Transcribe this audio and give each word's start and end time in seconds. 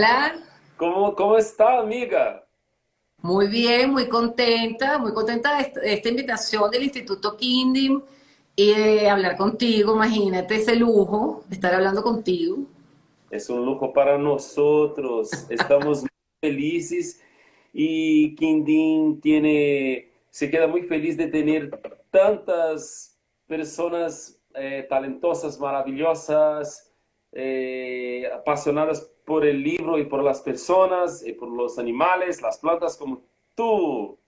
Hola. 0.00 0.34
¿Cómo, 0.78 1.14
cómo 1.14 1.36
está, 1.36 1.78
amiga? 1.78 2.42
Muy 3.20 3.48
bien, 3.48 3.92
muy 3.92 4.08
contenta, 4.08 4.96
muy 4.96 5.12
contenta 5.12 5.56
de 5.56 5.62
esta, 5.64 5.80
de 5.80 5.92
esta 5.92 6.08
invitación 6.08 6.70
del 6.70 6.84
Instituto 6.84 7.36
Kindim 7.36 8.00
y 8.56 8.72
de 8.72 9.10
hablar 9.10 9.36
contigo. 9.36 9.94
Imagínate 9.94 10.54
ese 10.54 10.74
lujo 10.74 11.44
de 11.48 11.56
estar 11.56 11.74
hablando 11.74 12.02
contigo. 12.02 12.60
Es 13.30 13.50
un 13.50 13.62
lujo 13.66 13.92
para 13.92 14.16
nosotros. 14.16 15.28
Estamos 15.50 16.00
muy 16.00 16.10
felices 16.40 17.20
y 17.74 18.34
Kindim 18.36 19.20
tiene, 19.20 20.12
se 20.30 20.50
queda 20.50 20.66
muy 20.66 20.80
feliz 20.80 21.18
de 21.18 21.26
tener 21.26 21.78
tantas 22.10 23.18
personas 23.46 24.40
eh, 24.54 24.86
talentosas, 24.88 25.60
maravillosas, 25.60 26.90
eh, 27.32 28.30
apasionadas 28.34 29.10
por 29.30 29.46
el 29.46 29.62
libro 29.62 29.96
y 29.96 30.06
por 30.06 30.24
las 30.24 30.40
personas, 30.40 31.24
y 31.24 31.32
por 31.32 31.48
los 31.48 31.78
animales, 31.78 32.42
las 32.42 32.58
plantas 32.58 32.96
como 32.96 33.22
tú. 33.54 34.18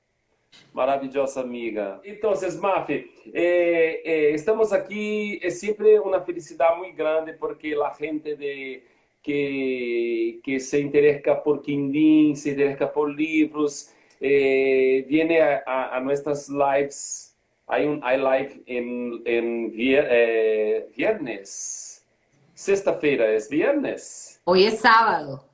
Maravillosa 0.73 1.41
amiga. 1.41 2.01
Entonces, 2.05 2.56
Mafe, 2.56 3.11
eh, 3.34 4.01
eh, 4.05 4.30
estamos 4.33 4.73
aquí, 4.73 5.41
es 5.42 5.59
siempre 5.59 5.98
una 5.98 6.20
felicidad 6.20 6.77
muy 6.78 6.92
grande 6.92 7.33
porque 7.33 7.75
la 7.75 7.92
gente 7.97 8.37
de, 8.37 8.87
que, 9.20 10.38
que 10.45 10.61
se 10.61 10.78
interesa 10.78 11.42
por 11.42 11.62
Quindín, 11.62 12.37
se 12.37 12.50
interesa 12.50 12.92
por 12.92 13.12
libros, 13.12 13.92
eh, 14.20 15.05
viene 15.09 15.41
a, 15.41 15.64
a, 15.66 15.97
a, 15.97 16.00
nuestras 16.00 16.48
lives. 16.48 17.36
Hay 17.67 17.86
un 17.86 17.98
hay 18.05 18.19
live 18.19 18.62
en, 18.67 19.20
en 19.25 19.73
vier, 19.73 20.06
eh, 20.08 20.86
viernes, 20.97 22.06
sexta-feira, 22.55 23.33
¿es 23.33 23.48
viernes? 23.48 24.31
Hoy 24.45 24.65
es 24.65 24.81
sábado. 24.81 25.45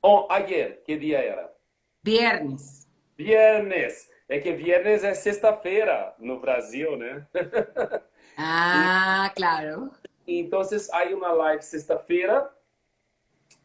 Oh, 0.00 0.26
ayer, 0.28 0.82
¿qué 0.84 0.96
día 0.96 1.22
era? 1.22 1.54
Viernes. 2.02 2.88
Viernes. 3.16 4.10
É 4.28 4.40
que 4.40 4.52
viernes 4.52 5.04
é 5.04 5.14
sexta-feira 5.14 6.14
no 6.18 6.40
Brasil, 6.40 6.96
né? 6.96 7.26
Ah, 8.36 9.30
claro. 9.36 9.92
Então, 10.26 10.60
há 10.60 11.04
uma 11.14 11.30
live 11.30 11.62
sexta-feira 11.62 12.50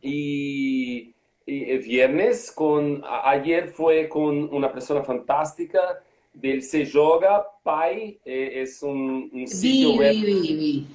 e, 0.03 1.15
viernes 1.47 2.51
com 2.51 3.01
ayer 3.03 3.73
foi 3.73 4.05
com 4.07 4.29
uma 4.29 4.69
pessoa 4.69 5.03
fantástica 5.03 6.03
del 6.35 6.61
Se 6.61 6.85
Joga 6.85 7.39
Pai, 7.63 8.19
é, 8.23 8.61
é 8.61 8.85
um, 8.85 9.29
um 9.33 9.47
sítio 9.47 9.93
Vi, 9.93 9.97
web. 9.97 10.25
vi, 10.25 10.41
vi, 10.41 10.87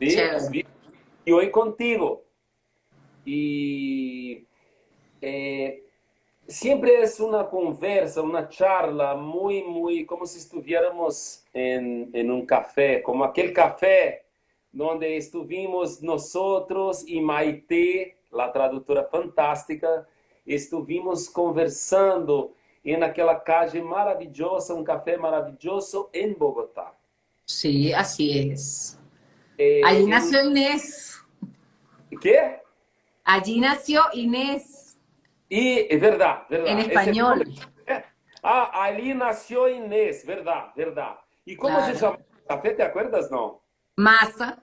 vi. 0.00 0.10
¿sí? 0.10 0.64
Y 1.26 1.32
hoy 1.32 1.50
contigo. 1.50 2.24
Y 3.24 4.44
eh, 5.20 5.84
siempre 6.46 7.02
es 7.02 7.20
una 7.20 7.48
conversa, 7.48 8.20
una 8.22 8.48
charla 8.48 9.14
muy, 9.14 9.62
muy, 9.62 10.04
como 10.04 10.26
si 10.26 10.38
estuviéramos 10.38 11.44
en, 11.52 12.10
en 12.12 12.30
un 12.30 12.44
café, 12.46 13.02
como 13.02 13.24
aquel 13.24 13.52
café 13.52 14.24
donde 14.72 15.16
estuvimos 15.16 16.02
nosotros 16.02 17.04
y 17.06 17.20
Maite, 17.20 18.16
la 18.30 18.50
traductora 18.50 19.04
fantástica, 19.04 20.08
estuvimos 20.46 21.28
conversando 21.28 22.54
en 22.82 23.04
aquela 23.04 23.42
calle 23.44 23.80
maravillosa, 23.82 24.74
un 24.74 24.82
café 24.82 25.16
maravilloso 25.18 26.08
en 26.12 26.36
Bogotá. 26.36 26.94
Sí, 27.44 27.92
así 27.92 28.50
es. 28.50 28.98
Eh, 29.58 29.82
en- 29.86 30.08
nació 30.08 30.42
Inés. 30.44 31.18
¿Qué? 32.20 32.61
Allí 33.24 33.60
nació 33.60 34.02
Inés. 34.12 34.98
Y 35.48 35.86
es 35.94 36.00
verdad, 36.00 36.44
verdad. 36.48 36.68
En 36.68 36.78
español. 36.80 37.38
nombre. 37.44 38.04
Ah, 38.42 38.84
allí 38.84 39.14
nació 39.14 39.68
Inés, 39.68 40.26
verdad, 40.26 40.72
verdad. 40.74 41.16
¿Y 41.44 41.54
cómo 41.56 41.76
Claro. 41.78 41.94
se 41.94 42.00
llama 42.00 42.16
el 42.16 42.44
café? 42.48 42.70
¿Te 42.70 42.82
acuerdas? 42.82 43.30
No. 43.30 43.62
Masa. 43.96 44.62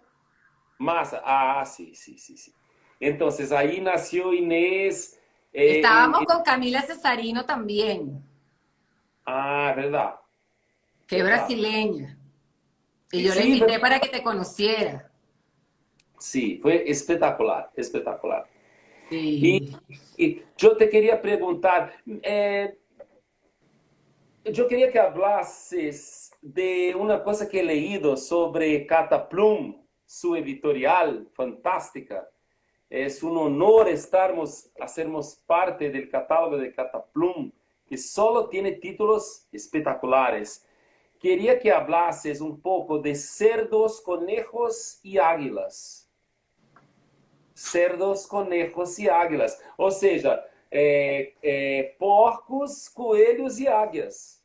Masa. 0.77 1.21
Ah, 1.23 1.65
sí, 1.65 1.95
sí, 1.95 2.17
sí, 2.17 2.35
sí. 2.35 2.53
Entonces, 2.99 3.51
ahí 3.53 3.79
nació 3.79 4.33
Inés. 4.33 5.17
eh, 5.53 5.77
Estábamos 5.77 6.25
con 6.25 6.43
Camila 6.43 6.81
Cesarino 6.81 7.45
también, 7.45 8.21
Ah, 9.25 9.73
verdad. 9.75 10.15
que 11.07 11.23
Verdad. 11.23 11.37
brasileña. 11.39 12.17
Y 13.11 13.23
yo 13.23 13.33
le 13.33 13.41
sí, 13.41 13.47
invité 13.47 13.65
verdad. 13.65 13.81
para 13.81 13.99
que 13.99 14.09
te 14.09 14.21
conociera. 14.21 15.09
Sí, 16.19 16.59
fue 16.61 16.83
espectacular, 16.89 17.71
espectacular. 17.75 18.45
Y, 19.11 19.73
yo 20.57 20.75
te 20.75 20.89
quería 20.89 21.21
preguntar, 21.21 21.93
eh, 22.05 22.77
yo 24.45 24.67
quería 24.67 24.91
que 24.91 24.99
hablases 24.99 26.31
de 26.41 26.95
una 26.95 27.23
cosa 27.23 27.47
que 27.47 27.61
he 27.61 27.63
leído 27.63 28.15
sobre 28.17 28.85
Cataplum, 28.85 29.81
su 30.05 30.35
editorial 30.35 31.27
fantástica. 31.33 32.29
Es 32.89 33.21
un 33.21 33.37
honor 33.37 33.87
estarmos, 33.87 34.69
hacermos 34.79 35.35
parte 35.45 35.89
del 35.89 36.09
catálogo 36.09 36.57
de 36.57 36.73
Cataplum, 36.73 37.51
que 37.85 37.97
solo 37.97 38.49
tiene 38.49 38.73
títulos 38.73 39.47
espectaculares. 39.51 40.65
Quería 41.19 41.59
que 41.59 41.71
hablases 41.71 42.41
un 42.41 42.59
poco 42.61 42.99
de 42.99 43.13
cerdos, 43.15 44.01
conejos 44.01 44.99
y 45.03 45.17
águilas. 45.17 45.98
Cerdos, 47.59 48.25
conejos 48.25 48.97
e 48.99 49.09
águilas. 49.09 49.59
Ou 49.77 49.91
seja, 49.91 50.41
é, 50.71 51.33
é, 51.43 51.95
porcos, 51.99 52.87
coelhos 52.87 53.59
e 53.59 53.67
águias. 53.67 54.41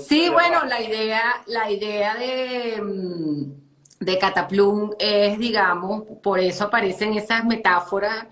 Sí, 0.00 0.28
bueno, 0.28 0.64
la 0.66 0.80
idea, 0.80 1.42
la 1.46 1.70
idea 1.70 2.14
de, 2.14 2.80
mm, 2.80 4.04
de 4.04 4.18
Cataplum 4.18 4.92
es, 4.98 5.38
digamos, 5.38 6.04
por 6.22 6.38
eso 6.38 6.64
aparecen 6.64 7.14
esas 7.14 7.44
metáforas 7.44 8.26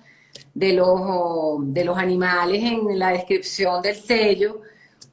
de 0.54 0.72
los, 0.74 1.72
de 1.72 1.84
los 1.84 1.98
animales 1.98 2.62
en 2.62 2.98
la 2.98 3.10
descripción 3.10 3.82
del 3.82 3.96
sello, 3.96 4.60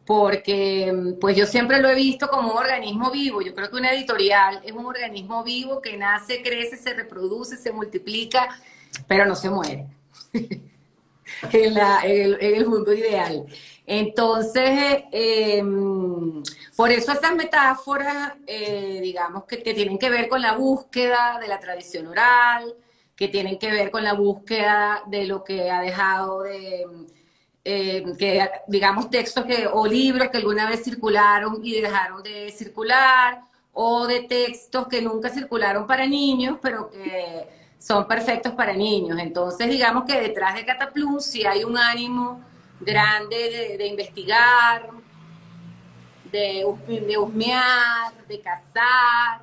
porque 0.05 0.91
mm, 0.91 1.19
pues 1.19 1.35
yo 1.35 1.45
siempre 1.45 1.79
lo 1.81 1.89
he 1.89 1.95
visto 1.95 2.27
como 2.27 2.51
un 2.51 2.57
organismo 2.57 3.11
vivo. 3.11 3.41
Yo 3.41 3.53
creo 3.55 3.69
que 3.69 3.77
una 3.77 3.93
editorial 3.93 4.61
es 4.63 4.71
un 4.71 4.85
organismo 4.85 5.43
vivo 5.43 5.81
que 5.81 5.97
nace, 5.97 6.41
crece, 6.41 6.77
se 6.77 6.93
reproduce, 6.93 7.57
se 7.57 7.71
multiplica, 7.71 8.59
pero 9.07 9.25
no 9.25 9.35
se 9.35 9.49
muere. 9.49 9.87
en, 11.51 11.77
el, 12.39 12.65
mundo 12.67 12.93
ideal. 12.93 13.45
Entonces, 13.85 15.03
eh, 15.11 15.63
por 16.75 16.91
eso 16.91 17.11
estas 17.11 17.35
metáforas, 17.35 18.33
eh, 18.47 18.99
digamos, 19.01 19.45
que 19.45 19.57
tienen 19.57 19.97
que 19.97 20.09
ver 20.09 20.29
con 20.29 20.41
la 20.41 20.53
búsqueda 20.53 21.37
de 21.39 21.47
la 21.47 21.59
tradición 21.59 22.07
oral, 22.07 22.75
que 23.15 23.27
tienen 23.27 23.59
que 23.59 23.71
ver 23.71 23.91
con 23.91 24.03
la 24.03 24.13
búsqueda 24.13 25.03
de 25.07 25.25
lo 25.25 25.43
que 25.43 25.69
ha 25.69 25.81
dejado 25.81 26.43
de, 26.43 26.85
eh, 27.65 28.03
que, 28.17 28.49
digamos, 28.67 29.09
textos 29.09 29.45
que, 29.45 29.67
o 29.67 29.87
libros 29.87 30.29
que 30.29 30.37
alguna 30.37 30.69
vez 30.69 30.83
circularon 30.83 31.59
y 31.63 31.79
dejaron 31.79 32.21
de 32.21 32.51
circular, 32.51 33.41
o 33.73 34.05
de 34.05 34.21
textos 34.21 34.87
que 34.87 35.01
nunca 35.01 35.29
circularon 35.29 35.87
para 35.87 36.05
niños, 36.05 36.57
pero 36.61 36.89
que 36.89 37.47
son 37.79 38.07
perfectos 38.07 38.53
para 38.53 38.73
niños. 38.73 39.17
Entonces, 39.19 39.69
digamos 39.69 40.05
que 40.05 40.19
detrás 40.19 40.55
de 40.55 40.65
Cataplum 40.65 41.19
sí 41.19 41.45
hay 41.45 41.63
un 41.63 41.77
ánimo 41.77 42.41
grande 42.79 43.75
de, 43.77 43.87
investigar, 43.87 44.89
de, 46.31 46.65
de 46.87 47.17
husmear, 47.17 48.13
de 48.27 48.41
cazar, 48.41 49.41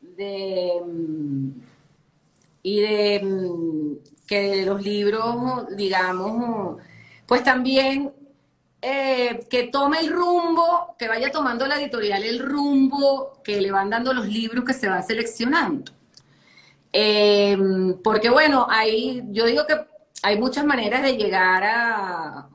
de 0.00 0.82
y 2.66 2.80
de 2.80 3.20
mm, 3.22 4.26
que 4.26 4.66
los 4.66 4.82
libros, 4.82 5.68
digamos, 5.76 6.78
pues 7.26 7.42
también 7.42 8.12
eh, 8.82 9.46
que 9.50 9.64
tome 9.64 10.00
el 10.00 10.12
rumbo, 10.12 10.94
que 10.98 11.08
vaya 11.08 11.30
tomando 11.30 11.66
la 11.66 11.80
editorial 11.80 12.22
el 12.22 12.38
rumbo 12.38 13.40
que 13.42 13.60
le 13.60 13.70
van 13.70 13.90
dando 13.90 14.12
los 14.14 14.26
libros 14.28 14.64
que 14.64 14.74
se 14.74 14.88
van 14.88 15.06
seleccionando. 15.06 15.92
Eh, 16.92 17.56
porque 18.02 18.30
bueno, 18.30 18.66
hay, 18.70 19.22
yo 19.30 19.44
digo 19.46 19.66
que 19.66 19.76
hay 20.22 20.38
muchas 20.38 20.64
maneras 20.64 21.02
de 21.02 21.16
llegar 21.16 21.64
a, 21.64 22.48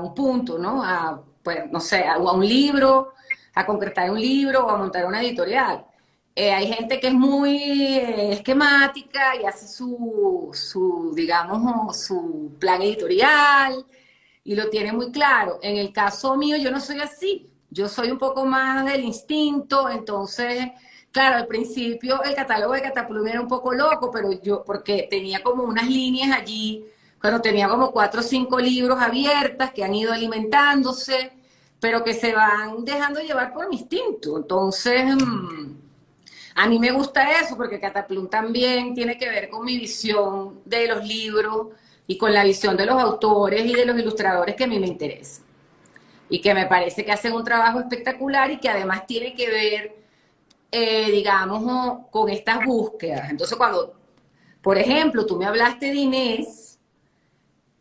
un 0.00 0.14
punto, 0.14 0.58
¿no? 0.58 0.82
A, 0.82 1.20
pues, 1.42 1.70
no 1.70 1.80
sé, 1.80 2.04
a, 2.04 2.14
a 2.14 2.32
un 2.32 2.46
libro, 2.46 3.12
a 3.54 3.66
concretar 3.66 4.10
un 4.10 4.20
libro 4.20 4.66
o 4.66 4.70
a 4.70 4.76
montar 4.76 5.06
una 5.06 5.22
editorial. 5.22 5.84
Eh, 6.34 6.52
hay 6.52 6.66
gente 6.72 7.00
que 7.00 7.08
es 7.08 7.14
muy 7.14 7.56
eh, 7.96 8.32
esquemática 8.32 9.36
y 9.40 9.46
hace 9.46 9.66
su, 9.66 10.50
su, 10.52 11.12
digamos, 11.14 11.98
su 11.98 12.52
plan 12.58 12.82
editorial 12.82 13.86
y 14.46 14.54
lo 14.54 14.70
tiene 14.70 14.92
muy 14.92 15.10
claro. 15.10 15.58
En 15.60 15.76
el 15.76 15.92
caso 15.92 16.36
mío, 16.36 16.56
yo 16.56 16.70
no 16.70 16.80
soy 16.80 17.00
así. 17.00 17.46
Yo 17.68 17.88
soy 17.88 18.10
un 18.10 18.18
poco 18.18 18.46
más 18.46 18.86
del 18.86 19.04
instinto, 19.04 19.90
entonces 19.90 20.70
claro, 21.10 21.36
al 21.36 21.46
principio 21.46 22.22
el 22.24 22.34
catálogo 22.34 22.74
de 22.74 22.82
Cataplum 22.82 23.26
era 23.26 23.40
un 23.40 23.48
poco 23.48 23.72
loco, 23.72 24.10
pero 24.10 24.30
yo, 24.42 24.62
porque 24.64 25.08
tenía 25.10 25.42
como 25.42 25.64
unas 25.64 25.88
líneas 25.88 26.30
allí, 26.38 26.84
cuando 27.20 27.40
tenía 27.40 27.68
como 27.68 27.90
cuatro 27.90 28.20
o 28.20 28.22
cinco 28.22 28.60
libros 28.60 29.00
abiertas 29.00 29.72
que 29.72 29.82
han 29.82 29.94
ido 29.94 30.12
alimentándose, 30.12 31.32
pero 31.80 32.04
que 32.04 32.14
se 32.14 32.34
van 32.34 32.84
dejando 32.84 33.20
llevar 33.20 33.52
por 33.52 33.68
mi 33.68 33.76
instinto. 33.78 34.36
Entonces, 34.36 35.16
mm, 35.16 35.74
a 36.54 36.68
mí 36.68 36.78
me 36.78 36.92
gusta 36.92 37.40
eso, 37.40 37.56
porque 37.56 37.80
Cataplum 37.80 38.28
también 38.28 38.94
tiene 38.94 39.16
que 39.16 39.28
ver 39.30 39.48
con 39.48 39.64
mi 39.64 39.78
visión 39.78 40.60
de 40.66 40.86
los 40.86 41.02
libros 41.04 41.68
y 42.06 42.16
con 42.18 42.32
la 42.32 42.44
visión 42.44 42.76
de 42.76 42.86
los 42.86 43.00
autores 43.00 43.64
y 43.64 43.74
de 43.74 43.84
los 43.84 43.98
ilustradores 43.98 44.54
que 44.54 44.64
a 44.64 44.66
mí 44.66 44.78
me 44.78 44.86
interesan. 44.86 45.44
Y 46.28 46.40
que 46.40 46.54
me 46.54 46.66
parece 46.66 47.04
que 47.04 47.12
hacen 47.12 47.32
un 47.32 47.44
trabajo 47.44 47.80
espectacular 47.80 48.50
y 48.50 48.58
que 48.58 48.68
además 48.68 49.06
tiene 49.06 49.34
que 49.34 49.48
ver, 49.48 49.96
eh, 50.70 51.10
digamos, 51.10 52.06
con 52.10 52.28
estas 52.28 52.64
búsquedas. 52.64 53.30
Entonces, 53.30 53.56
cuando, 53.56 53.94
por 54.60 54.78
ejemplo, 54.78 55.24
tú 55.26 55.36
me 55.36 55.46
hablaste 55.46 55.86
de 55.86 55.94
Inés, 55.94 56.78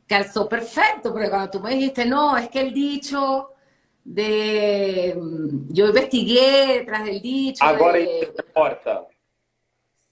calzó 0.07 0.48
perfecto, 0.48 1.12
porque 1.12 1.30
cuando 1.30 1.50
tú 1.50 1.60
me 1.60 1.71
dijiste, 1.71 2.06
no, 2.06 2.38
es 2.38 2.50
que 2.50 2.62
el 2.62 2.74
dicho 2.74 3.51
de... 4.04 5.19
Yo 5.69 5.88
investigué 5.88 6.80
detrás 6.80 7.06
del 7.06 7.21
dicho. 7.21 7.63
Ahora 7.63 8.00
importa. 8.00 9.07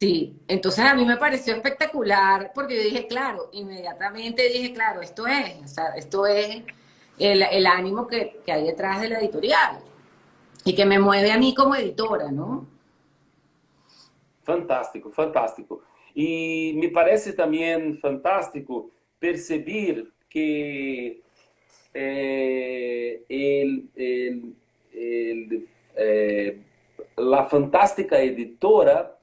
Sí, 0.03 0.35
entonces 0.49 0.83
a 0.83 0.93
mí 0.95 1.05
me 1.05 1.15
pareció 1.15 1.55
espectacular 1.55 2.51
porque 2.53 2.75
yo 2.75 2.83
dije, 2.83 3.07
claro, 3.07 3.47
inmediatamente 3.53 4.49
dije, 4.49 4.73
claro, 4.73 4.99
esto 4.99 5.25
es, 5.25 5.63
o 5.63 5.67
sea, 5.69 5.95
esto 5.95 6.27
es 6.27 6.61
el, 7.17 7.65
ánimo 7.65 8.05
que, 8.05 8.41
hay 8.47 8.65
detrás 8.65 8.99
de 8.99 9.07
la 9.07 9.19
editorial 9.19 9.79
y 10.65 10.75
que 10.75 10.85
me 10.85 10.99
mueve 10.99 11.31
a 11.31 11.37
mí 11.37 11.55
como 11.55 11.73
editora, 11.73 12.29
¿no? 12.33 12.67
Fantástico, 14.43 15.09
fantástico. 15.09 15.83
Y 16.13 16.73
me 16.81 16.89
parece 16.89 17.31
también 17.31 17.97
fantástico 17.97 18.91
percibir 19.19 20.11
que 20.27 21.21
eh, 21.93 23.23
eh, 25.95 26.59
la 27.15 27.45
fantástica 27.45 28.19
editora 28.19 29.17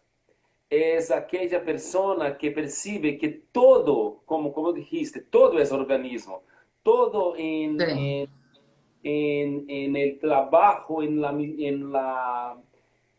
é 0.71 0.99
aquela 1.13 1.61
pessoa 1.61 2.31
que 2.31 2.51
percebe 2.51 3.17
que 3.17 3.29
todo, 3.29 4.23
como, 4.25 4.53
como 4.53 4.73
dijiste, 4.73 5.21
todo 5.21 5.59
é 5.59 5.65
organismo, 5.75 6.43
todo 6.85 7.35
em, 7.37 7.77
en, 9.03 9.65
en, 9.69 9.97
el 9.97 10.19
trabajo, 10.21 11.03
en 11.03 11.21
la, 11.21 11.31
en 11.31 11.91
la, 11.91 12.57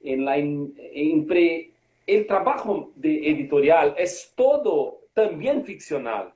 en 0.02 0.26
la 0.26 0.38
en 0.38 1.26
pre, 1.28 1.72
el 2.08 2.26
trabajo 2.26 2.92
de 2.96 3.30
editorial 3.30 3.96
es 3.98 4.32
todo 4.36 5.02
también 5.14 5.64
ficcional. 5.64 6.34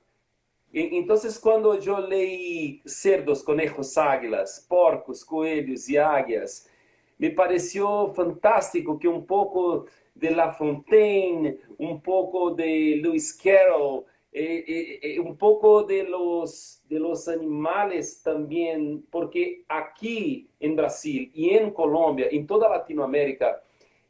Entonces, 0.72 1.38
cuando 1.38 1.80
yo 1.80 1.98
leí 1.98 2.82
Cerdos, 2.84 3.42
Conejos, 3.42 3.96
Águilas, 3.96 4.66
Porcos, 4.68 5.24
Coelhos 5.24 5.88
y 5.88 5.96
Águias, 5.96 6.68
me 7.16 7.30
pareció 7.30 8.08
fantástico 8.08 8.98
que 8.98 9.08
un 9.08 9.24
poco 9.24 9.86
de 10.16 10.30
La 10.30 10.52
Fontaine, 10.52 11.58
un 11.78 12.00
poco 12.00 12.50
de 12.52 13.00
Lewis 13.02 13.38
Carroll, 13.42 14.04
eh, 14.32 14.64
eh, 14.66 14.98
eh, 15.02 15.20
un 15.20 15.36
poco 15.36 15.84
de 15.84 16.04
los, 16.04 16.82
de 16.88 16.98
los 16.98 17.28
animales 17.28 18.22
también, 18.22 19.06
porque 19.10 19.64
aquí 19.68 20.50
en 20.60 20.76
Brasil 20.76 21.30
y 21.34 21.50
en 21.50 21.70
Colombia, 21.70 22.28
en 22.30 22.46
toda 22.46 22.68
Latinoamérica, 22.68 23.62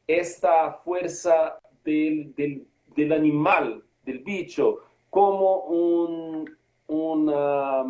esta 0.07 0.73
fuerza 0.73 1.59
del, 1.85 2.35
del, 2.35 3.13
animal, 3.13 3.85
del 4.05 4.19
bicho, 4.21 4.79
como 5.11 5.61
un, 5.67 6.57
una, 6.89 7.85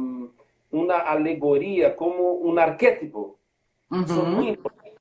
una 0.71 0.99
alegoría, 0.99 1.97
como 1.97 2.33
un 2.33 2.59
arquetipo, 2.59 3.39
son 4.07 4.35
muy 4.35 4.49
importantes. 4.49 5.01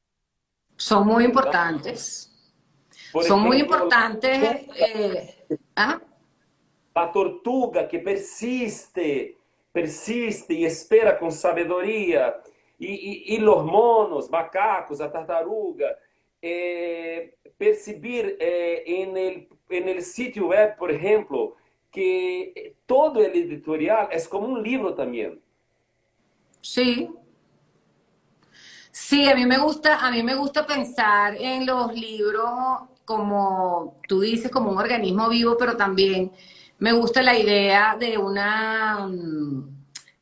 Son 0.77 1.07
muy 1.07 1.23
importantes. 1.25 2.34
Son 3.23 3.41
muy 3.41 3.59
importantes. 3.59 4.67
Eh, 4.77 5.45
¿ah? 5.75 6.01
La 6.93 7.11
tortuga 7.11 7.87
que 7.87 7.99
persiste, 7.99 9.37
persiste 9.71 10.53
y 10.53 10.65
espera 10.65 11.17
con 11.17 11.31
sabiduría. 11.31 12.41
Y, 12.77 13.37
los 13.37 13.63
monos, 13.65 14.29
macacos, 14.29 14.99
la 14.99 15.11
tartaruga. 15.11 15.97
Eh, 16.41 17.35
percibir 17.57 18.37
eh, 18.39 18.83
en, 18.85 19.17
el, 19.17 19.47
en 19.69 19.89
el 19.89 20.01
sitio 20.03 20.47
web, 20.47 20.75
por 20.77 20.91
ejemplo, 20.91 21.55
que 21.89 22.75
todo 22.85 23.23
el 23.23 23.31
editorial 23.31 24.09
es 24.11 24.27
como 24.27 24.47
un 24.47 24.61
libro 24.61 24.93
también. 24.93 25.41
Sí, 26.59 27.09
Sí, 28.97 29.27
a 29.27 29.35
mí 29.35 29.45
me 29.45 29.57
gusta, 29.57 29.99
a 29.99 30.09
mí 30.09 30.23
me 30.23 30.35
gusta 30.35 30.65
pensar 30.65 31.35
en 31.35 31.65
los 31.65 31.93
libros 31.93 32.94
como 33.05 33.99
tú 34.07 34.21
dices, 34.21 34.51
como 34.51 34.71
un 34.71 34.77
organismo 34.77 35.29
vivo, 35.29 35.55
pero 35.57 35.77
también 35.77 36.31
me 36.79 36.91
gusta 36.91 37.21
la 37.21 37.37
idea 37.37 37.95
de 37.97 38.17
una, 38.17 39.07
mm, 39.07 39.69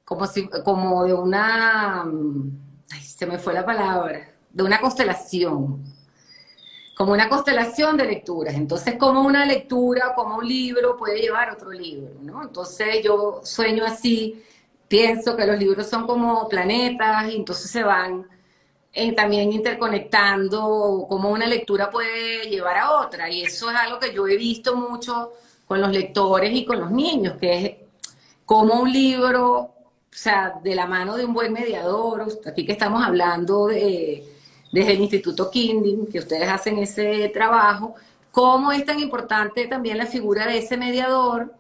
como, 0.06 0.28
si, 0.28 0.48
como 0.64 1.04
de 1.06 1.14
una, 1.14 2.04
mm, 2.06 2.86
se 3.02 3.26
me 3.26 3.40
fue 3.40 3.54
la 3.54 3.66
palabra, 3.66 4.34
de 4.52 4.64
una 4.64 4.80
constelación, 4.80 5.84
como 6.96 7.14
una 7.14 7.28
constelación 7.30 7.98
de 7.98 8.06
lecturas. 8.06 8.54
Entonces, 8.56 8.96
como 8.98 9.22
una 9.22 9.46
lectura, 9.46 10.14
como 10.16 10.38
un 10.38 10.48
libro 10.48 10.96
puede 10.98 11.20
llevar 11.22 11.52
otro 11.52 11.72
libro, 11.72 12.14
¿no? 12.22 12.44
Entonces, 12.44 13.04
yo 13.04 13.42
sueño 13.44 13.84
así, 13.86 14.44
pienso 14.88 15.36
que 15.36 15.48
los 15.48 15.58
libros 15.58 15.88
son 15.88 16.06
como 16.06 16.48
planetas 16.48 17.32
y 17.32 17.38
entonces 17.38 17.72
se 17.72 17.84
van 17.84 18.28
eh, 18.96 19.12
también 19.14 19.52
interconectando 19.52 21.08
cómo 21.10 21.32
una 21.32 21.48
lectura 21.48 21.90
puede 21.90 22.48
llevar 22.48 22.78
a 22.78 22.92
otra. 23.00 23.30
Y 23.30 23.42
eso 23.44 23.72
es 23.72 23.76
algo 23.76 24.00
que 24.00 24.14
yo 24.14 24.28
he 24.28 24.38
visto 24.38 24.76
mucho 24.76 25.32
con 25.68 25.82
los 25.82 25.92
lectores 25.92 26.54
y 26.54 26.64
con 26.64 26.80
los 26.80 26.92
niños, 26.92 27.36
que 27.40 27.66
es 27.66 27.72
como 28.46 28.80
un 28.82 28.92
libro, 28.92 29.50
o 29.52 29.74
sea, 30.12 30.60
de 30.64 30.76
la 30.76 30.86
mano 30.86 31.16
de 31.18 31.26
un 31.26 31.34
buen 31.34 31.52
mediador, 31.52 32.28
aquí 32.46 32.66
que 32.66 32.74
estamos 32.74 33.04
hablando 33.04 33.68
de, 33.68 34.24
desde 34.72 34.92
el 34.94 35.02
Instituto 35.02 35.50
Kinding, 35.50 36.08
que 36.08 36.20
ustedes 36.20 36.48
hacen 36.48 36.78
ese 36.78 37.30
trabajo, 37.30 37.96
cómo 38.32 38.72
es 38.72 38.86
tan 38.86 39.00
importante 39.00 39.66
también 39.66 39.98
la 39.98 40.06
figura 40.06 40.46
de 40.46 40.60
ese 40.60 40.78
mediador 40.78 41.54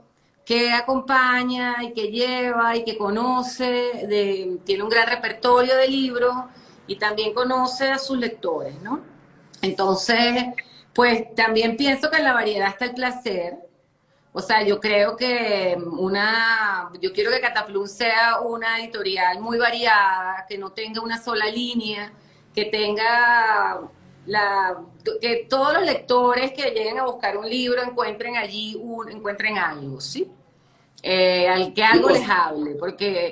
que 0.45 0.71
acompaña 0.71 1.83
y 1.83 1.93
que 1.93 2.09
lleva 2.09 2.75
y 2.75 2.83
que 2.83 2.97
conoce, 2.97 3.63
de, 4.07 4.59
tiene 4.65 4.83
un 4.83 4.89
gran 4.89 5.07
repertorio 5.07 5.75
de 5.77 5.87
libros 5.87 6.35
y 6.87 6.97
también 6.97 7.33
conoce 7.33 7.89
a 7.89 7.99
sus 7.99 8.17
lectores, 8.17 8.81
¿no? 8.81 9.01
Entonces, 9.61 10.45
pues 10.93 11.33
también 11.35 11.77
pienso 11.77 12.09
que 12.09 12.17
en 12.17 12.25
la 12.25 12.33
variedad 12.33 12.69
está 12.69 12.85
el 12.85 12.93
placer. 12.93 13.57
O 14.33 14.41
sea, 14.41 14.63
yo 14.63 14.79
creo 14.79 15.15
que 15.15 15.77
una, 15.99 16.91
yo 16.99 17.13
quiero 17.13 17.31
que 17.31 17.39
Cataplum 17.39 17.87
sea 17.87 18.41
una 18.41 18.79
editorial 18.79 19.39
muy 19.39 19.57
variada, 19.57 20.45
que 20.49 20.57
no 20.57 20.71
tenga 20.71 21.01
una 21.01 21.21
sola 21.21 21.45
línea, 21.45 22.11
que 22.53 22.65
tenga 22.65 23.81
la, 24.25 24.77
que 25.21 25.45
todos 25.49 25.73
los 25.73 25.83
lectores 25.83 26.51
que 26.53 26.71
lleguen 26.71 26.99
a 26.99 27.05
buscar 27.05 27.37
un 27.37 27.47
libro 27.49 27.81
encuentren 27.83 28.37
allí 28.37 28.75
un, 28.81 29.09
encuentren 29.11 29.57
algo, 29.57 30.01
¿sí? 30.01 30.29
Eh, 31.01 31.47
al 31.47 31.73
que 31.73 31.83
algo 31.83 32.09
les 32.09 32.27
hable, 32.27 32.75
porque 32.75 33.31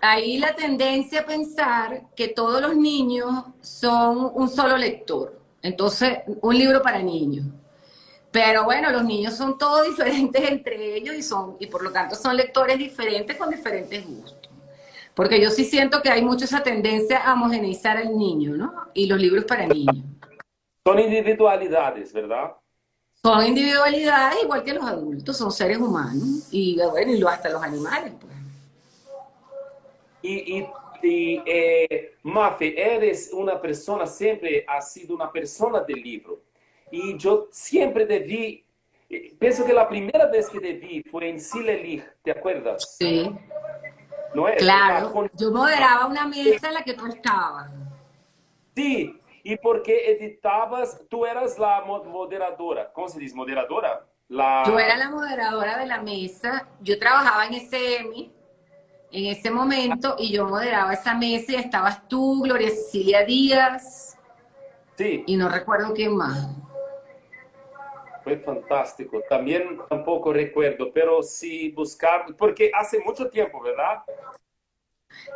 ahí 0.00 0.38
la 0.38 0.54
tendencia 0.54 1.20
a 1.20 1.26
pensar 1.26 2.02
que 2.14 2.28
todos 2.28 2.60
los 2.60 2.76
niños 2.76 3.44
son 3.60 4.30
un 4.34 4.48
solo 4.48 4.76
lector. 4.76 5.40
Entonces, 5.62 6.18
un 6.42 6.56
libro 6.56 6.82
para 6.82 7.02
niños. 7.02 7.46
Pero 8.30 8.64
bueno, 8.64 8.90
los 8.90 9.04
niños 9.04 9.34
son 9.34 9.56
todos 9.58 9.86
diferentes 9.88 10.50
entre 10.50 10.96
ellos 10.96 11.14
y 11.14 11.22
son, 11.22 11.56
y 11.58 11.66
por 11.66 11.82
lo 11.82 11.90
tanto 11.90 12.14
son 12.14 12.36
lectores 12.36 12.78
diferentes 12.78 13.36
con 13.36 13.50
diferentes 13.50 14.06
gustos. 14.06 14.50
Porque 15.14 15.40
yo 15.40 15.50
sí 15.50 15.64
siento 15.64 16.02
que 16.02 16.10
hay 16.10 16.22
mucho 16.22 16.44
esa 16.44 16.62
tendencia 16.62 17.18
a 17.18 17.32
homogeneizar 17.32 17.96
al 17.96 18.18
niño, 18.18 18.54
¿no? 18.54 18.74
Y 18.92 19.06
los 19.06 19.18
libros 19.18 19.46
para 19.46 19.66
niños. 19.66 19.96
Son 20.84 20.98
individualidades, 20.98 22.12
¿verdad? 22.12 22.52
Son 23.22 23.44
individualidades 23.44 24.42
igual 24.42 24.62
que 24.62 24.74
los 24.74 24.84
adultos, 24.84 25.36
son 25.38 25.50
seres 25.50 25.78
humanos. 25.78 26.48
Y 26.50 26.78
bueno, 26.90 27.12
y 27.12 27.22
hasta 27.22 27.48
los 27.48 27.62
animales, 27.62 28.12
pues. 28.20 28.35
Y, 30.26 30.66
y, 31.02 31.42
eh, 31.46 32.16
Mafe, 32.24 32.74
eres 32.94 33.30
una 33.32 33.60
persona, 33.60 34.06
siempre 34.06 34.64
has 34.66 34.92
sido 34.92 35.14
una 35.14 35.30
persona 35.30 35.80
del 35.82 36.02
libro. 36.02 36.40
Y 36.90 37.16
yo 37.16 37.46
siempre 37.52 38.06
debí, 38.06 38.64
eh, 39.08 39.36
pienso 39.38 39.64
que 39.64 39.72
la 39.72 39.88
primera 39.88 40.26
vez 40.26 40.48
que 40.48 40.58
debí 40.58 41.02
fue 41.04 41.28
en 41.28 41.40
Silelig, 41.40 42.02
¿te 42.22 42.32
acuerdas? 42.32 42.96
Sí. 42.98 43.30
¿No 44.34 44.48
es? 44.48 44.56
Claro, 44.56 45.12
yo 45.38 45.52
moderaba 45.52 46.06
una 46.06 46.26
mesa 46.26 46.68
en 46.68 46.74
la 46.74 46.82
que 46.82 46.94
tú 46.94 47.06
estabas. 47.06 47.70
Sí, 48.74 49.20
y 49.44 49.56
porque 49.56 50.10
editabas, 50.10 51.00
tú 51.08 51.24
eras 51.24 51.56
la 51.56 51.82
moderadora, 51.82 52.92
¿cómo 52.92 53.08
se 53.08 53.20
dice? 53.20 53.34
Moderadora. 53.36 54.04
La... 54.28 54.64
Yo 54.66 54.76
era 54.76 54.96
la 54.96 55.08
moderadora 55.08 55.78
de 55.78 55.86
la 55.86 56.02
mesa, 56.02 56.68
yo 56.80 56.98
trabajaba 56.98 57.46
en 57.46 57.54
SM 57.54 58.35
en 59.12 59.26
ese 59.26 59.50
momento 59.50 60.16
y 60.18 60.32
yo 60.32 60.46
moderaba 60.46 60.92
esa 60.92 61.14
mesa 61.14 61.52
y 61.52 61.56
estabas 61.56 62.06
tú, 62.08 62.42
Gloria 62.42 62.70
Cecilia 62.70 63.24
Díaz. 63.24 64.16
Sí. 64.96 65.24
Y 65.26 65.36
no 65.36 65.48
recuerdo 65.48 65.92
quién 65.94 66.16
más. 66.16 66.48
Fue 68.24 68.38
fantástico. 68.38 69.22
También 69.28 69.78
tampoco 69.88 70.32
recuerdo, 70.32 70.90
pero 70.92 71.22
sí 71.22 71.70
buscar, 71.70 72.26
porque 72.36 72.70
hace 72.74 72.98
mucho 73.00 73.28
tiempo, 73.28 73.62
¿verdad? 73.62 74.02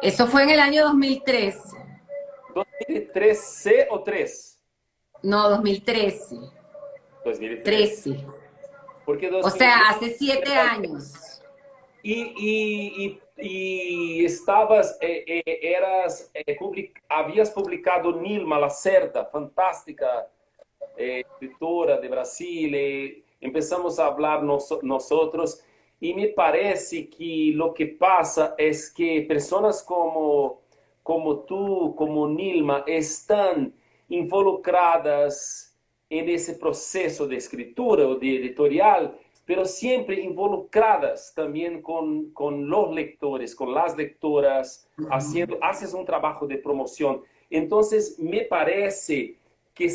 Eso 0.02 0.26
fue 0.26 0.42
en 0.42 0.50
el 0.50 0.60
año 0.60 0.84
2003. 0.84 1.56
¿2013 2.54 3.86
o 3.90 4.02
3? 4.02 4.60
No, 5.22 5.48
2013. 5.50 6.36
2013. 7.24 8.26
Porque 9.04 9.30
o 9.30 9.50
sea, 9.50 9.88
hace 9.88 10.10
siete 10.10 10.54
años. 10.54 11.42
Y, 12.02 12.32
y, 12.36 13.20
estabas, 14.24 14.96
eh, 15.00 15.24
eh, 15.26 15.58
eras, 15.62 16.30
eh, 16.34 16.58
habías 17.08 17.50
publicado 17.50 18.12
Nilma 18.12 18.58
Lacerda, 18.58 19.24
fantástica 19.26 20.28
escritora 20.96 21.98
de 21.98 22.08
Brasil, 22.08 23.24
empezamos 23.40 23.98
a 23.98 24.06
hablar 24.06 24.42
nosotros 24.42 25.62
y 25.98 26.12
me 26.12 26.28
parece 26.28 27.08
que 27.08 27.52
lo 27.54 27.72
que 27.72 27.86
pasa 27.86 28.54
es 28.58 28.90
que 28.90 29.22
personas 29.22 29.82
como, 29.82 30.60
como 31.02 31.40
tú, 31.40 31.94
como 31.96 32.28
Nilma, 32.28 32.84
están 32.86 33.72
involucradas 34.10 35.74
en 36.10 36.28
ese 36.28 36.54
proceso 36.54 37.26
de 37.26 37.36
escritura 37.36 38.06
o 38.06 38.16
de 38.16 38.36
editorial 38.36 39.16
pero 39.50 39.64
siempre 39.64 40.20
involucradas 40.20 41.34
también 41.34 41.82
con, 41.82 42.30
con 42.30 42.70
los 42.70 42.94
lectores, 42.94 43.52
con 43.52 43.74
las 43.74 43.96
lectoras, 43.96 44.88
haciendo, 45.10 45.58
haces 45.60 45.92
un 45.92 46.04
trabajo 46.04 46.46
de 46.46 46.56
promoción. 46.56 47.24
Entonces, 47.50 48.16
me 48.20 48.42
parece 48.42 49.34
que 49.74 49.92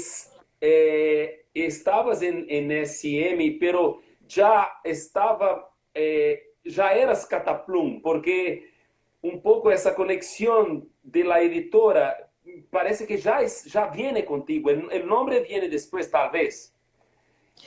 eh, 0.59 1.45
estabas 1.53 2.21
en, 2.21 2.45
en 2.50 2.69
SM, 2.69 3.55
pero 3.57 4.01
ya 4.27 4.67
estaba, 4.83 5.71
eh, 5.93 6.51
ya 6.65 6.91
eras 6.91 7.25
Cataplum, 7.25 8.01
porque 8.01 8.74
un 9.21 9.41
poco 9.41 9.71
esa 9.71 9.95
conexión 9.95 10.89
de 11.01 11.24
la 11.24 11.39
editora 11.39 12.29
parece 12.69 13.07
que 13.07 13.15
ya, 13.15 13.39
es, 13.39 13.63
ya 13.63 13.88
viene 13.88 14.25
contigo, 14.25 14.69
el, 14.69 14.91
el 14.91 15.07
nombre 15.07 15.39
viene 15.39 15.69
después 15.69 16.12
tal 16.12 16.29
vez. 16.29 16.75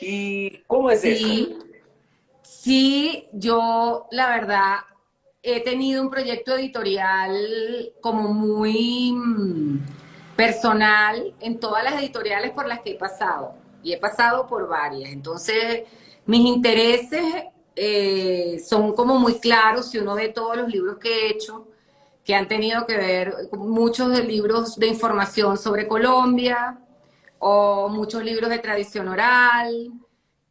¿Y 0.02 0.58
cómo 0.66 0.90
es 0.90 1.00
sí. 1.00 1.12
eso? 1.12 1.67
Sí, 2.48 3.28
yo 3.32 4.06
la 4.10 4.30
verdad 4.30 4.76
he 5.42 5.60
tenido 5.60 6.00
un 6.02 6.08
proyecto 6.08 6.56
editorial 6.56 7.92
como 8.00 8.32
muy 8.32 9.12
mm, 9.12 9.86
personal 10.34 11.34
en 11.40 11.60
todas 11.60 11.84
las 11.84 12.00
editoriales 12.00 12.52
por 12.52 12.66
las 12.66 12.80
que 12.80 12.92
he 12.92 12.94
pasado. 12.94 13.54
Y 13.82 13.92
he 13.92 13.98
pasado 13.98 14.46
por 14.46 14.66
varias. 14.66 15.12
Entonces, 15.12 15.82
mis 16.24 16.40
intereses 16.46 17.22
eh, 17.76 18.58
son 18.66 18.94
como 18.94 19.18
muy 19.18 19.38
claros 19.40 19.90
si 19.90 19.98
uno 19.98 20.14
ve 20.14 20.30
todos 20.30 20.56
los 20.56 20.68
libros 20.68 20.96
que 20.98 21.26
he 21.26 21.30
hecho, 21.30 21.68
que 22.24 22.34
han 22.34 22.48
tenido 22.48 22.86
que 22.86 22.96
ver, 22.96 23.34
muchos 23.52 24.10
de 24.10 24.24
libros 24.24 24.76
de 24.76 24.86
información 24.86 25.58
sobre 25.58 25.86
Colombia, 25.86 26.78
o 27.38 27.88
muchos 27.90 28.24
libros 28.24 28.48
de 28.48 28.58
tradición 28.58 29.08
oral, 29.08 29.92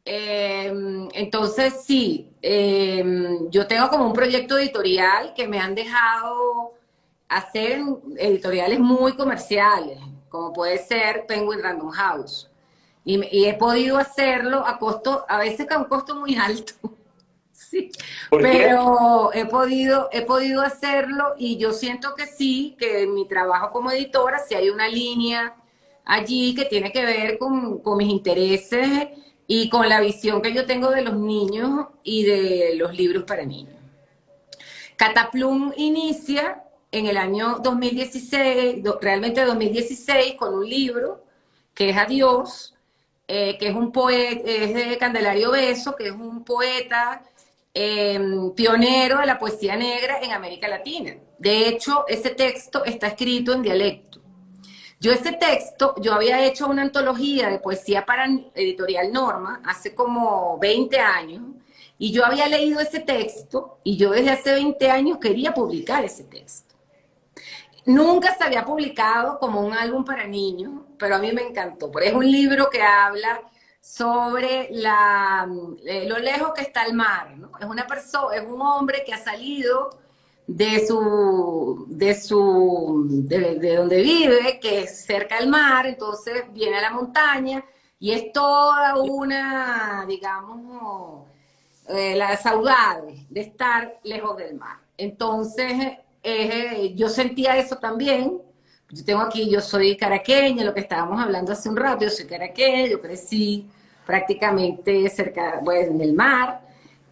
Em, 0.09 1.09
entonces, 1.13 1.81
sí, 1.85 2.29
em, 2.41 3.49
yo 3.49 3.67
tengo 3.67 3.89
como 3.89 4.05
un 4.07 4.13
proyecto 4.13 4.57
editorial 4.57 5.33
que 5.35 5.49
me 5.49 5.59
han 5.59 5.75
dejado 5.75 6.73
hacer 7.27 7.81
editoriales 8.17 8.79
muy 8.79 9.17
comerciales, 9.17 9.99
como 10.29 10.53
puede 10.53 10.77
ser 10.77 11.25
Penguin 11.25 11.61
Random 11.61 11.89
House. 11.89 12.49
Y, 13.03 13.45
he 13.47 13.53
podido 13.55 13.97
hacerlo 13.97 14.65
a 14.65 14.79
costo, 14.79 15.25
a 15.27 15.39
veces 15.39 15.69
a 15.71 15.77
un 15.77 15.85
costo 15.85 16.15
muy 16.15 16.37
alto. 16.37 16.73
sí, 17.51 17.91
pero 18.29 19.33
he 19.33 19.45
podido, 19.45 20.07
he 20.13 20.21
podido 20.21 20.61
hacerlo 20.61 21.35
y 21.37 21.57
yo 21.57 21.73
siento 21.73 22.15
que 22.15 22.27
sí, 22.27 22.77
que 22.79 23.01
en 23.03 23.13
mi 23.13 23.27
trabajo 23.27 23.73
como 23.73 23.91
editora, 23.91 24.39
si 24.39 24.55
hay 24.55 24.69
una 24.69 24.87
línea 24.87 25.53
allí 26.05 26.55
que 26.55 26.63
tiene 26.63 26.93
que 26.93 27.03
ver 27.03 27.37
con, 27.37 27.79
con 27.79 27.97
mis 27.97 28.09
intereses 28.09 29.09
y 29.47 29.69
con 29.69 29.87
la 29.87 30.01
visión 30.01 30.41
que 30.41 30.53
yo 30.53 30.65
tengo 30.65 30.91
de 30.91 31.01
los 31.01 31.15
niños 31.15 31.87
y 32.03 32.23
de 32.23 32.75
los 32.75 32.93
libros 32.93 33.23
para 33.23 33.45
niños. 33.45 33.75
Cataplum 34.97 35.71
inicia 35.77 36.63
en 36.91 37.07
el 37.07 37.17
año 37.17 37.59
2016, 37.63 38.83
realmente 39.01 39.45
2016, 39.45 40.35
con 40.35 40.53
un 40.53 40.69
libro 40.69 41.23
que 41.73 41.89
es 41.89 41.97
Adiós, 41.97 42.75
eh, 43.27 43.57
que 43.59 43.67
es 43.67 43.75
un 43.75 43.91
poeta, 43.91 44.41
es 44.45 44.73
de 44.73 44.97
Candelario 44.97 45.51
Beso, 45.51 45.95
que 45.95 46.07
es 46.07 46.13
un 46.13 46.43
poeta 46.43 47.23
em, 47.73 48.51
pionero 48.53 49.19
de 49.19 49.27
la 49.27 49.37
poesía 49.37 49.75
negra 49.75 50.19
en 50.21 50.31
América 50.31 50.67
Latina. 50.67 51.15
De 51.37 51.67
hecho, 51.67 52.05
ese 52.07 52.31
texto 52.31 52.83
está 52.85 53.07
escrito 53.07 53.53
en 53.53 53.61
dialecto. 53.61 54.19
Yo 54.99 55.11
ese 55.11 55.33
texto, 55.33 55.93
yo 56.01 56.13
había 56.13 56.43
hecho 56.43 56.67
una 56.67 56.81
antología 56.81 57.49
de 57.49 57.59
poesía 57.59 58.05
para 58.05 58.25
editorial 58.55 59.11
Norma 59.13 59.61
hace 59.63 59.93
como 59.93 60.57
20 60.57 60.99
años 60.99 61.43
y 61.99 62.11
yo 62.11 62.25
había 62.25 62.47
leído 62.47 62.79
ese 62.79 62.99
texto 62.99 63.77
y 63.83 63.95
yo 63.97 64.09
desde 64.11 64.31
hace 64.31 64.53
20 64.53 64.89
años 64.89 65.19
quería 65.19 65.53
publicar 65.53 66.03
ese 66.03 66.23
texto. 66.23 66.75
Nunca 67.85 68.35
se 68.35 68.43
había 68.43 68.65
publicado 68.65 69.37
como 69.39 69.61
un 69.61 69.73
álbum 69.73 70.03
para 70.03 70.25
niños, 70.25 70.81
pero 70.97 71.15
a 71.15 71.19
mí 71.19 71.31
me 71.31 71.43
encantó, 71.43 71.91
porque 71.91 72.09
es 72.09 72.13
un 72.13 72.29
libro 72.29 72.69
que 72.69 72.81
habla 72.81 73.41
sobre 73.79 74.69
eh, 74.71 76.05
lo 76.05 76.17
lejos 76.17 76.53
que 76.53 76.61
está 76.61 76.85
el 76.85 76.93
mar, 76.93 77.37
¿no? 77.37 77.51
Es 77.59 77.65
una 77.65 77.87
persona, 77.87 78.35
es 78.35 78.43
un 78.45 78.61
hombre 78.61 79.03
que 79.05 79.13
ha 79.13 79.17
salido 79.17 79.91
de 80.47 80.87
su, 80.87 81.85
de 81.89 82.15
su, 82.15 83.05
de, 83.09 83.75
donde 83.75 84.01
vive, 84.01 84.59
que 84.61 84.83
es 84.83 85.05
cerca 85.05 85.39
del 85.39 85.49
mar, 85.49 85.85
entonces 85.85 86.45
viene 86.53 86.77
a 86.77 86.81
la 86.81 86.91
montaña 86.91 87.63
y 87.99 88.11
es 88.11 88.31
toda 88.31 88.95
una, 88.95 90.05
digamos, 90.07 91.25
eh, 91.89 92.15
la 92.15 92.37
saudade 92.37 93.25
de 93.29 93.41
estar 93.41 93.93
lejos 94.03 94.37
del 94.37 94.55
mar. 94.55 94.77
Entonces, 94.97 95.97
eh, 96.23 96.93
yo 96.95 97.09
sentía 97.09 97.57
eso 97.57 97.77
también. 97.77 98.41
Yo 98.89 99.03
tengo 99.03 99.19
aquí, 99.21 99.49
yo 99.49 99.59
soy 99.59 99.97
caraqueña, 99.97 100.63
lo 100.63 100.73
que 100.73 100.79
estábamos 100.79 101.19
hablando 101.21 101.51
hace 101.51 101.67
un 101.67 101.75
rato, 101.75 102.05
yo 102.05 102.09
soy 102.09 102.25
caraqueña, 102.25 102.87
yo 102.87 103.01
crecí 103.01 103.69
prácticamente 104.05 105.09
cerca, 105.09 105.59
pues, 105.63 105.89
en 105.89 105.99
el 105.99 106.13
mar. 106.13 106.61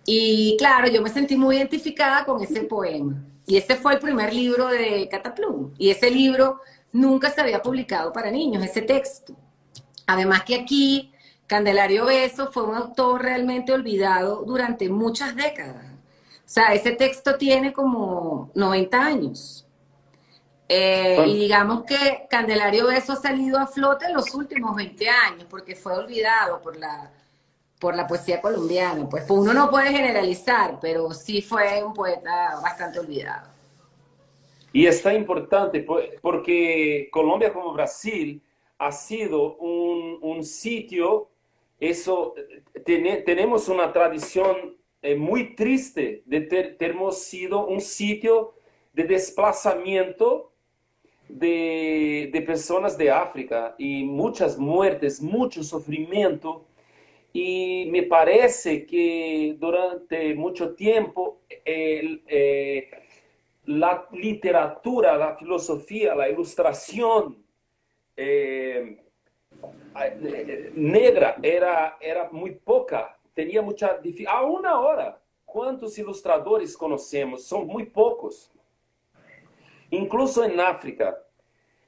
Y 0.05 0.55
claro, 0.57 0.87
yo 0.87 1.01
me 1.01 1.09
sentí 1.09 1.35
muy 1.35 1.57
identificada 1.57 2.25
con 2.25 2.41
ese 2.41 2.61
poema. 2.61 3.23
Y 3.47 3.57
ese 3.57 3.75
fue 3.75 3.93
el 3.93 3.99
primer 3.99 4.33
libro 4.33 4.67
de 4.67 5.07
Cataplum. 5.09 5.73
Y 5.77 5.89
ese 5.89 6.09
libro 6.11 6.61
nunca 6.91 7.29
se 7.29 7.41
había 7.41 7.61
publicado 7.61 8.13
para 8.13 8.31
niños, 8.31 8.63
ese 8.63 8.81
texto. 8.81 9.35
Además 10.07 10.43
que 10.43 10.55
aquí 10.55 11.11
Candelario 11.47 12.05
Beso 12.05 12.51
fue 12.51 12.63
un 12.63 12.75
autor 12.75 13.23
realmente 13.23 13.71
olvidado 13.71 14.43
durante 14.43 14.89
muchas 14.89 15.35
décadas. 15.35 15.85
O 15.85 16.47
sea, 16.47 16.73
ese 16.73 16.91
texto 16.91 17.35
tiene 17.35 17.73
como 17.73 18.51
90 18.55 19.01
años. 19.03 19.65
Eh, 20.67 21.23
y 21.27 21.39
digamos 21.39 21.83
que 21.83 22.25
Candelario 22.29 22.87
Beso 22.87 23.13
ha 23.13 23.17
salido 23.17 23.59
a 23.59 23.67
flote 23.67 24.05
en 24.07 24.13
los 24.13 24.33
últimos 24.33 24.75
20 24.75 25.09
años 25.09 25.45
porque 25.47 25.75
fue 25.75 25.93
olvidado 25.93 26.59
por 26.61 26.75
la 26.77 27.11
por 27.85 27.95
la 27.95 28.07
poesía 28.07 28.41
colombiana. 28.41 29.07
Pues 29.07 29.29
uno 29.29 29.53
no 29.53 29.69
puede 29.69 29.91
generalizar, 29.91 30.79
pero 30.81 31.11
sí 31.11 31.43
fue 31.43 31.83
un 31.83 31.93
poeta 31.93 32.59
bastante 32.59 32.97
olvidado. 32.97 33.47
Y 34.73 34.87
está 34.87 35.13
importante 35.13 35.85
porque 36.19 37.07
Colombia 37.11 37.53
como 37.53 37.73
Brasil 37.73 38.41
ha 38.79 38.91
sido 38.91 39.57
un, 39.57 40.43
sitio, 40.43 41.29
eso, 41.79 42.33
tenemos 42.83 43.69
una 43.69 43.93
tradición 43.93 44.75
eh, 45.03 45.15
muy 45.15 45.55
triste 45.55 46.23
de 46.25 46.41
ter, 46.41 46.77
hemos 46.79 47.19
sido 47.19 47.67
un 47.67 47.81
sitio 47.81 48.55
de 48.93 49.03
desplazamiento 49.03 50.53
de, 51.29 52.31
de 52.33 52.41
personas 52.41 52.97
de 52.97 53.11
África 53.11 53.75
y 53.77 54.03
muchas 54.05 54.57
muertes, 54.57 55.21
mucho 55.21 55.63
sufrimiento 55.63 56.65
y 57.37 57.85
me 57.91 58.03
parece 58.03 58.85
que 58.85 59.57
durante 59.59 60.33
mucho 60.35 60.73
tiempo 60.73 61.41
eh, 61.49 62.89
la 63.65 64.07
literatura, 64.13 65.17
la 65.17 65.35
filosofía, 65.35 66.15
la 66.15 66.29
ilustración 66.29 67.43
eh, 68.15 69.03
negra 70.75 71.35
era, 71.43 71.97
era 71.99 72.29
muy 72.31 72.51
poca, 72.51 73.19
tenía 73.33 73.61
mucha 73.61 73.97
dificultad. 73.97 74.37
Aún 74.37 74.65
ahora, 74.65 75.21
¿cuántos 75.43 75.97
ilustradores 75.99 76.77
conocemos? 76.77 77.43
Son 77.45 77.67
muy 77.67 77.83
pocos. 77.85 78.49
Incluso 79.89 80.41
en 80.45 80.57
África. 80.57 81.21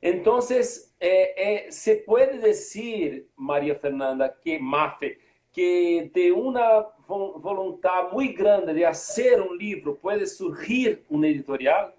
Entonces, 0.02 0.94
eh, 1.00 1.34
eh, 1.38 1.72
se 1.72 1.96
puede 1.96 2.38
decir, 2.38 3.30
María 3.38 3.76
Fernanda, 3.76 4.38
que 4.44 4.60
Mafe, 4.60 5.20
que 5.58 6.12
de 6.14 6.32
una 6.32 6.86
voluntad 7.08 8.12
muy 8.12 8.28
grande 8.28 8.76
de 8.76 8.86
hacer 8.86 9.42
un 9.42 9.58
libro 9.58 9.98
puede 9.98 10.28
surgir 10.28 11.04
un 11.10 11.26
editorial 11.26 11.96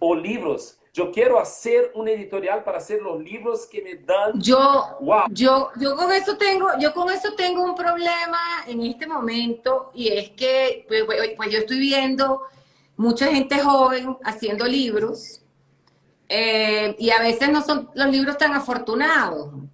o 0.00 0.16
libros. 0.16 0.76
Yo 0.92 1.12
quiero 1.12 1.38
hacer 1.38 1.92
un 1.94 2.08
editorial 2.08 2.64
para 2.64 2.78
hacer 2.78 3.00
los 3.00 3.22
libros 3.22 3.64
que 3.64 3.80
me 3.80 3.94
dan. 3.94 4.32
Yo, 4.40 4.98
yo, 5.30 5.70
yo 5.80 5.94
con 5.94 6.10
eso 6.10 6.36
tengo, 6.36 6.66
yo 6.80 6.92
con 6.92 7.12
eso 7.12 7.32
tengo 7.36 7.62
un 7.62 7.76
problema 7.76 8.64
en 8.66 8.82
este 8.82 9.06
momento 9.06 9.92
y 9.94 10.08
es 10.08 10.30
que, 10.30 10.84
pues, 10.88 11.04
pues, 11.04 11.30
pues 11.36 11.50
yo 11.52 11.58
estoy 11.58 11.78
viendo 11.78 12.42
mucha 12.96 13.28
gente 13.28 13.60
joven 13.60 14.16
haciendo 14.24 14.64
libros 14.64 15.42
eh, 16.28 16.96
y 16.98 17.10
a 17.10 17.20
veces 17.20 17.50
no 17.50 17.62
son 17.62 17.88
los 17.94 18.08
libros 18.08 18.36
tan 18.36 18.52
afortunados. 18.52 19.70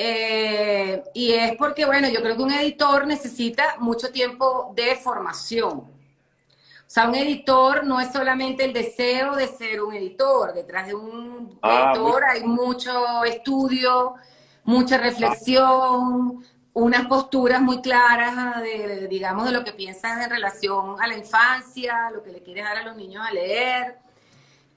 Eh, 0.00 1.02
y 1.12 1.32
es 1.32 1.56
porque, 1.56 1.84
bueno, 1.84 2.08
yo 2.08 2.22
creo 2.22 2.36
que 2.36 2.42
un 2.42 2.52
editor 2.52 3.04
necesita 3.04 3.74
mucho 3.80 4.12
tiempo 4.12 4.72
de 4.76 4.94
formación. 4.94 5.78
O 5.80 6.90
sea, 6.90 7.08
un 7.08 7.16
editor 7.16 7.84
no 7.84 8.00
es 8.00 8.12
solamente 8.12 8.64
el 8.64 8.72
deseo 8.72 9.34
de 9.34 9.48
ser 9.48 9.82
un 9.82 9.92
editor. 9.92 10.54
Detrás 10.54 10.86
de 10.86 10.94
un 10.94 11.58
ah, 11.62 11.92
editor 11.92 12.24
hay 12.24 12.44
mucho 12.44 13.24
estudio, 13.24 14.14
mucha 14.62 14.96
reflexión, 14.98 16.44
unas 16.72 17.06
posturas 17.06 17.60
muy 17.60 17.82
claras 17.82 18.62
de, 18.62 19.08
digamos, 19.08 19.46
de 19.46 19.52
lo 19.52 19.64
que 19.64 19.72
piensas 19.72 20.24
en 20.24 20.30
relación 20.30 20.94
a 21.02 21.08
la 21.08 21.16
infancia, 21.16 22.10
lo 22.10 22.22
que 22.22 22.30
le 22.30 22.42
quieres 22.42 22.64
dar 22.64 22.78
a 22.78 22.84
los 22.84 22.96
niños 22.96 23.22
a 23.26 23.32
leer. 23.32 23.98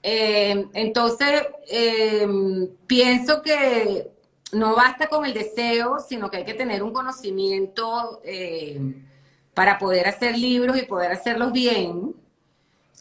Eh, 0.02 0.66
entonces, 0.74 1.46
eh, 1.70 2.26
pienso 2.86 3.40
que 3.40 4.11
no 4.52 4.76
basta 4.76 5.08
con 5.08 5.24
el 5.24 5.34
deseo, 5.34 5.98
sino 6.00 6.30
que 6.30 6.38
hay 6.38 6.44
que 6.44 6.54
tener 6.54 6.82
un 6.82 6.92
conocimiento 6.92 8.20
eh, 8.24 8.78
para 9.54 9.78
poder 9.78 10.06
hacer 10.06 10.36
libros 10.36 10.76
y 10.76 10.82
poder 10.82 11.12
hacerlos 11.12 11.52
bien. 11.52 12.14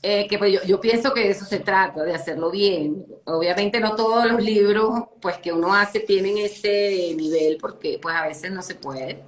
Eh, 0.04 0.28
que 0.28 0.40
pues 0.40 0.66
yo, 0.66 0.82
pienso 0.82 1.14
que 1.14 1.30
eso 1.30 1.46
se 1.46 1.60
trata, 1.60 2.04
de 2.04 2.16
hacerlo 2.16 2.50
bien. 2.50 3.06
Obviamente 3.26 3.80
no 3.80 3.96
todos 3.96 4.26
los 4.26 4.42
libros 4.42 5.04
pues 5.22 5.38
que 5.38 5.52
uno 5.52 5.76
hace 5.76 6.00
tienen 6.00 6.40
ese 6.40 7.14
nivel 7.16 7.58
porque 7.62 8.00
pues 8.02 8.16
a 8.16 8.26
veces 8.26 8.52
no 8.52 8.64
se 8.64 8.76
puede. 8.76 9.22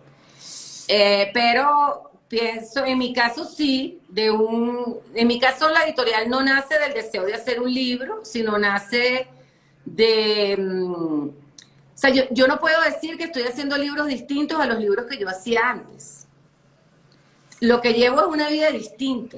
Eh, 0.87 1.29
pero 1.33 2.11
pienso, 2.27 2.83
en 2.85 2.97
mi 2.97 3.13
caso 3.13 3.45
sí, 3.45 4.01
de 4.09 4.31
un, 4.31 4.97
en 5.13 5.27
mi 5.27 5.39
caso 5.39 5.69
la 5.69 5.83
editorial 5.85 6.27
no 6.29 6.41
nace 6.43 6.79
del 6.79 6.93
deseo 6.93 7.23
de 7.25 7.35
hacer 7.35 7.61
un 7.61 7.71
libro, 7.71 8.21
sino 8.23 8.57
nace 8.57 9.27
de, 9.85 10.57
mm, 10.57 11.42
sea, 12.11 12.27
yo, 12.31 12.47
no 12.47 12.59
puedo 12.59 12.81
decir 12.81 13.17
que 13.17 13.25
estoy 13.25 13.43
haciendo 13.43 13.77
libros 13.77 14.07
distintos 14.07 14.59
a 14.59 14.65
los 14.65 14.79
libros 14.79 15.05
que 15.05 15.17
yo 15.17 15.29
hacía 15.29 15.69
antes. 15.69 16.27
Lo 17.61 17.79
que 17.79 17.93
llevo 17.93 18.19
es 18.19 18.27
una 18.27 18.49
vida 18.49 18.69
distinta. 18.71 19.37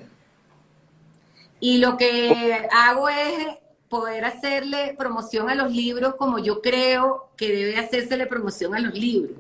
Y 1.60 1.78
lo 1.78 1.96
que 1.96 2.68
hago 2.72 3.08
es 3.10 3.58
poder 3.88 4.26
hacerle 4.26 4.96
promoción 4.98 5.50
a 5.50 5.56
los 5.56 5.72
libros 5.72 6.16
como 6.16 6.40
yo 6.40 6.62
creo 6.62 7.30
que 7.38 7.54
debe 7.54 7.78
hacérsele 7.78 8.26
promoción 8.26 8.74
a 8.74 8.80
los 8.80 8.94
libros. 8.94 9.38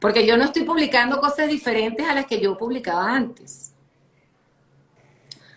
Porque 0.00 0.26
yo 0.26 0.36
no 0.36 0.44
estoy 0.44 0.64
publicando 0.64 1.20
cosas 1.20 1.48
diferentes 1.48 2.08
a 2.08 2.14
las 2.14 2.26
que 2.26 2.40
yo 2.40 2.56
publicaba 2.56 3.14
antes. 3.14 3.72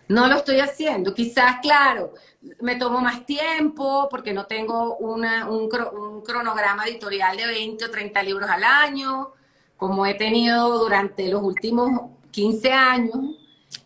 No 0.09 0.27
lo 0.27 0.37
estoy 0.37 0.59
haciendo. 0.59 1.13
Quizás, 1.13 1.57
claro, 1.61 2.13
me 2.61 2.75
tomo 2.75 3.01
más 3.01 3.25
tiempo 3.25 4.07
porque 4.09 4.33
no 4.33 4.45
tengo 4.45 4.97
una, 4.97 5.49
un, 5.49 5.69
cronograma 5.69 6.85
editorial 6.85 7.35
de 7.37 7.47
20 7.47 7.85
o 7.85 7.91
30 7.91 8.23
libros 8.23 8.49
al 8.49 8.63
año, 8.63 9.31
como 9.75 10.05
he 10.05 10.13
tenido 10.13 10.77
durante 10.79 11.27
los 11.29 11.41
últimos 11.43 12.11
15 12.31 12.71
años, 12.71 13.15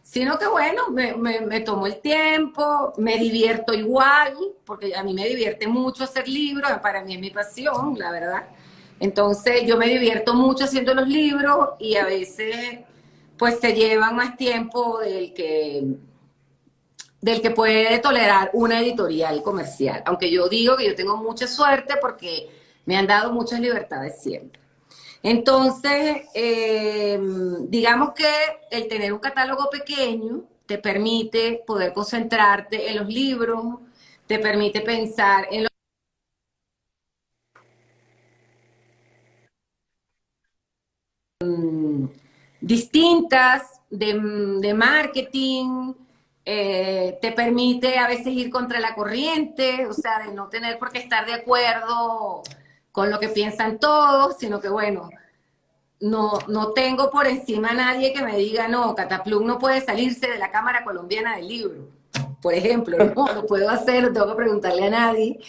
sino 0.02 0.38
que 0.38 0.48
bueno, 0.48 0.90
me, 0.92 1.16
me, 1.16 1.60
tomo 1.62 1.88
el 1.88 2.00
tiempo, 2.00 2.94
me 2.98 3.18
divierto 3.18 3.74
igual, 3.74 4.36
porque 4.66 4.96
a 4.96 5.04
mí 5.04 5.14
me 5.14 5.28
divierte 5.28 5.68
mucho 5.68 6.04
hacer 6.04 6.28
libros, 6.28 6.72
para 6.82 7.04
mí 7.04 7.16
es 7.16 7.20
mi 7.20 7.32
pasión, 7.32 7.98
la 7.98 8.12
verdad. 8.12 8.48
Entonces 9.00 9.66
yo 9.66 9.78
me 9.78 9.88
divierto 9.88 10.36
mucho 10.36 10.66
haciendo 10.66 10.94
los 10.94 11.08
libros 11.08 11.70
y 11.80 11.96
a 11.96 12.06
veces 12.06 12.80
pues 13.38 13.60
se 13.60 13.74
llevan 13.74 14.16
más 14.16 14.38
tiempo 14.38 15.00
del 15.00 15.34
que 15.34 15.98
del 17.24 17.42
que 17.42 17.52
puede 17.52 18.00
tolerar 18.00 18.50
una 18.52 18.82
editorial 18.82 19.42
comercial. 19.42 20.04
Aunque 20.06 20.30
yo 20.30 20.50
digo 20.50 20.76
que 20.76 20.88
yo 20.88 20.94
tengo 20.94 21.16
mucha 21.16 21.48
suerte 21.48 21.94
porque 22.02 22.50
me 22.86 22.98
han 22.98 23.08
dado 23.08 23.32
muchas 23.32 23.62
libertades 23.62 24.22
siempre. 24.22 24.60
Entonces, 25.24 26.28
eh, 26.34 27.18
digamos 27.70 28.14
que 28.14 28.28
el 28.70 28.90
tener 28.90 29.14
un 29.14 29.20
catálogo 29.20 29.70
pequeño 29.70 30.44
te 30.66 30.78
permite 30.80 31.64
poder 31.66 31.94
concentrarte 31.94 32.90
en 32.90 32.98
los 32.98 33.08
libros, 33.08 33.64
te 34.28 34.40
permite 34.40 34.82
pensar 34.82 35.48
en 35.50 35.64
los 35.64 35.70
distintas 42.60 43.80
de, 43.90 44.20
de 44.60 44.74
marketing, 44.74 45.94
eh, 46.46 47.18
te 47.22 47.32
permite 47.32 47.98
a 47.98 48.08
veces 48.08 48.28
ir 48.28 48.50
contra 48.50 48.80
la 48.80 48.96
corriente, 48.96 49.86
o 49.86 49.94
sea, 49.94 50.20
de 50.20 50.34
no 50.34 50.50
tener 50.50 50.78
por 50.78 50.92
qué 50.92 51.00
estar 51.00 51.26
de 51.26 51.34
acuerdo 51.34 52.44
con 52.92 53.10
lo 53.10 53.20
que 53.20 53.30
piensan 53.30 53.80
todos, 53.80 54.38
sino 54.38 54.60
que 54.60 54.70
bueno, 54.70 55.10
no, 56.02 56.40
no 56.50 56.74
tengo 56.74 57.10
por 57.10 57.28
encima 57.28 57.70
a 57.70 57.74
nadie 57.74 58.14
que 58.14 58.22
me 58.22 58.36
diga, 58.36 58.68
no, 58.68 58.94
Cataplum 58.94 59.46
no 59.48 59.58
puede 59.58 59.82
salirse 59.82 60.28
de 60.28 60.38
la 60.38 60.52
Cámara 60.52 60.84
Colombiana 60.84 61.38
del 61.38 61.48
Libro, 61.48 61.88
por 62.42 62.54
ejemplo, 62.54 62.98
no 63.16 63.34
lo 63.34 63.46
puedo 63.46 63.70
hacer, 63.70 64.04
no 64.04 64.12
tengo 64.12 64.28
que 64.28 64.36
preguntarle 64.36 64.88
a 64.88 64.90
nadie. 64.90 65.40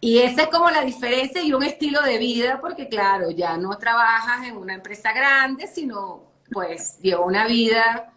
Y 0.00 0.18
esa 0.18 0.42
es 0.42 0.48
como 0.48 0.68
la 0.68 0.82
diferencia 0.82 1.42
y 1.42 1.52
un 1.52 1.62
estilo 1.62 2.02
de 2.02 2.18
vida, 2.18 2.60
porque 2.60 2.88
claro, 2.88 3.30
ya 3.30 3.56
no 3.56 3.78
trabajas 3.78 4.44
en 4.48 4.56
una 4.56 4.74
empresa 4.74 5.12
grande, 5.12 5.68
sino 5.68 6.24
pues 6.50 6.98
llevo 7.00 7.24
una 7.24 7.46
vida 7.46 8.11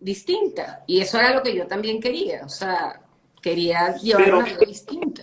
distinta. 0.00 0.84
Y 0.86 1.00
eso 1.00 1.18
era 1.18 1.34
lo 1.34 1.42
que 1.42 1.54
yo 1.54 1.66
también 1.66 2.00
quería, 2.00 2.44
o 2.44 2.48
sea, 2.48 3.02
quería 3.42 3.96
llevar 3.96 4.34
una 4.34 4.44
vida 4.44 4.60
distinta. 4.66 5.22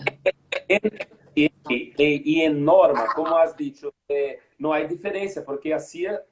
Y, 1.34 1.52
y, 1.68 2.40
en 2.40 2.64
norma, 2.64 3.08
como 3.14 3.36
has 3.36 3.54
dicho, 3.56 3.92
eh, 4.08 4.38
no 4.58 4.72
hay 4.72 4.86
diferencia, 4.86 5.44
porque 5.44 5.74
hacía 5.74 6.22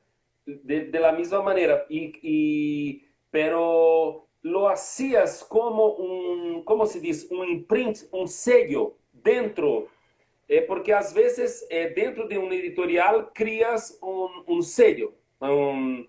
de, 0.47 0.87
de 0.87 1.01
la 1.01 1.13
misma 1.13 1.43
manera, 1.43 1.85
y, 1.91 2.13
y, 2.23 3.05
pero 3.31 4.29
lo 4.45 4.69
hacías 4.69 5.45
como 5.45 5.89
un, 5.95 6.63
¿cómo 6.65 6.87
se 6.87 7.01
dice? 7.01 7.35
Un 7.35 7.49
imprint, 7.49 7.99
un 8.13 8.29
sello 8.29 8.97
dentro, 9.13 9.89
eh, 10.49 10.63
porque 10.63 10.93
a 10.93 11.01
veces 11.15 11.67
eh, 11.71 11.93
dentro 11.95 12.29
de 12.29 12.39
un 12.39 12.53
editorial 12.53 13.31
crías 13.35 13.99
un, 14.03 14.31
un 14.47 14.63
sello, 14.63 15.15
un, 15.41 16.09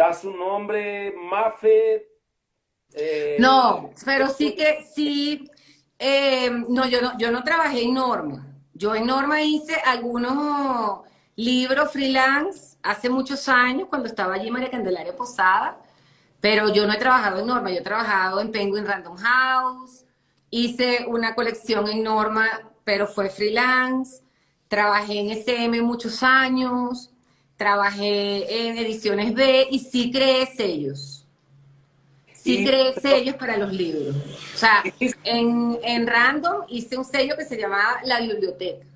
da 0.00 0.14
su 0.14 0.30
nombre, 0.32 1.12
Mafe. 1.30 2.08
Eh, 2.94 3.36
no, 3.38 3.90
pero 4.04 4.28
sí 4.28 4.54
que 4.54 4.82
sí. 4.94 5.50
Eh, 5.98 6.50
no, 6.68 6.88
yo 6.88 7.02
no, 7.02 7.18
yo 7.18 7.30
no 7.30 7.44
trabajé 7.44 7.82
en 7.82 7.94
Norma. 7.94 8.46
Yo 8.72 8.94
en 8.94 9.06
Norma 9.06 9.42
hice 9.42 9.74
algunos 9.74 11.00
libros 11.36 11.92
freelance 11.92 12.78
hace 12.82 13.10
muchos 13.10 13.46
años, 13.48 13.88
cuando 13.88 14.08
estaba 14.08 14.34
allí 14.34 14.50
María 14.50 14.70
Candelaria 14.70 15.14
Posada, 15.14 15.78
pero 16.40 16.72
yo 16.72 16.86
no 16.86 16.94
he 16.94 16.98
trabajado 16.98 17.40
en 17.40 17.46
Norma, 17.46 17.70
yo 17.70 17.80
he 17.80 17.82
trabajado 17.82 18.40
en 18.40 18.50
Penguin 18.50 18.86
Random 18.86 19.16
House, 19.16 20.06
hice 20.48 21.04
una 21.08 21.34
colección 21.34 21.88
en 21.88 22.02
Norma, 22.02 22.46
pero 22.84 23.06
fue 23.06 23.28
freelance, 23.28 24.22
trabajé 24.68 25.18
en 25.18 25.30
SM 25.30 25.82
muchos 25.82 26.22
años, 26.22 27.09
trabajé 27.60 28.68
en 28.68 28.78
ediciones 28.78 29.34
B 29.34 29.68
y 29.70 29.80
sí 29.80 30.10
creé 30.10 30.46
sellos. 30.46 31.26
Sí 32.32 32.64
creé 32.64 32.94
sellos 32.98 33.34
para 33.34 33.58
los 33.58 33.70
libros. 33.70 34.16
O 34.54 34.56
sea, 34.56 34.82
en, 35.24 35.78
en 35.82 36.06
Random 36.06 36.62
hice 36.68 36.96
un 36.96 37.04
sello 37.04 37.36
que 37.36 37.44
se 37.44 37.58
llamaba 37.58 38.00
La 38.04 38.18
Biblioteca. 38.22 38.86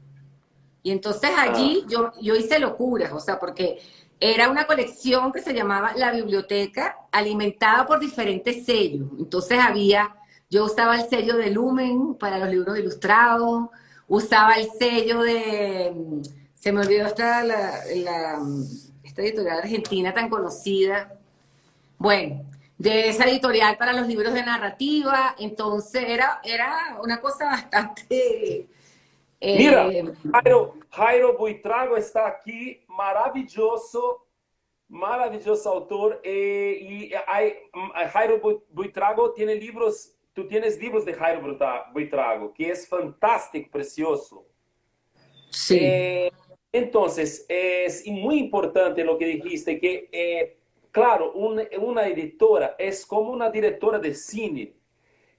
Y 0.82 0.92
entonces 0.92 1.30
allí 1.36 1.82
ah. 1.84 1.88
yo, 1.90 2.12
yo 2.22 2.36
hice 2.36 2.58
locuras, 2.58 3.12
o 3.12 3.20
sea, 3.20 3.38
porque 3.38 3.82
era 4.18 4.48
una 4.48 4.66
colección 4.66 5.30
que 5.30 5.42
se 5.42 5.52
llamaba 5.52 5.92
La 5.94 6.10
Biblioteca, 6.10 6.96
alimentada 7.12 7.86
por 7.86 8.00
diferentes 8.00 8.64
sellos. 8.64 9.10
Entonces 9.18 9.58
había, 9.60 10.16
yo 10.48 10.64
usaba 10.64 10.98
el 10.98 11.06
sello 11.10 11.36
de 11.36 11.50
Lumen 11.50 12.14
para 12.14 12.38
los 12.38 12.48
libros 12.48 12.78
ilustrados, 12.78 13.68
usaba 14.08 14.54
el 14.54 14.70
sello 14.78 15.20
de, 15.20 15.92
se 16.64 16.72
me 16.72 16.80
olvidó 16.80 17.06
esta, 17.08 17.44
la, 17.44 18.38
esta 19.02 19.20
editorial 19.20 19.58
argentina 19.58 20.14
tan 20.14 20.30
conocida. 20.30 21.20
Bueno, 21.98 22.42
de 22.78 23.10
esa 23.10 23.24
editorial 23.24 23.76
para 23.76 23.92
los 23.92 24.06
libros 24.08 24.32
de 24.32 24.42
narrativa, 24.42 25.34
entonces 25.38 26.04
era, 26.08 26.40
era 26.42 26.98
una 27.02 27.20
cosa 27.20 27.50
bastante... 27.50 28.66
Eh, 29.40 29.58
Mira, 29.58 29.90
Jairo, 30.32 30.78
Jairo 30.88 31.36
Buitrago 31.36 31.98
está 31.98 32.26
aquí, 32.28 32.82
maravilloso, 32.88 34.26
maravilloso 34.88 35.68
autor, 35.68 36.22
eh, 36.24 36.78
y 36.80 37.12
hay, 37.26 37.56
Jairo 38.10 38.40
Buitrago 38.70 39.32
tiene 39.34 39.54
libros, 39.56 40.14
tú 40.32 40.48
tienes 40.48 40.80
libros 40.80 41.04
de 41.04 41.12
Jairo 41.12 41.42
Buitrago, 41.92 42.54
que 42.54 42.70
es 42.70 42.88
fantástico, 42.88 43.68
precioso. 43.70 44.46
Sí. 45.50 45.78
Eh, 45.78 46.32
entonces, 46.74 47.46
es 47.48 48.06
muy 48.06 48.38
importante 48.38 49.04
lo 49.04 49.16
que 49.16 49.26
dijiste, 49.26 49.78
que 49.78 50.58
Claro, 50.94 51.32
una 51.32 52.06
editora 52.06 52.76
es 52.78 53.04
como 53.04 53.32
una 53.32 53.50
directora 53.50 53.98
de 53.98 54.14
cine, 54.14 54.76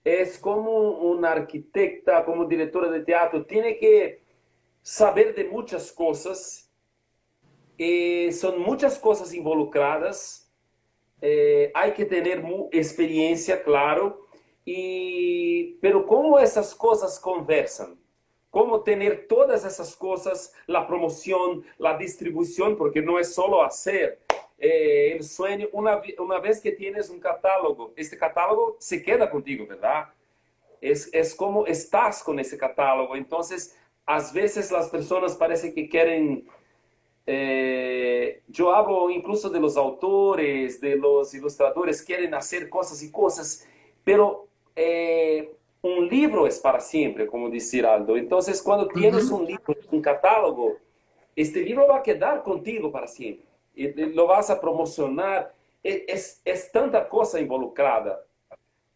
es 0.04 0.38
como 0.38 1.00
una 1.00 1.32
arquitecta, 1.32 2.26
como 2.26 2.44
directora 2.44 2.90
de 2.92 3.00
teatro, 3.00 3.46
tiene 3.46 3.78
que 3.78 4.22
saber 4.82 5.34
de 5.34 5.46
muchas 5.46 5.94
cosas, 5.94 6.70
eh, 7.78 8.34
son 8.34 8.60
muchas 8.60 9.00
cosas 9.00 9.34
involucradas, 9.34 10.52
eh, 11.22 11.72
hay 11.74 11.94
que 11.94 12.04
tener 12.04 12.44
experiencia, 12.74 13.64
claro, 13.64 14.28
pero 15.80 16.06
cómo 16.06 16.38
esas 16.38 16.76
cosas 16.76 17.18
conversan, 17.18 17.98
cómo 18.56 18.84
tener 18.84 19.28
todas 19.28 19.66
esas 19.66 19.98
cosas, 19.98 20.54
la 20.66 20.88
promoción, 20.88 21.66
la 21.78 21.98
distribución, 21.98 22.78
porque 22.78 23.02
no 23.02 23.20
es 23.20 23.34
solo 23.34 23.62
hacer, 23.62 24.22
eh, 24.58 25.12
el 25.12 25.26
sueño, 25.26 25.68
una, 25.74 26.02
una 26.20 26.40
vez 26.40 26.62
que 26.62 26.72
tienes 26.72 27.10
un 27.10 27.20
catálogo, 27.20 27.92
este 27.98 28.18
catálogo 28.18 28.78
se 28.80 29.04
queda 29.04 29.30
contigo, 29.30 29.68
¿verdad? 29.68 30.06
Es, 30.80 31.10
es 31.12 31.36
como 31.36 31.66
estás 31.66 32.24
con 32.24 32.40
ese 32.40 32.58
catálogo. 32.58 33.18
Entonces, 33.18 33.76
a 34.06 34.22
veces 34.32 34.72
las 34.72 34.88
personas 34.88 35.36
parece 35.36 35.74
que 35.74 35.90
quieren... 35.90 36.48
Eh, 37.28 38.42
yo 38.48 38.74
hablo 38.74 39.10
incluso 39.10 39.50
de 39.50 39.60
los 39.60 39.76
autores, 39.76 40.80
de 40.80 40.96
los 40.96 41.34
ilustradores, 41.34 42.02
quieren 42.02 42.34
hacer 42.34 42.70
cosas 42.70 43.04
y 43.04 43.12
cosas, 43.12 43.68
pero 44.06 44.48
eh, 44.78 45.55
un 45.86 46.08
libro 46.08 46.48
es 46.48 46.60
para 46.60 46.80
siempre, 46.80 47.28
como 47.28 47.50
dice 47.50 47.86
Aldo. 47.86 48.18
Entonces, 48.18 48.62
cuando 48.62 48.88
tienes 48.88 49.30
un 49.30 49.46
libro, 49.46 49.76
un 49.92 50.02
catálogo, 50.02 50.78
este 51.36 51.62
libro 51.62 51.88
va 51.88 51.98
a 51.98 52.04
quedar 52.04 52.42
contigo 52.42 52.92
para 52.92 53.08
siempre 53.08 53.46
y 53.76 53.88
lo 53.94 54.26
vas 54.26 54.50
a 54.50 54.60
promocionar. 54.60 55.54
E, 55.84 56.06
es, 56.08 56.42
es 56.44 56.72
tanta 56.72 57.08
cosa 57.08 57.40
involucrada. 57.40 58.20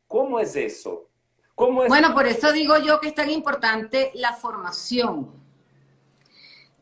¿Cómo 0.08 0.39
es 0.39 0.56
eso? 0.56 1.08
¿Cómo 1.54 1.84
es? 1.84 1.89
Bueno, 1.89 2.13
por 2.15 2.25
eso 2.25 2.52
digo 2.52 2.78
yo 2.80 2.99
que 2.99 3.10
es 3.10 3.13
tan 3.13 3.30
importante 3.30 4.10
la 4.15 4.34
formación. 4.34 5.32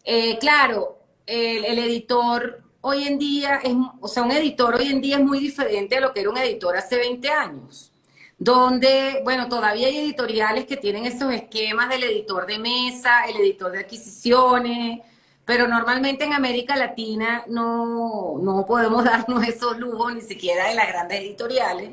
Eh, 0.05 0.37
claro, 0.39 0.99
el, 1.25 1.65
el, 1.65 1.79
editor 1.79 2.63
hoy 2.79 3.05
en 3.05 3.19
día, 3.19 3.57
es, 3.57 3.73
o 3.99 4.07
sea, 4.07 4.23
un 4.23 4.31
editor 4.31 4.75
hoy 4.75 4.87
en 4.87 5.01
día 5.01 5.17
es 5.17 5.23
muy 5.23 5.39
diferente 5.39 5.97
a 5.97 5.99
lo 5.99 6.13
que 6.13 6.21
era 6.21 6.29
un 6.29 6.37
editor 6.37 6.77
hace 6.77 6.95
20 6.95 7.27
años, 7.27 7.91
donde, 8.37 9.21
bueno, 9.23 9.49
todavía 9.49 9.87
hay 9.87 9.97
editoriales 9.97 10.65
que 10.65 10.77
tienen 10.77 11.05
esos 11.05 11.33
esquemas 11.33 11.89
del 11.89 12.03
editor 12.03 12.45
de 12.45 12.59
mesa, 12.59 13.25
el 13.25 13.37
editor 13.37 13.71
de 13.71 13.79
adquisiciones, 13.79 14.99
pero 15.43 15.67
normalmente 15.67 16.25
en 16.25 16.33
América 16.33 16.75
Latina 16.75 17.43
no, 17.47 18.37
no 18.39 18.65
podemos 18.65 19.03
darnos 19.05 19.47
esos 19.47 19.77
lujos 19.77 20.13
ni 20.13 20.21
siquiera 20.21 20.67
de 20.67 20.75
las 20.75 20.87
grandes 20.87 21.21
editoriales. 21.21 21.91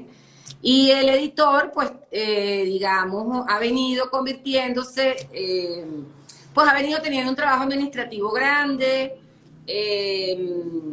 Y 0.60 0.90
el 0.90 1.08
editor, 1.10 1.70
pues, 1.72 1.92
eh, 2.10 2.64
digamos, 2.64 3.44
ha 3.48 3.58
venido 3.58 4.10
convirtiéndose, 4.10 5.28
eh, 5.32 5.84
pues 6.54 6.68
ha 6.68 6.74
venido 6.74 7.00
teniendo 7.02 7.30
un 7.30 7.36
trabajo 7.36 7.64
administrativo 7.64 8.30
grande, 8.30 9.18
eh, 9.66 10.36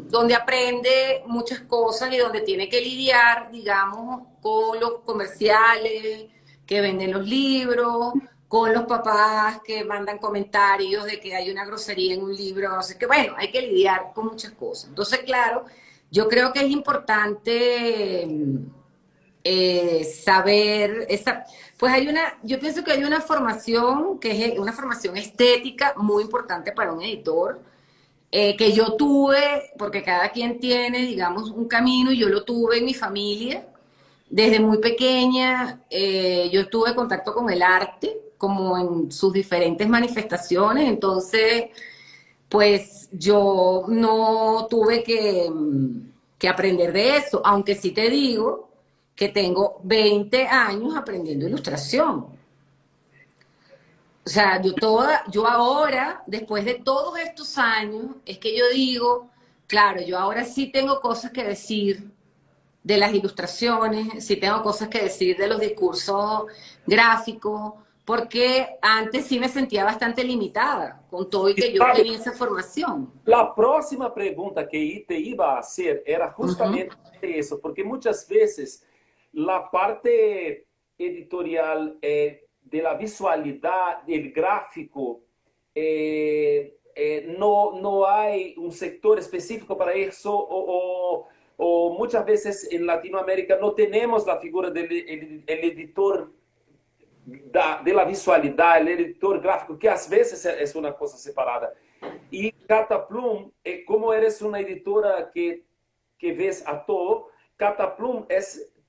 donde 0.09 0.35
aprende 0.35 1.23
muchas 1.25 1.61
cosas 1.61 2.13
y 2.13 2.17
donde 2.17 2.41
tiene 2.41 2.69
que 2.69 2.81
lidiar, 2.81 3.49
digamos, 3.51 4.23
con 4.41 4.79
los 4.79 4.99
comerciales 5.05 6.25
que 6.65 6.81
venden 6.81 7.11
los 7.11 7.25
libros, 7.25 8.13
con 8.47 8.73
los 8.73 8.83
papás 8.83 9.61
que 9.63 9.83
mandan 9.85 10.17
comentarios 10.17 11.05
de 11.05 11.19
que 11.19 11.35
hay 11.35 11.49
una 11.49 11.65
grosería 11.65 12.15
en 12.15 12.23
un 12.23 12.35
libro, 12.35 12.75
no 12.75 12.83
sé 12.83 12.97
qué, 12.97 13.05
bueno, 13.05 13.33
hay 13.37 13.51
que 13.51 13.61
lidiar 13.61 14.11
con 14.13 14.25
muchas 14.25 14.51
cosas. 14.51 14.89
Entonces, 14.89 15.19
claro, 15.19 15.65
yo 16.09 16.27
creo 16.27 16.51
que 16.51 16.59
es 16.59 16.69
importante 16.69 18.27
eh, 19.43 20.03
saber 20.03 21.05
esa, 21.07 21.45
pues 21.77 21.93
hay 21.93 22.07
una, 22.07 22.37
yo 22.43 22.59
pienso 22.59 22.83
que 22.83 22.91
hay 22.91 23.03
una 23.03 23.21
formación 23.21 24.19
que 24.19 24.45
es 24.45 24.59
una 24.59 24.73
formación 24.73 25.15
estética 25.17 25.93
muy 25.95 26.23
importante 26.23 26.73
para 26.73 26.91
un 26.91 27.01
editor. 27.01 27.61
Eh, 28.33 28.55
que 28.55 28.71
yo 28.71 28.95
tuve, 28.95 29.73
porque 29.77 30.03
cada 30.03 30.29
quien 30.29 30.57
tiene, 30.57 30.99
digamos, 30.99 31.49
un 31.49 31.67
camino 31.67 32.13
y 32.13 32.17
yo 32.17 32.29
lo 32.29 32.45
tuve 32.45 32.77
en 32.77 32.85
mi 32.85 32.93
familia. 32.93 33.67
Desde 34.31 34.61
muy 34.61 34.77
pequeña 34.77 35.81
eh, 35.89 36.49
yo 36.53 36.69
tuve 36.69 36.95
contacto 36.95 37.33
con 37.33 37.49
el 37.49 37.61
arte, 37.61 38.17
como 38.37 38.77
en 38.77 39.11
sus 39.11 39.33
diferentes 39.33 39.87
manifestaciones, 39.89 40.87
entonces, 40.87 41.65
pues 42.47 43.09
yo 43.11 43.83
no 43.89 44.67
tuve 44.69 45.03
que, 45.03 45.51
que 46.39 46.47
aprender 46.47 46.93
de 46.93 47.17
eso, 47.17 47.41
aunque 47.43 47.75
sí 47.75 47.91
te 47.91 48.09
digo 48.09 48.69
que 49.13 49.27
tengo 49.27 49.81
20 49.83 50.47
años 50.47 50.95
aprendiendo 50.95 51.45
ilustración. 51.45 52.27
O 54.25 54.29
sea, 54.29 54.61
yo 54.61 54.73
toda, 54.73 55.23
yo 55.29 55.45
ahora, 55.45 56.23
después 56.25 56.63
de 56.63 56.75
todos 56.75 57.19
estos 57.19 57.57
años, 57.57 58.15
es 58.25 58.37
que 58.37 58.57
yo 58.57 58.69
digo, 58.69 59.29
claro, 59.67 60.01
yo 60.01 60.17
ahora 60.17 60.45
sí 60.45 60.71
tengo 60.71 61.01
cosas 61.01 61.31
que 61.31 61.43
decir 61.43 62.09
de 62.83 62.97
las 62.97 63.13
ilustraciones, 63.13 64.25
sí 64.25 64.37
tengo 64.37 64.61
cosas 64.63 64.89
que 64.89 65.03
decir 65.03 65.37
de 65.37 65.47
los 65.47 65.59
discursos 65.59 66.45
gráficos, 66.85 67.73
porque 68.05 68.77
antes 68.81 69.25
sí 69.25 69.39
me 69.39 69.47
sentía 69.47 69.83
bastante 69.83 70.23
limitada 70.23 71.03
con 71.09 71.29
todo 71.29 71.49
y 71.49 71.55
que 71.55 71.71
yo 71.71 71.83
tenía 71.93 72.17
esa 72.17 72.31
formación. 72.31 73.11
La 73.25 73.53
próxima 73.53 74.13
pregunta 74.13 74.67
que 74.67 75.05
te 75.07 75.17
iba 75.19 75.55
a 75.55 75.59
hacer 75.59 76.03
era 76.05 76.31
justamente 76.31 76.95
eso, 77.21 77.59
porque 77.59 77.83
muchas 77.83 78.27
veces 78.27 78.83
la 79.33 79.69
parte 79.69 80.65
editorial 80.97 81.97
eh, 82.01 82.47
de 82.63 82.81
la 82.81 82.95
visualidad, 82.95 83.99
el 84.07 84.31
gráfico, 84.31 85.21
eh, 85.73 86.77
eh, 86.95 87.35
no, 87.37 87.79
no 87.79 88.05
hay 88.05 88.55
un 88.57 88.71
sector 88.71 89.17
específico 89.19 89.77
para 89.77 89.93
eso 89.93 90.33
o, 90.35 90.65
o, 90.67 91.27
muchas 91.97 92.25
veces 92.25 92.67
en 92.71 92.85
Latinoamérica 92.85 93.57
no 93.57 93.73
tenemos 93.73 94.25
la 94.25 94.39
figura 94.39 94.71
del 94.71 94.91
el, 94.91 95.43
el 95.45 95.63
editor 95.63 96.31
da, 97.25 97.81
de 97.83 97.93
la 97.93 98.05
visualidade, 98.05 98.81
el 98.81 98.99
editor 98.99 99.39
gráfico, 99.39 99.77
que 99.77 99.87
às 99.87 100.07
vezes 100.07 100.45
é 100.45 100.77
uma 100.77 100.91
coisa 100.91 101.17
separada. 101.17 101.73
E 102.31 102.51
Cataplum, 102.67 103.51
como 103.85 104.11
eres 104.11 104.41
uma 104.41 104.59
editora 104.59 105.29
que, 105.31 105.63
que 106.17 106.33
ves 106.33 106.65
a 106.65 106.75
todo, 106.75 107.27
Cataplum 107.57 108.25
é 108.27 108.39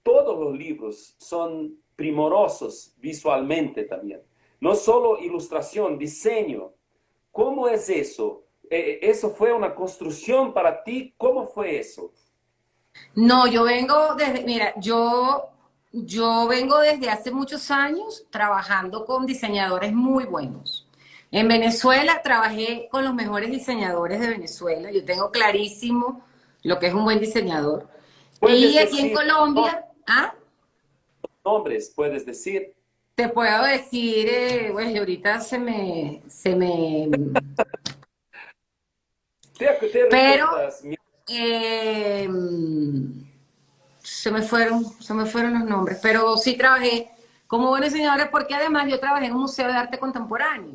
todos 0.02 0.46
os 0.46 0.56
livros 0.56 1.14
são 1.18 1.72
primorosos 1.96 2.96
visualmente 2.98 3.84
também. 3.84 4.18
Não 4.60 4.74
só 4.74 5.18
ilustração, 5.18 5.96
desenho. 5.96 6.72
Como 7.30 7.68
é 7.68 7.74
isso? 7.74 8.44
¿Eso 8.70 9.30
fue 9.30 9.52
una 9.52 9.74
construcción 9.74 10.52
para 10.52 10.82
ti? 10.82 11.14
¿Cómo 11.18 11.46
fue 11.46 11.76
eso? 11.76 12.12
No, 13.14 13.46
yo 13.46 13.64
vengo 13.64 14.14
desde, 14.16 14.42
mira, 14.44 14.72
yo 14.78 15.48
Yo 15.94 16.46
vengo 16.48 16.78
desde 16.78 17.10
hace 17.10 17.30
muchos 17.30 17.70
años 17.70 18.24
trabajando 18.30 19.04
con 19.04 19.26
diseñadores 19.26 19.92
muy 19.92 20.24
buenos. 20.24 20.88
En 21.30 21.48
Venezuela 21.48 22.22
trabajé 22.22 22.88
con 22.90 23.04
los 23.04 23.14
mejores 23.14 23.50
diseñadores 23.50 24.18
de 24.20 24.28
Venezuela. 24.28 24.90
Yo 24.90 25.04
tengo 25.04 25.30
clarísimo 25.30 26.24
lo 26.62 26.78
que 26.78 26.86
es 26.86 26.94
un 26.94 27.04
buen 27.04 27.20
diseñador. 27.20 27.88
Y 28.40 28.78
aquí 28.78 29.00
en 29.00 29.14
Colombia, 29.14 29.84
¿ah? 30.06 30.34
Nombres, 31.44 31.92
puedes 31.94 32.24
decir. 32.24 32.72
Te 33.14 33.28
puedo 33.28 33.64
decir, 33.64 34.28
eh, 34.30 34.70
bueno, 34.72 35.00
ahorita 35.00 35.40
se 35.40 35.58
me, 35.58 36.22
se 36.26 36.56
me. 36.56 37.08
Pero, 40.10 40.48
eh, 41.38 42.28
se 44.02 44.30
me 44.30 44.42
fueron, 44.42 44.84
se 45.00 45.14
me 45.14 45.26
fueron 45.26 45.54
los 45.54 45.64
nombres, 45.64 45.98
pero 46.02 46.36
sí 46.36 46.56
trabajé 46.56 47.10
como 47.46 47.68
buenos 47.68 47.90
diseñadores 47.92 48.28
porque 48.30 48.54
además 48.54 48.88
yo 48.88 48.98
trabajé 48.98 49.26
en 49.26 49.34
un 49.34 49.42
museo 49.42 49.68
de 49.68 49.74
arte 49.74 49.98
contemporáneo. 49.98 50.74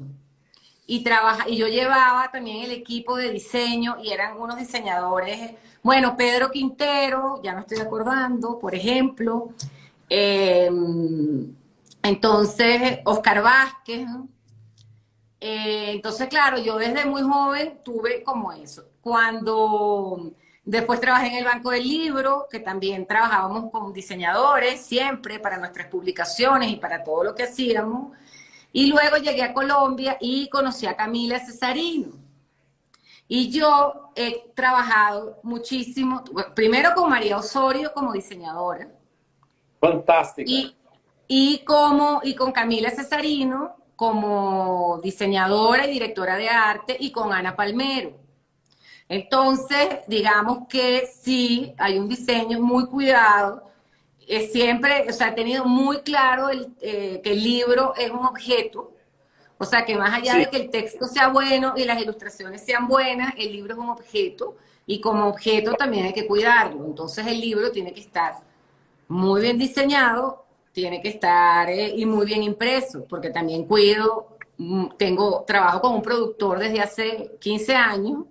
y 0.90 1.04
trabaja, 1.04 1.50
y 1.50 1.58
yo 1.58 1.68
llevaba 1.68 2.32
también 2.32 2.64
el 2.64 2.72
equipo 2.72 3.18
de 3.18 3.32
diseño 3.32 3.98
y 4.02 4.12
eran 4.12 4.40
unos 4.40 4.58
diseñadores, 4.58 5.52
bueno, 5.84 6.16
Pedro 6.18 6.50
Quintero, 6.52 7.42
ya 7.44 7.54
me 7.54 7.62
estoy 7.62 7.80
acordando, 7.80 8.58
por 8.60 8.74
ejemplo, 8.74 9.50
eh, 10.10 10.70
entonces 12.04 13.00
Oscar 13.06 13.42
Vázquez, 13.42 14.08
eh, 15.40 15.92
entonces 15.92 16.28
claro, 16.30 16.58
yo 16.58 16.78
desde 16.78 17.06
muy 17.06 17.22
joven 17.22 17.80
tuve 17.84 18.24
como 18.24 18.52
eso. 18.54 18.86
Cuando 19.02 20.32
después 20.68 21.00
trabajé 21.00 21.28
en 21.28 21.36
el 21.36 21.46
Banco 21.46 21.72
del 21.72 21.88
Libro, 21.88 22.46
que 22.52 22.60
también 22.60 23.08
trabajábamos 23.08 23.72
con 23.72 23.94
diseñadores 23.94 24.82
siempre 24.82 25.40
para 25.40 25.58
nuestras 25.58 25.88
publicaciones 25.88 26.70
y 26.70 26.76
para 26.76 27.04
todo 27.04 27.24
lo 27.24 27.36
que 27.36 27.44
hacíamos. 27.44 28.16
Y 28.74 28.88
luego 28.88 29.16
llegué 29.16 29.44
a 29.44 29.54
Colombia 29.54 30.18
y 30.20 30.50
conocí 30.50 30.86
a 30.86 30.96
Camila 30.96 31.40
Cesarino. 31.40 32.10
Y 33.30 33.50
yo 33.50 34.12
he 34.16 34.52
trabajado 34.54 35.40
muchísimo, 35.42 36.24
primero 36.54 36.94
con 36.94 37.10
María 37.10 37.38
Osorio 37.38 37.94
como 37.94 38.12
diseñadora. 38.12 38.90
Fantástica. 39.80 40.50
Y, 40.50 40.76
y, 41.28 41.60
como, 41.60 42.20
y 42.24 42.36
con 42.36 42.52
Camila 42.52 42.92
Cesarino 42.92 43.76
como 43.96 45.00
diseñadora 45.02 45.88
y 45.88 45.92
directora 45.92 46.36
de 46.36 46.50
arte 46.50 46.98
y 47.00 47.12
con 47.12 47.34
Ana 47.34 47.56
Palmero. 47.56 48.27
Entonces, 49.10 50.00
digamos 50.08 50.68
que 50.68 51.08
sí, 51.22 51.74
hay 51.78 51.98
un 51.98 52.10
diseño 52.10 52.60
muy 52.60 52.88
cuidado. 52.88 53.64
Siempre, 54.52 55.06
o 55.10 55.14
sea, 55.14 55.30
he 55.30 55.32
tenido 55.32 55.64
muy 55.66 56.02
claro 56.02 56.50
el, 56.50 56.74
eh, 56.82 57.22
que 57.24 57.32
el 57.32 57.44
libro 57.44 57.94
es 57.96 58.12
un 58.12 58.26
objeto, 58.26 58.94
o 59.58 59.64
sea, 59.66 59.86
que 59.86 59.96
más 59.96 60.14
allá 60.14 60.36
de 60.36 60.50
que 60.50 60.58
el 60.58 60.70
texto 60.70 61.08
sea 61.08 61.30
bueno 61.30 61.74
y 61.78 61.86
las 61.86 62.02
ilustraciones 62.02 62.64
sean 62.66 62.88
buenas, 62.88 63.34
el 63.38 63.54
libro 63.54 63.74
es 63.74 63.80
un 63.80 63.90
objeto 63.90 64.58
y 64.86 65.00
como 65.00 65.28
objeto 65.28 65.74
también 65.74 66.08
hay 66.08 66.14
que 66.14 66.28
cuidarlo. 66.28 66.86
Entonces 66.86 67.26
el 67.26 67.40
libro 67.40 67.72
tiene 67.72 67.94
que 67.94 68.02
estar 68.02 68.34
muy 69.08 69.42
bien 69.42 69.58
diseñado, 69.58 70.46
tiene 70.74 71.02
que 71.02 71.10
estar 71.10 71.70
eh, 71.70 71.94
y 71.96 72.06
muy 72.06 72.26
bien 72.26 72.44
impreso, 72.44 73.06
porque 73.08 73.30
también 73.30 73.66
cuido, 73.66 74.38
mm, 74.58 74.90
tengo 74.98 75.44
trabajo 75.48 75.82
con 75.82 75.96
un 75.96 76.02
productor 76.02 76.60
desde 76.60 76.82
hace 76.82 77.38
15 77.40 77.76
años 77.76 78.26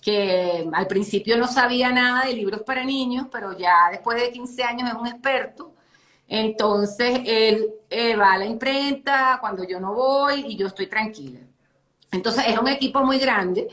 que 0.00 0.68
al 0.72 0.86
principio 0.86 1.36
no 1.36 1.48
sabía 1.48 1.90
nada 1.90 2.26
de 2.26 2.32
libros 2.32 2.62
para 2.62 2.84
niños, 2.84 3.26
pero 3.30 3.56
ya 3.56 3.88
después 3.90 4.20
de 4.20 4.30
15 4.30 4.62
años 4.62 4.88
es 4.88 4.94
un 4.94 5.06
experto. 5.06 5.72
Entonces 6.26 7.20
él 7.24 7.70
va 8.20 8.32
a 8.32 8.38
la 8.38 8.46
imprenta 8.46 9.38
cuando 9.40 9.64
yo 9.64 9.80
no 9.80 9.94
voy 9.94 10.44
y 10.46 10.56
yo 10.56 10.66
estoy 10.66 10.86
tranquila. 10.86 11.40
Entonces 12.12 12.44
es 12.46 12.58
un 12.58 12.68
equipo 12.68 13.02
muy 13.02 13.18
grande. 13.18 13.68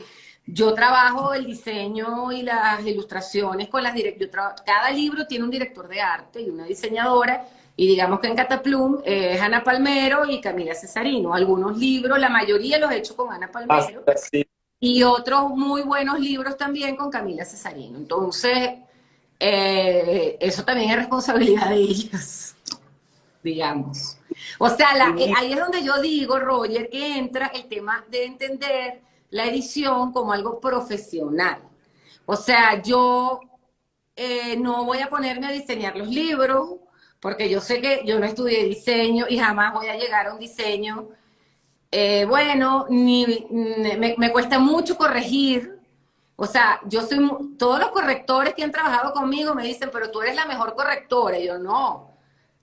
Yo 0.46 0.74
trabajo 0.74 1.34
el 1.34 1.44
diseño 1.44 2.30
y 2.32 2.42
las 2.42 2.84
ilustraciones 2.84 3.68
con 3.68 3.82
las 3.82 3.94
directoras. 3.94 4.60
Cada 4.62 4.90
libro 4.90 5.26
tiene 5.26 5.44
un 5.44 5.50
director 5.50 5.88
de 5.88 6.00
arte 6.00 6.40
y 6.40 6.50
una 6.50 6.64
diseñadora. 6.64 7.46
Y 7.76 7.86
digamos 7.86 8.20
que 8.20 8.28
en 8.28 8.36
Cataplum 8.36 9.02
es 9.04 9.40
Ana 9.40 9.62
Palmero 9.62 10.24
y 10.24 10.40
Camila 10.40 10.74
Cesarino. 10.74 11.34
Algunos 11.34 11.76
libros, 11.76 12.18
la 12.18 12.30
mayoría 12.30 12.78
los 12.78 12.90
he 12.90 12.96
hecho 12.96 13.14
con 13.14 13.32
Ana 13.32 13.50
Palmero 13.50 14.02
y 14.78 15.02
otros 15.02 15.50
muy 15.50 15.82
buenos 15.82 16.20
libros 16.20 16.56
también 16.56 16.96
con 16.96 17.10
Camila 17.10 17.44
Cesarino. 17.44 17.98
Entonces, 17.98 18.74
eh, 19.38 20.36
eso 20.40 20.64
también 20.64 20.90
es 20.90 20.96
responsabilidad 20.96 21.70
de 21.70 21.76
ellas, 21.76 22.56
digamos. 23.42 24.18
O 24.58 24.68
sea, 24.68 24.88
eh, 25.18 25.32
ahí 25.36 25.52
es 25.52 25.58
donde 25.58 25.82
yo 25.82 26.00
digo, 26.00 26.38
Roger, 26.38 26.88
que 26.90 27.16
entra 27.16 27.46
el 27.48 27.66
tema 27.66 28.04
de 28.10 28.24
entender 28.24 29.00
la 29.30 29.46
edición 29.46 30.12
como 30.12 30.32
algo 30.32 30.60
profesional. 30.60 31.60
O 32.26 32.36
sea, 32.36 32.82
yo 32.82 33.40
eh, 34.14 34.56
no 34.56 34.84
voy 34.84 34.98
a 34.98 35.08
ponerme 35.08 35.46
a 35.46 35.52
diseñar 35.52 35.96
los 35.96 36.08
libros, 36.08 36.76
porque 37.20 37.48
yo 37.48 37.60
sé 37.60 37.80
que 37.80 38.02
yo 38.04 38.18
no 38.18 38.26
estudié 38.26 38.64
diseño 38.64 39.26
y 39.28 39.38
jamás 39.38 39.72
voy 39.72 39.88
a 39.88 39.96
llegar 39.96 40.26
a 40.26 40.34
un 40.34 40.40
diseño 40.40 41.08
eh, 41.98 42.26
bueno, 42.26 42.84
ni, 42.90 43.24
me, 43.48 44.30
cuesta 44.30 44.58
mucho 44.58 44.98
corregir. 44.98 45.80
O 46.36 46.44
sea, 46.44 46.78
yo 46.84 47.00
soy, 47.00 47.26
todos 47.58 47.80
los 47.80 47.88
correctores 47.88 48.52
que 48.52 48.62
han 48.62 48.70
trabajado 48.70 49.14
conmigo 49.14 49.54
me 49.54 49.64
dicen, 49.64 49.88
pero 49.90 50.10
tú 50.10 50.20
eres 50.20 50.36
la 50.36 50.44
mejor 50.44 50.74
correctora. 50.74 51.38
Y 51.38 51.46
yo 51.46 51.58
no. 51.58 52.10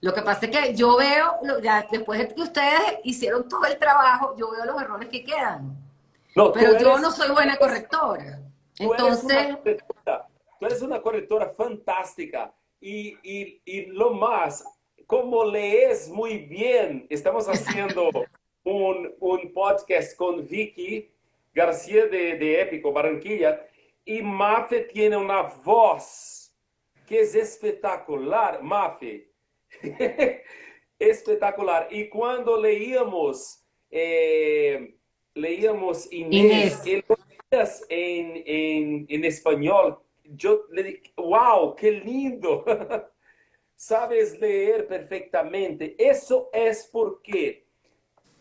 Lo 0.02 0.14
que 0.14 0.22
pasa 0.22 0.46
es 0.46 0.52
que 0.56 0.76
yo 0.76 0.98
veo, 0.98 1.34
ya 1.64 1.84
después 1.92 2.20
de 2.20 2.28
que 2.28 2.42
ustedes 2.44 3.00
hicieron 3.04 3.50
todo 3.50 3.66
el 3.66 3.80
trabajo, 3.80 4.36
yo 4.38 4.52
veo 4.52 4.66
los 4.66 4.80
errores 4.80 5.10
que 5.10 5.24
quedan. 5.24 5.78
pero 6.54 6.78
yo 6.78 7.00
no 7.00 7.10
soy 7.10 7.32
buena 7.32 7.58
correctora. 7.58 8.40
Entonces... 8.78 9.58
Tú 9.64 10.66
eres 10.68 10.84
una 10.84 11.02
correctora 11.02 11.50
fantástica. 11.50 12.54
Y, 12.80 13.18
y, 13.24 13.62
y 13.66 13.86
lo 13.88 14.12
más, 14.12 14.64
como 15.08 15.44
lees 15.44 16.08
muy 16.08 16.38
bien, 16.38 17.08
estamos 17.10 17.48
haciendo 17.50 18.12
un, 18.64 19.14
un 19.20 19.54
podcast 19.54 20.16
con 20.18 20.48
Vicky 20.48 21.10
García 21.54 22.06
de, 22.08 22.38
de 22.38 22.62
Épico 22.62 22.92
Barranquilla 22.92 23.68
y 24.06 24.22
Mafe 24.22 24.82
tiene 24.82 25.18
una 25.18 25.42
voz 25.42 26.54
que 27.06 27.22
es 27.22 27.36
espectacular, 27.36 28.62
Mafe. 28.62 29.30
espectacular. 31.00 31.88
Y 31.92 32.10
cuando 32.10 32.60
leíamos, 32.60 33.64
eh, 33.90 34.96
leíamos 35.34 36.12
Inés. 36.12 36.82
En, 36.86 38.44
en, 38.48 39.06
en, 39.10 39.26
español, 39.26 40.00
yo 40.24 40.66
le 40.72 40.84
dije, 40.84 41.14
wow, 41.18 41.76
qué 41.76 41.92
lindo. 41.92 42.66
Sabes 43.76 44.40
leer 44.40 44.88
perfectamente. 44.88 45.96
Eso 46.00 46.50
es 46.52 46.90
porque 46.92 47.63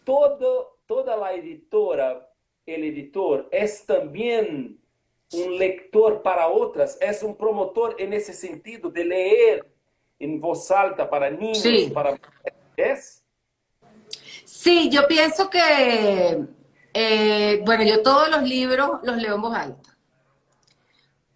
todo, 0.05 0.79
toda 0.87 1.17
la 1.17 1.33
editora, 1.33 2.29
el 2.67 2.85
editor, 2.85 3.49
es 3.51 3.85
también 3.87 4.79
un 5.33 5.59
lector 5.59 6.23
para 6.23 6.49
otras, 6.49 6.99
es 7.01 7.23
un 7.23 7.37
promotor 7.37 7.97
en 7.99 8.13
ese 8.13 8.33
sentido 8.33 8.91
de 8.91 9.05
leer 9.05 9.67
en 10.19 10.41
voz 10.41 10.71
alta 10.71 11.09
para 11.09 11.31
niños, 11.31 11.91
para 11.93 12.19
¿es? 12.77 13.25
Sí, 14.45 14.91
yo 14.91 15.07
pienso 15.09 15.51
que, 15.51 16.47
eh, 16.95 17.63
bueno, 17.65 17.83
yo 17.85 18.03
todos 18.03 18.29
los 18.31 18.43
libros 18.43 19.01
los 19.03 19.17
leo 19.17 19.35
en 19.35 19.43
voz 19.43 19.55
alta. 19.55 19.99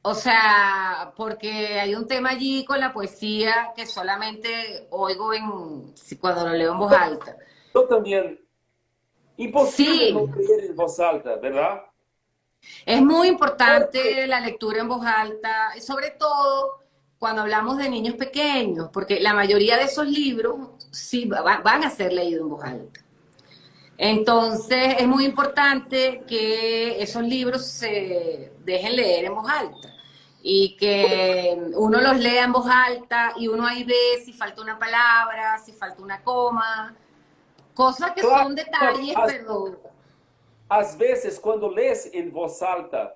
O 0.03 0.15
sea, 0.15 1.13
porque 1.17 1.81
hay 1.81 1.97
un 1.97 2.07
tema 2.07 2.31
allí 2.31 2.65
con 2.65 2.79
la 2.79 2.93
poesía 2.93 3.73
que 3.75 3.87
solamente 3.87 4.87
oigo 4.91 5.35
en, 5.35 5.95
cuando 6.21 6.47
lo 6.47 6.55
leo 6.55 6.73
en 6.73 6.79
voz 6.79 6.93
alta. 6.93 7.37
Yo 7.75 7.85
también 7.87 8.46
Imposible 9.37 10.13
no 10.13 10.27
leer 10.35 10.71
en 10.71 10.77
voz 10.77 10.99
alta, 10.99 11.37
¿verdad? 11.37 11.83
Es 12.85 13.03
muy 13.03 13.29
importante 13.29 14.27
la 14.27 14.41
lectura 14.41 14.81
en 14.81 14.89
voz 14.89 15.05
alta, 15.05 15.73
sobre 15.81 16.11
todo 16.11 16.81
cuando 17.19 17.43
hablamos 17.43 17.79
de 17.79 17.89
niños 17.89 18.15
pequeños, 18.15 18.91
porque 18.93 19.21
la 19.21 19.33
mayoría 19.33 19.77
de 19.77 19.85
esos 19.85 20.07
libros 20.07 20.59
sí 20.91 21.27
van 21.27 21.85
a 21.85 21.91
ser 21.91 22.13
leídos 22.13 22.43
en 22.43 22.49
voz 22.49 22.65
alta. 22.65 23.01
Entonces 23.99 24.97
es 24.99 25.07
muy 25.07 25.25
importante 25.25 26.23
que 26.27 27.03
esos 27.03 27.23
libros 27.23 27.67
se 27.67 28.53
dejen 28.65 28.97
leer 28.97 29.25
en 29.27 29.35
voz 29.35 29.49
alta 29.49 29.95
y 30.43 30.77
que 30.77 31.59
uno 31.75 32.01
los 32.01 32.19
lea 32.19 32.45
en 32.45 32.53
voz 32.53 32.67
alta 32.69 33.33
y 33.37 33.49
uno 33.49 33.67
ahí 33.67 33.85
ve 33.85 34.23
si 34.25 34.33
falta 34.33 34.61
una 34.61 34.79
palabra, 34.79 35.59
si 35.59 35.73
falta 35.73 36.03
una 36.03 36.23
coma, 36.23 36.95
Cosas 37.77 38.11
que 38.15 38.23
claro, 38.23 38.45
son 38.45 38.55
detalles, 38.55 39.15
as, 39.15 39.33
pero... 39.33 39.79
Às 40.69 40.95
vezes, 40.97 41.39
quando 41.39 41.69
lês 41.69 42.13
em 42.13 42.31
voz 42.31 42.63
alta, 42.63 43.15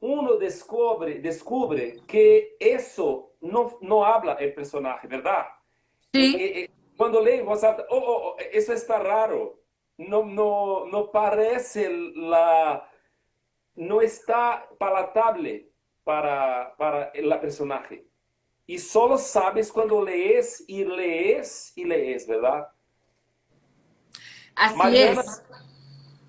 uno 0.00 0.38
descobre, 0.38 1.20
descubre 1.20 2.00
que 2.08 2.56
isso 2.58 3.30
não, 3.40 3.76
não 3.82 4.02
habla 4.02 4.32
o 4.32 4.54
personagem, 4.54 5.08
verdade? 5.08 5.50
Sim. 6.16 6.36
E, 6.36 6.70
quando 6.96 7.20
lê 7.20 7.36
em 7.36 7.44
voz 7.44 7.62
alta, 7.62 7.86
oh, 7.90 7.98
oh, 7.98 8.36
oh, 8.36 8.36
isso 8.50 8.72
está 8.72 8.96
raro. 8.96 9.60
Não, 9.98 10.24
não, 10.24 10.86
não 10.88 11.06
parece 11.08 11.86
la... 12.16 12.88
Não 13.76 14.00
está 14.00 14.66
palatável 14.78 15.64
para, 16.02 16.64
para 16.78 17.12
a 17.34 17.38
personagem. 17.38 18.04
E 18.66 18.78
só 18.78 19.16
sabes 19.18 19.70
quando 19.70 20.00
lees 20.00 20.64
e 20.66 20.82
lees 20.82 21.76
e 21.76 21.84
lees, 21.84 22.26
verdade? 22.26 22.66
Así 24.58 24.76
Mariana, 24.76 25.20
es. 25.20 25.42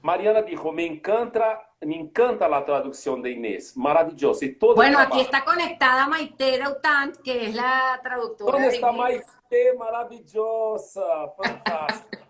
Mariana 0.02 0.42
dijo, 0.44 0.72
me 0.72 0.86
encanta, 0.86 1.74
me 1.82 1.96
encanta 1.96 2.48
la 2.48 2.64
traducción 2.64 3.22
de 3.22 3.32
Inés, 3.32 3.76
maravilloso. 3.76 4.46
Y 4.46 4.54
todo 4.56 4.76
bueno, 4.76 5.00
aquí 5.00 5.20
está 5.22 5.44
conectada 5.44 6.08
Maite 6.08 6.58
Dautant, 6.58 7.18
que 7.18 7.48
es 7.48 7.56
la 7.56 8.00
traductora. 8.02 8.52
¿Dónde 8.54 8.68
está 8.68 8.92
Maite? 8.92 9.26
Maravillosa, 9.78 11.02
fantástica. 11.36 12.28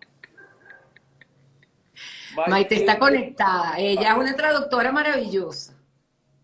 Maite, 2.48 2.76
está 2.76 2.98
conectada. 2.98 3.78
Ella 3.78 4.12
es 4.12 4.18
una 4.18 4.36
traductora 4.36 4.92
maravillosa. 4.92 5.74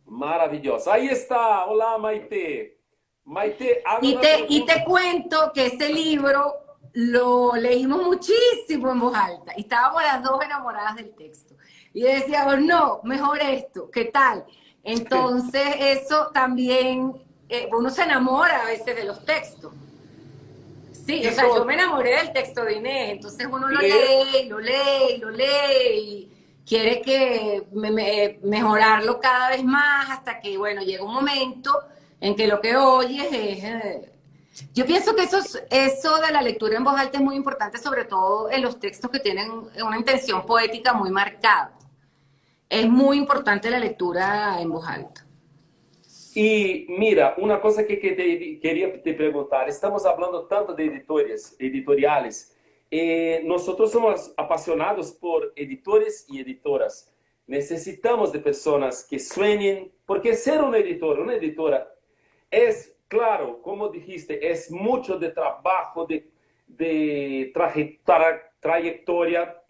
Maravillosa. 0.05 0.93
Ahí 0.93 1.07
está. 1.07 1.65
Hola, 1.65 1.97
Maite. 1.97 2.75
Maite, 3.23 3.81
y 4.01 4.17
te, 4.17 4.45
y 4.49 4.65
te 4.65 4.83
cuento 4.83 5.51
que 5.51 5.65
ese 5.65 5.89
libro 5.89 6.64
lo 6.95 7.55
leímos 7.57 8.01
muchísimo 8.03 8.89
en 8.89 8.99
voz 9.01 9.13
alta 9.13 9.51
y 9.57 9.61
estábamos 9.61 10.01
las 10.01 10.23
dos 10.23 10.41
enamoradas 10.43 10.95
del 10.95 11.13
texto. 11.13 11.53
Y 11.93 12.03
decíamos, 12.03 12.59
no, 12.61 13.01
mejor 13.03 13.39
esto, 13.41 13.91
¿qué 13.91 14.05
tal? 14.05 14.45
Entonces, 14.81 15.75
eso 15.77 16.31
también, 16.33 17.11
eh, 17.49 17.67
uno 17.77 17.89
se 17.89 18.03
enamora 18.03 18.61
a 18.61 18.65
veces 18.65 18.95
de 18.95 19.03
los 19.03 19.25
textos. 19.25 19.73
Sí, 20.91 21.27
o 21.27 21.31
sea, 21.31 21.43
yo 21.43 21.65
me 21.65 21.73
enamoré 21.73 22.15
del 22.15 22.31
texto 22.31 22.63
de 22.63 22.75
Inés, 22.77 23.11
entonces 23.11 23.45
uno 23.45 23.67
lo 23.67 23.81
lee, 23.81 24.47
lo 24.47 24.59
lee, 24.59 25.17
lo 25.19 25.29
lee 25.31 25.99
y 25.99 26.31
quiere 26.65 27.01
que 27.01 27.67
mejorarlo 28.41 29.19
cada 29.19 29.49
vez 29.49 29.63
más 29.65 30.09
hasta 30.09 30.39
que, 30.39 30.57
bueno, 30.57 30.81
llega 30.81 31.03
un 31.03 31.13
momento 31.13 31.77
en 32.21 32.35
que 32.37 32.47
lo 32.47 32.61
que 32.61 32.77
oyes 32.77 33.27
es... 33.31 33.63
Eh, 33.65 34.11
yo 34.73 34.85
pienso 34.85 35.15
que 35.15 35.23
eso, 35.23 35.39
eso 35.69 36.17
de 36.21 36.31
la 36.31 36.41
lectura 36.41 36.77
en 36.77 36.83
voz 36.83 36.97
alta 36.97 37.17
es 37.17 37.23
muy 37.23 37.35
importante, 37.35 37.77
sobre 37.77 38.05
todo 38.05 38.49
en 38.49 38.61
los 38.61 38.79
textos 38.79 39.11
que 39.11 39.19
tienen 39.19 39.51
una 39.51 39.97
intención 39.97 40.45
poética 40.45 40.93
muy 40.93 41.11
marcada. 41.11 41.77
Es 42.69 42.87
muy 42.89 43.17
importante 43.17 43.69
la 43.69 43.79
lectura 43.79 44.59
en 44.61 44.69
voz 44.69 44.87
alta. 44.87 45.25
Y 46.35 46.85
mira, 46.89 47.33
una 47.37 47.61
cosa 47.61 47.87
que, 47.87 47.97
quería 47.97 49.01
te 49.01 49.13
preguntar, 49.13 49.69
estamos 49.69 50.05
hablando 50.05 50.47
tanto 50.47 50.73
de 50.73 50.85
editores, 50.85 51.55
editoriales. 51.59 52.53
Eh, 52.91 53.41
nosotros 53.45 53.91
somos 53.91 54.33
apasionados 54.35 55.13
por 55.13 55.53
editores 55.55 56.25
y 56.27 56.41
editoras. 56.41 57.13
Necesitamos 57.47 58.33
de 58.33 58.39
personas 58.39 59.05
que 59.09 59.17
sueñen, 59.17 59.91
porque 60.05 60.33
ser 60.33 60.61
un 60.61 60.75
editor, 60.75 61.19
una 61.19 61.35
editora, 61.35 61.87
es, 62.51 62.94
claro, 63.07 63.61
como 63.61 63.89
dijiste, 63.89 64.49
es 64.49 64.71
mucho 64.71 65.17
de 65.17 65.29
trabajo, 65.29 66.05
de, 66.05 66.29
de 66.67 67.51
trayectoria, 68.59 69.61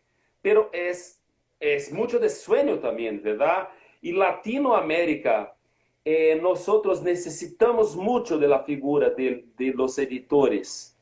pero 0.41 0.69
es, 0.71 1.21
es 1.60 1.91
mucho 1.91 2.19
de 2.19 2.30
sueño 2.30 2.80
también, 2.80 3.21
¿verdad? 3.21 3.69
Y 4.02 4.12
Latinoamérica, 4.12 5.56
eh, 6.04 6.39
nosotros 6.41 7.02
necesitamos 7.02 7.95
mucho 7.95 8.38
de 8.38 8.48
la 8.48 8.63
figura 8.63 9.10
de, 9.10 9.45
de 9.58 9.74
los 9.74 9.98
editores, 9.98 10.95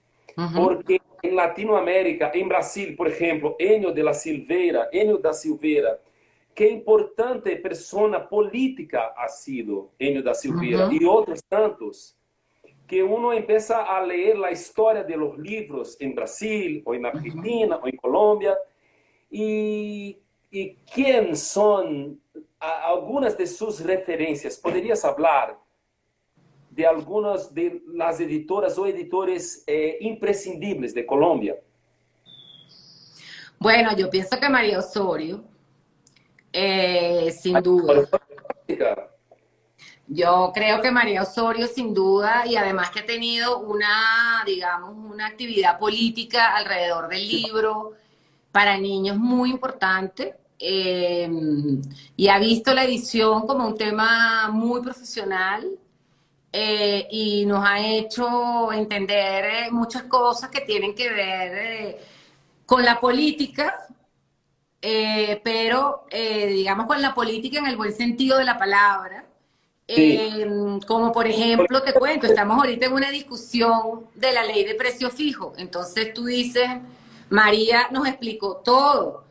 porque 0.56 1.02
en 1.22 1.36
Latinoamérica, 1.36 2.32
en 2.34 2.48
Brasil, 2.50 2.96
por 2.96 3.08
ejemplo, 3.08 3.56
Enio 3.60 3.91
de 3.91 4.04
la 4.04 4.13
Silveira, 4.13 4.89
Enio 4.91 5.17
da 5.17 5.34
Silveira, 5.34 6.00
qué 6.56 6.69
importante 6.69 7.56
persona 7.58 8.28
política 8.28 9.13
ha 9.15 9.28
sido 9.28 9.91
Enio 10.00 10.24
da 10.24 10.34
Silveira 10.34 10.89
y 10.91 11.04
otros 11.06 11.43
tantos, 11.48 12.17
que 12.88 13.02
uno 13.02 13.34
empieza 13.34 13.84
a 13.84 14.06
leer 14.06 14.38
la 14.38 14.52
historia 14.52 15.04
de 15.04 15.17
los 15.17 15.38
libros 15.38 15.98
en 16.00 16.13
Brasil, 16.15 16.82
o 16.86 16.93
en 16.93 17.06
Argentina, 17.06 17.78
o 17.78 17.88
en 17.88 17.98
Colombia, 17.98 18.58
y, 19.30 20.17
y 20.52 20.76
quién 20.93 21.36
son 21.36 22.19
algunas 22.60 23.38
de 23.38 23.48
sus 23.48 23.82
referencias. 23.82 24.58
¿Podrías 24.58 25.04
hablar 25.04 25.58
de 26.69 26.86
algunas 26.86 27.54
de 27.54 27.82
las 27.88 28.19
editoras 28.19 28.78
o 28.78 28.86
editores 28.86 29.63
eh, 29.67 29.98
imprescindibles 30.02 30.93
de 30.93 31.06
Colombia? 31.06 31.56
Bueno, 33.60 33.96
yo 33.96 34.10
pienso 34.10 34.39
que 34.39 34.50
María 34.50 34.80
Osorio, 34.80 35.43
eh, 36.52 37.32
sin 37.32 37.62
duda. 37.62 38.10
Yo 40.07 40.51
creo 40.53 40.81
que 40.81 40.91
María 40.91 41.23
Osorio, 41.23 41.67
sin 41.67 41.93
duda, 41.93 42.45
y 42.45 42.55
además 42.55 42.91
que 42.91 42.99
ha 42.99 43.05
tenido 43.05 43.59
una, 43.59 44.43
digamos, 44.45 44.95
una 44.95 45.27
actividad 45.27 45.79
política 45.79 46.55
alrededor 46.55 47.07
del 47.07 47.27
libro 47.27 47.93
para 48.51 48.77
niños 48.77 49.17
muy 49.17 49.49
importante. 49.49 50.35
Eh, 50.59 51.29
y 52.15 52.27
ha 52.27 52.39
visto 52.39 52.73
la 52.73 52.85
edición 52.85 53.47
como 53.47 53.67
un 53.67 53.77
tema 53.77 54.49
muy 54.49 54.81
profesional 54.81 55.79
eh, 56.55 57.07
y 57.09 57.47
nos 57.47 57.65
ha 57.65 57.79
hecho 57.79 58.71
entender 58.71 59.45
eh, 59.45 59.71
muchas 59.71 60.03
cosas 60.03 60.51
que 60.51 60.61
tienen 60.61 60.93
que 60.93 61.09
ver 61.09 61.51
eh, 61.57 61.99
con 62.67 62.85
la 62.85 62.99
política, 62.99 63.87
pero 65.43 66.05
digamos 66.11 66.87
con 66.87 67.01
la 67.01 67.13
política 67.15 67.59
en 67.59 67.67
el 67.67 67.77
buen 67.77 67.93
sentido 67.93 68.37
de 68.37 68.43
la 68.43 68.57
palabra. 68.57 69.25
Como 70.88 71.12
por 71.12 71.28
ejemplo, 71.28 71.82
te 71.84 71.93
cuento, 71.93 72.28
estamos 72.28 72.58
ahorita 72.58 72.86
en 72.86 72.93
una 72.93 73.12
discusión 73.12 74.08
de 74.15 74.32
la 74.32 74.43
ley 74.43 74.63
de 74.63 74.76
precio 74.76 75.10
fijo. 75.10 75.54
Entonces 75.58 76.13
tú 76.13 76.26
dices, 76.26 76.69
María 77.30 77.88
nos 77.91 78.08
explicó 78.08 78.58
todo. 78.58 79.26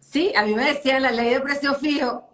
Sí, 0.00 0.32
a 0.36 0.44
mí 0.44 0.54
me 0.54 0.64
decían 0.64 1.02
la 1.02 1.12
ley 1.12 1.30
de 1.30 1.40
precio 1.40 1.74
fijo, 1.74 2.28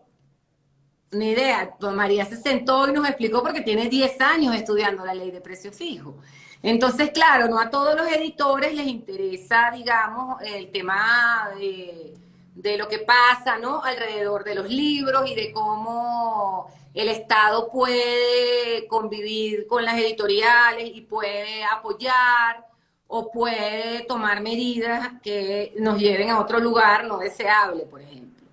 ni 1.13 1.31
idea. 1.31 1.77
María 1.95 2.25
se 2.25 2.37
sentó 2.37 2.89
y 2.89 2.93
nos 2.93 3.07
explicó 3.09 3.43
porque 3.43 3.61
tiene 3.61 3.89
10 3.89 4.21
años 4.21 4.55
estudiando 4.55 5.05
la 5.05 5.15
ley 5.15 5.31
de 5.31 5.41
precio 5.41 5.73
fijo. 5.73 6.17
Entonces, 6.63 7.11
claro, 7.11 7.49
no 7.49 7.61
a 7.61 7.71
todos 7.71 7.97
los 7.97 8.11
editores 8.11 8.75
les 8.75 8.87
interesa, 8.87 9.71
digamos, 9.73 10.43
el 10.43 10.71
tema 10.73 11.51
de, 11.57 12.15
de 12.59 12.77
lo 12.77 12.89
que 12.89 12.99
pasa, 12.99 13.57
¿no? 13.59 13.83
Alrededor 13.83 14.43
de 14.43 14.57
los 14.57 14.69
libros 14.69 15.31
y 15.31 15.35
de 15.37 15.53
cómo 15.53 16.67
el 16.93 17.09
Estado 17.09 17.71
puede 17.71 18.87
convivir 18.89 19.69
con 19.69 19.85
las 19.85 19.97
editoriales 19.97 20.91
y 20.93 21.03
puede 21.03 21.63
apoyar 21.65 22.67
o 23.07 23.31
puede 23.31 24.01
tomar 24.09 24.41
medidas 24.41 25.13
que 25.23 25.73
nos 25.79 26.01
lleven 26.01 26.31
a 26.31 26.41
otro 26.41 26.59
lugar 26.59 27.05
no 27.05 27.19
deseable, 27.19 27.85
por 27.85 28.03
ejemplo. 28.03 28.45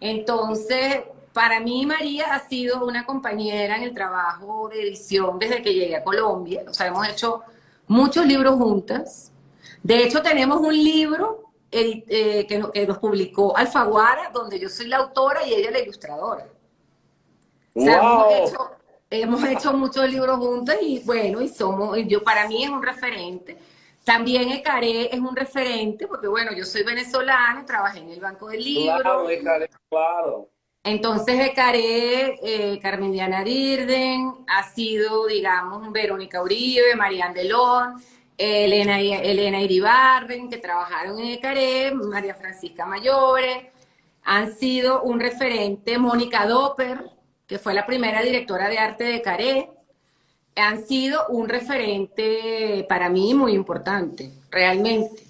Entonces, 0.00 1.02
para 1.32 1.60
mí, 1.60 1.86
María 1.86 2.34
ha 2.34 2.40
sido 2.40 2.84
una 2.84 3.06
compañera 3.06 3.76
en 3.76 3.84
el 3.84 3.94
trabajo 3.94 4.68
de 4.70 4.82
edición 4.82 5.38
desde 5.38 5.62
que 5.62 5.72
llegué 5.72 5.94
a 5.94 6.02
Colombia. 6.02 6.64
O 6.68 6.74
sea, 6.74 6.88
hemos 6.88 7.06
hecho 7.08 7.42
muchos 7.86 8.26
libros 8.26 8.56
juntas. 8.56 9.30
De 9.84 10.02
hecho, 10.02 10.20
tenemos 10.20 10.60
un 10.60 10.74
libro 10.74 11.51
eh, 11.72 12.46
que, 12.46 12.86
nos 12.86 12.98
publicó 12.98 13.56
Alfaguara, 13.56 14.30
donde 14.30 14.60
yo 14.60 14.68
soy 14.68 14.88
la 14.88 14.98
autora 14.98 15.46
y 15.46 15.54
ella 15.54 15.70
la 15.70 15.80
ilustradora. 15.80 16.46
O 17.74 17.80
sea, 17.80 18.00
hemos, 19.08 19.44
hecho, 19.44 19.72
muchos 19.72 20.10
libros 20.10 20.38
juntas 20.38 20.76
y 20.82 21.00
bueno, 21.00 21.40
y 21.40 21.48
somos, 21.48 21.96
yo 22.06 22.22
para 22.22 22.46
mí 22.46 22.62
es 22.62 22.70
un 22.70 22.82
referente. 22.82 23.56
También 24.04 24.50
Ecaré 24.50 25.14
es 25.14 25.20
un 25.20 25.34
referente, 25.34 26.06
porque 26.06 26.28
bueno, 26.28 26.52
yo 26.52 26.64
soy 26.64 26.82
venezolana, 26.82 27.64
trabajé 27.64 28.00
en 28.00 28.10
el 28.10 28.20
Banco 28.20 28.48
del 28.48 28.62
Libro. 28.62 28.98
Claro, 29.00 29.30
Ecaré, 29.30 29.70
claro. 29.88 30.48
Entonces, 30.84 31.38
de 31.38 31.54
Caré, 31.54 32.40
eh, 32.42 32.80
Carmen 32.82 33.12
Diana 33.12 33.44
Dirden, 33.44 34.44
ha 34.48 34.64
sido, 34.64 35.26
digamos, 35.26 35.90
Verónica 35.92 36.42
Uribe, 36.42 36.96
María 36.96 37.32
Delón, 37.32 38.02
Elena, 38.38 39.00
Elena 39.00 39.60
Iribarren, 39.60 40.48
que 40.48 40.58
trabajaron 40.58 41.18
en 41.18 41.28
Ecaré, 41.28 41.92
María 41.92 42.34
Francisca 42.34 42.86
Mayore, 42.86 43.72
han 44.24 44.54
sido 44.54 45.02
un 45.02 45.20
referente, 45.20 45.98
Mónica 45.98 46.46
Doper, 46.46 47.10
que 47.46 47.58
fue 47.58 47.74
la 47.74 47.86
primera 47.86 48.22
directora 48.22 48.68
de 48.68 48.78
arte 48.78 49.04
de 49.04 49.22
Caré, 49.22 49.70
han 50.56 50.86
sido 50.86 51.26
un 51.28 51.48
referente 51.48 52.84
para 52.88 53.08
mí 53.08 53.34
muy 53.34 53.52
importante, 53.52 54.30
realmente. 54.50 55.22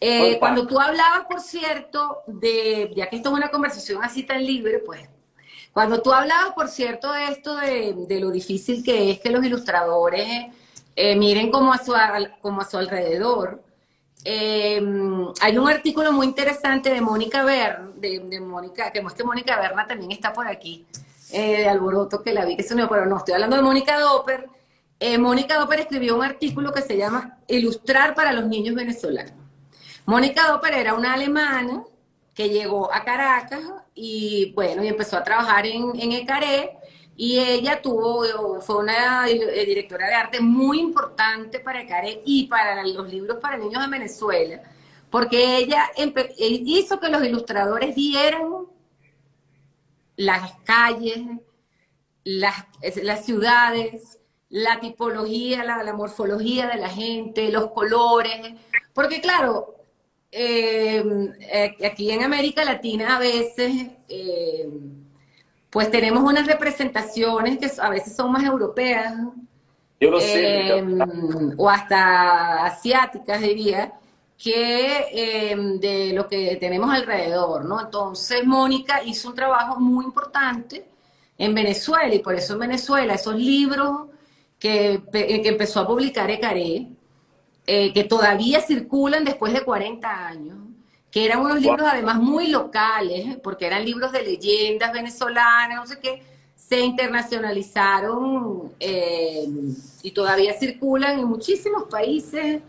Eh, 0.00 0.38
cuando 0.38 0.66
tú 0.66 0.78
hablabas, 0.78 1.26
por 1.26 1.40
cierto, 1.40 2.18
de, 2.26 2.92
ya 2.94 3.08
que 3.08 3.16
esto 3.16 3.30
es 3.30 3.34
una 3.34 3.50
conversación 3.50 4.02
así 4.04 4.22
tan 4.22 4.44
libre, 4.44 4.78
pues, 4.78 5.08
cuando 5.72 6.00
tú 6.00 6.12
hablabas, 6.12 6.54
por 6.54 6.68
cierto, 6.68 7.12
de 7.12 7.24
esto 7.28 7.56
de, 7.56 8.18
lo 8.20 8.30
difícil 8.30 8.82
que 8.82 9.10
es 9.10 9.20
que 9.20 9.30
los 9.30 9.44
ilustradores 9.44 10.46
eh, 10.96 11.14
miren 11.14 11.50
como 11.50 11.72
a 11.72 11.78
su, 11.78 11.92
como 12.40 12.62
a 12.62 12.64
su 12.64 12.78
alrededor, 12.78 13.62
eh, 14.24 14.82
hay 15.40 15.58
un 15.58 15.68
artículo 15.68 16.12
muy 16.12 16.26
interesante 16.26 16.90
de 16.90 17.00
Mónica 17.00 17.44
Berna, 17.44 17.90
de, 17.96 18.40
Mónica, 18.40 18.90
que 18.90 19.04
que 19.16 19.24
Mónica 19.24 19.60
Berna 19.60 19.86
también 19.86 20.10
está 20.10 20.32
por 20.32 20.48
aquí, 20.48 20.84
de 21.30 21.68
Alboroto, 21.68 22.22
que 22.22 22.32
la 22.32 22.44
vi 22.44 22.56
que 22.56 22.62
se 22.62 22.74
me 22.74 22.88
pero 22.88 23.06
no, 23.06 23.18
estoy 23.18 23.34
hablando 23.34 23.56
de 23.56 23.62
Mónica 23.62 24.00
Doper. 24.00 24.48
Mónica 25.18 25.58
Doper 25.58 25.80
escribió 25.80 26.16
un 26.16 26.24
artículo 26.24 26.72
que 26.72 26.80
se 26.80 26.96
llama 26.96 27.38
Ilustrar 27.46 28.14
para 28.14 28.32
los 28.32 28.46
niños 28.46 28.74
venezolanos. 28.74 29.34
Mónica 30.06 30.48
Doper 30.48 30.74
era 30.74 30.94
una 30.94 31.12
alemana 31.12 31.84
que 32.36 32.50
llegó 32.50 32.92
a 32.92 33.02
Caracas 33.02 33.62
y 33.94 34.52
bueno, 34.54 34.84
y 34.84 34.88
empezó 34.88 35.16
a 35.16 35.24
trabajar 35.24 35.66
en, 35.66 35.98
en 35.98 36.12
ECARE 36.12 36.75
y 37.16 37.38
ella 37.38 37.80
tuvo, 37.80 38.60
fue 38.60 38.76
una 38.76 39.28
eh, 39.28 39.64
directora 39.66 40.08
de 40.08 40.14
arte 40.14 40.40
muy 40.40 40.80
importante 40.80 41.60
para 41.60 41.82
ECARE 41.82 42.22
y 42.24 42.46
para 42.46 42.84
los 42.86 43.08
libros 43.08 43.38
para 43.38 43.56
niños 43.56 43.82
de 43.82 43.90
Venezuela, 43.90 44.62
porque 45.10 45.58
ella 45.58 45.90
hizo 46.36 47.00
que 47.00 47.08
los 47.08 47.24
ilustradores 47.24 47.94
vieran 47.94 48.66
las 50.16 50.52
calles, 50.64 51.18
las, 52.24 52.54
las 53.02 53.24
ciudades, 53.24 54.18
la 54.48 54.80
tipología, 54.80 55.64
la, 55.64 55.92
morfología 55.92 56.66
de 56.66 56.76
la 56.76 56.88
gente, 56.88 57.50
los 57.50 57.70
colores, 57.72 58.54
porque 58.92 59.20
claro, 59.20 59.74
eh, 60.30 61.04
eh, 61.40 61.86
aquí 61.86 62.10
en 62.10 62.22
América 62.22 62.64
Latina 62.64 63.16
a 63.16 63.18
veces, 63.18 63.90
eh, 64.08 64.68
pues 65.76 65.90
tenemos 65.90 66.22
unas 66.24 66.46
representaciones 66.46 67.58
que 67.58 67.70
a 67.78 67.90
veces 67.90 68.16
son 68.16 68.32
más 68.32 68.42
europeas, 68.42 69.14
Yo 70.00 70.10
lo 70.10 70.18
sé, 70.18 70.82
o 71.58 71.68
hasta 71.68 72.64
asiáticas 72.64 73.42
diría, 73.42 73.92
que 74.42 75.76
de 75.78 76.14
lo 76.14 76.28
que 76.28 76.56
tenemos 76.56 76.90
alrededor, 76.90 77.66
¿no? 77.66 77.78
Entonces 77.78 78.42
Mónica 78.46 79.02
hizo 79.04 79.28
un 79.28 79.34
trabajo 79.34 79.78
muy 79.78 80.06
importante 80.06 80.86
en 81.36 81.54
Venezuela 81.54 82.14
y 82.14 82.20
por 82.20 82.34
eso 82.34 82.54
en 82.54 82.60
Venezuela 82.60 83.12
esos 83.12 83.34
libros 83.34 84.06
que, 84.58 85.02
que 85.12 85.46
empezó 85.46 85.80
a 85.80 85.86
publicar 85.86 86.30
Ecaré, 86.30 86.88
eh, 87.66 87.92
que 87.92 88.04
todavía 88.04 88.62
circulan 88.62 89.26
después 89.26 89.52
de 89.52 89.60
40 89.60 90.26
años, 90.26 90.56
que 91.10 91.24
eran 91.24 91.40
unos 91.40 91.60
libros 91.60 91.86
además 91.90 92.18
muy 92.18 92.48
locales, 92.48 93.36
porque 93.42 93.66
eran 93.66 93.84
libros 93.84 94.12
de 94.12 94.22
leyendas 94.22 94.92
venezolanas, 94.92 95.76
no 95.76 95.86
sé 95.86 95.98
qué, 95.98 96.22
se 96.56 96.80
internacionalizaron 96.80 98.72
eh, 98.80 99.46
y 100.02 100.10
todavía 100.10 100.52
circulan 100.54 101.18
en 101.18 101.26
muchísimos 101.26 101.84
países 101.84 102.60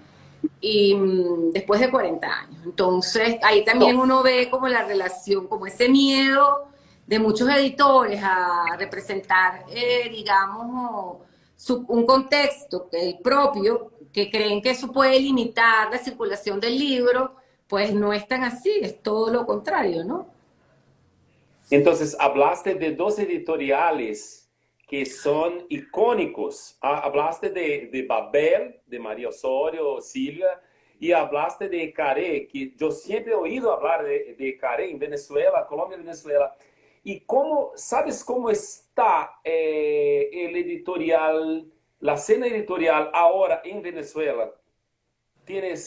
y 0.62 0.94
mm, 0.94 1.52
después 1.52 1.80
de 1.80 1.90
40 1.90 2.28
años. 2.28 2.62
Entonces, 2.64 3.38
ahí 3.44 3.66
también 3.66 3.98
uno 3.98 4.22
ve 4.22 4.50
como 4.50 4.68
la 4.68 4.84
relación, 4.84 5.48
como 5.48 5.66
ese 5.66 5.90
miedo 5.90 6.68
de 7.08 7.20
muchos 7.20 7.50
editores 7.50 8.22
a 8.22 8.76
representar, 8.78 9.66
eh, 9.70 10.10
digamos, 10.12 11.18
un 11.88 12.06
contexto 12.06 12.90
el 12.92 13.18
propio, 13.20 13.92
que 14.14 14.30
creen 14.30 14.62
que 14.62 14.72
eso 14.72 14.92
puede 14.92 15.20
limitar 15.20 15.90
la 15.90 15.98
circulación 15.98 16.60
del 16.60 16.78
libro, 16.78 17.36
pues 17.68 17.94
no 17.94 18.14
es 18.14 18.28
tan 18.28 18.44
así, 18.44 18.72
es 18.82 19.02
todo 19.02 19.32
lo 19.32 19.46
contrario, 19.46 20.04
¿no? 20.04 20.28
Entonces, 21.70 22.16
hablaste 22.20 22.76
de 22.76 22.96
dos 22.96 23.20
editoriales 23.20 24.50
que 24.88 25.06
son 25.06 25.66
icónicos. 25.68 26.78
Ah, 26.82 27.00
hablaste 27.00 27.50
de, 27.50 27.90
de 27.92 28.04
Babel, 28.04 28.80
de 28.86 29.00
María 29.00 29.28
Osorio, 29.28 30.00
Silvia, 30.00 30.62
y 31.00 31.12
hablaste 31.12 31.68
de 31.68 31.92
Caré, 31.92 32.48
que 32.48 32.74
yo 32.76 32.90
siempre 32.90 33.34
he 33.34 33.36
oído 33.36 33.72
hablar 33.72 34.04
de, 34.04 34.36
de 34.36 34.58
Caré 34.58 34.90
en 34.90 34.98
Venezuela, 34.98 35.66
Colombia, 35.68 35.98
Venezuela. 35.98 36.56
¿Y 37.04 37.20
cómo, 37.22 37.72
sabes 37.76 38.24
cómo 38.24 38.50
está 38.50 39.40
eh, 39.44 40.30
el 40.32 40.56
editorial, 40.56 41.72
la 42.00 42.14
escena 42.14 42.48
editorial 42.48 43.12
ahora 43.14 43.62
en 43.64 43.82
Venezuela? 43.82 44.52
Tienes... 45.46 45.86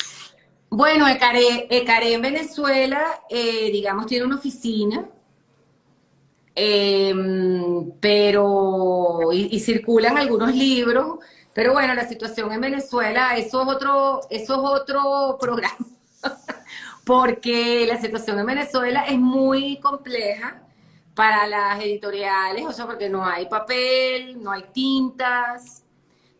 Bueno, 0.71 1.09
Ecaré, 1.09 1.67
en 2.15 2.23
Venezuela, 2.23 3.23
eh, 3.29 3.71
digamos, 3.73 4.07
tiene 4.07 4.25
una 4.25 4.37
oficina, 4.37 5.05
em, 6.55 7.91
pero, 8.01 9.33
y, 9.33 9.59
circulan 9.61 10.17
algunos 10.19 10.55
libros, 10.55 11.19
pero 11.55 11.73
bueno, 11.73 11.95
la 11.95 12.07
situación 12.09 12.53
en 12.53 12.61
Venezuela, 12.61 13.37
eso 13.37 13.63
es 13.63 13.69
otro, 13.69 14.21
eso 14.31 14.55
es 14.55 14.81
otro 14.81 15.37
programa, 15.41 15.87
porque 17.05 17.87
la 17.87 18.01
situación 18.01 18.39
en 18.39 18.47
Venezuela 18.47 19.05
es 19.07 19.19
muy 19.19 19.79
compleja 19.81 20.63
para 21.15 21.47
las 21.49 21.81
editoriales, 21.83 22.65
o 22.67 22.73
sea, 22.73 22.87
porque 22.87 23.09
no 23.09 23.25
hay 23.25 23.47
papel, 23.47 24.43
no 24.43 24.53
hay 24.53 24.65
tintas, 24.73 25.85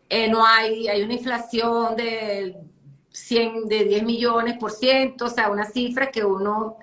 eh, 0.09 0.29
no 0.29 0.45
hay, 0.45 0.87
hay 0.87 1.03
una 1.03 1.13
inflación 1.13 1.95
de 1.95 2.70
100, 3.11 3.67
de 3.67 3.85
10 3.85 4.03
millones 4.03 4.57
por 4.57 4.71
ciento, 4.71 5.25
o 5.25 5.29
sea, 5.29 5.49
una 5.49 5.65
cifra 5.65 6.11
que 6.11 6.23
uno 6.23 6.77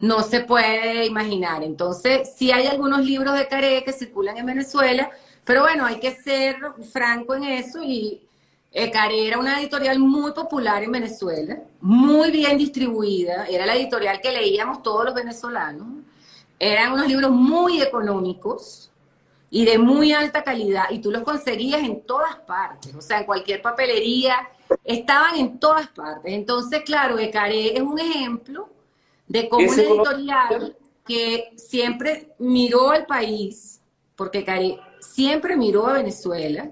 no 0.00 0.22
se 0.22 0.40
puede 0.40 1.06
imaginar. 1.06 1.62
Entonces, 1.62 2.32
sí 2.36 2.52
hay 2.52 2.66
algunos 2.66 3.04
libros 3.04 3.36
de 3.36 3.48
Caré 3.48 3.82
que 3.84 3.92
circulan 3.92 4.36
en 4.36 4.46
Venezuela, 4.46 5.10
pero 5.44 5.62
bueno, 5.62 5.86
hay 5.86 6.00
que 6.00 6.14
ser 6.14 6.56
franco 6.92 7.34
en 7.34 7.44
eso 7.44 7.82
y 7.82 8.22
eh, 8.72 8.90
Caré 8.90 9.28
era 9.28 9.38
una 9.38 9.60
editorial 9.60 9.98
muy 9.98 10.32
popular 10.32 10.82
en 10.82 10.92
Venezuela, 10.92 11.58
muy 11.80 12.30
bien 12.30 12.58
distribuida, 12.58 13.46
era 13.46 13.64
la 13.64 13.74
editorial 13.74 14.20
que 14.20 14.32
leíamos 14.32 14.82
todos 14.82 15.04
los 15.04 15.14
venezolanos 15.14 15.86
eran 16.58 16.92
unos 16.92 17.08
libros 17.08 17.30
muy 17.30 17.82
económicos 17.82 18.90
y 19.50 19.64
de 19.64 19.78
muy 19.78 20.12
alta 20.12 20.42
calidad 20.42 20.84
y 20.90 21.00
tú 21.00 21.10
los 21.10 21.22
conseguías 21.22 21.82
en 21.82 22.02
todas 22.02 22.36
partes, 22.36 22.94
o 22.94 23.00
sea, 23.00 23.18
en 23.18 23.24
cualquier 23.24 23.62
papelería, 23.62 24.48
estaban 24.84 25.36
en 25.36 25.58
todas 25.58 25.88
partes. 25.88 26.32
Entonces, 26.32 26.82
claro, 26.84 27.18
Ecaré 27.18 27.76
es 27.76 27.82
un 27.82 27.98
ejemplo 27.98 28.68
de 29.26 29.48
cómo 29.48 29.68
una 29.68 29.82
editorial 29.82 30.76
que 31.04 31.52
siempre 31.56 32.34
miró 32.38 32.90
al 32.90 33.06
país, 33.06 33.80
porque 34.14 34.38
Ecaré 34.38 34.78
siempre 35.00 35.56
miró 35.56 35.86
a 35.86 35.94
Venezuela 35.94 36.70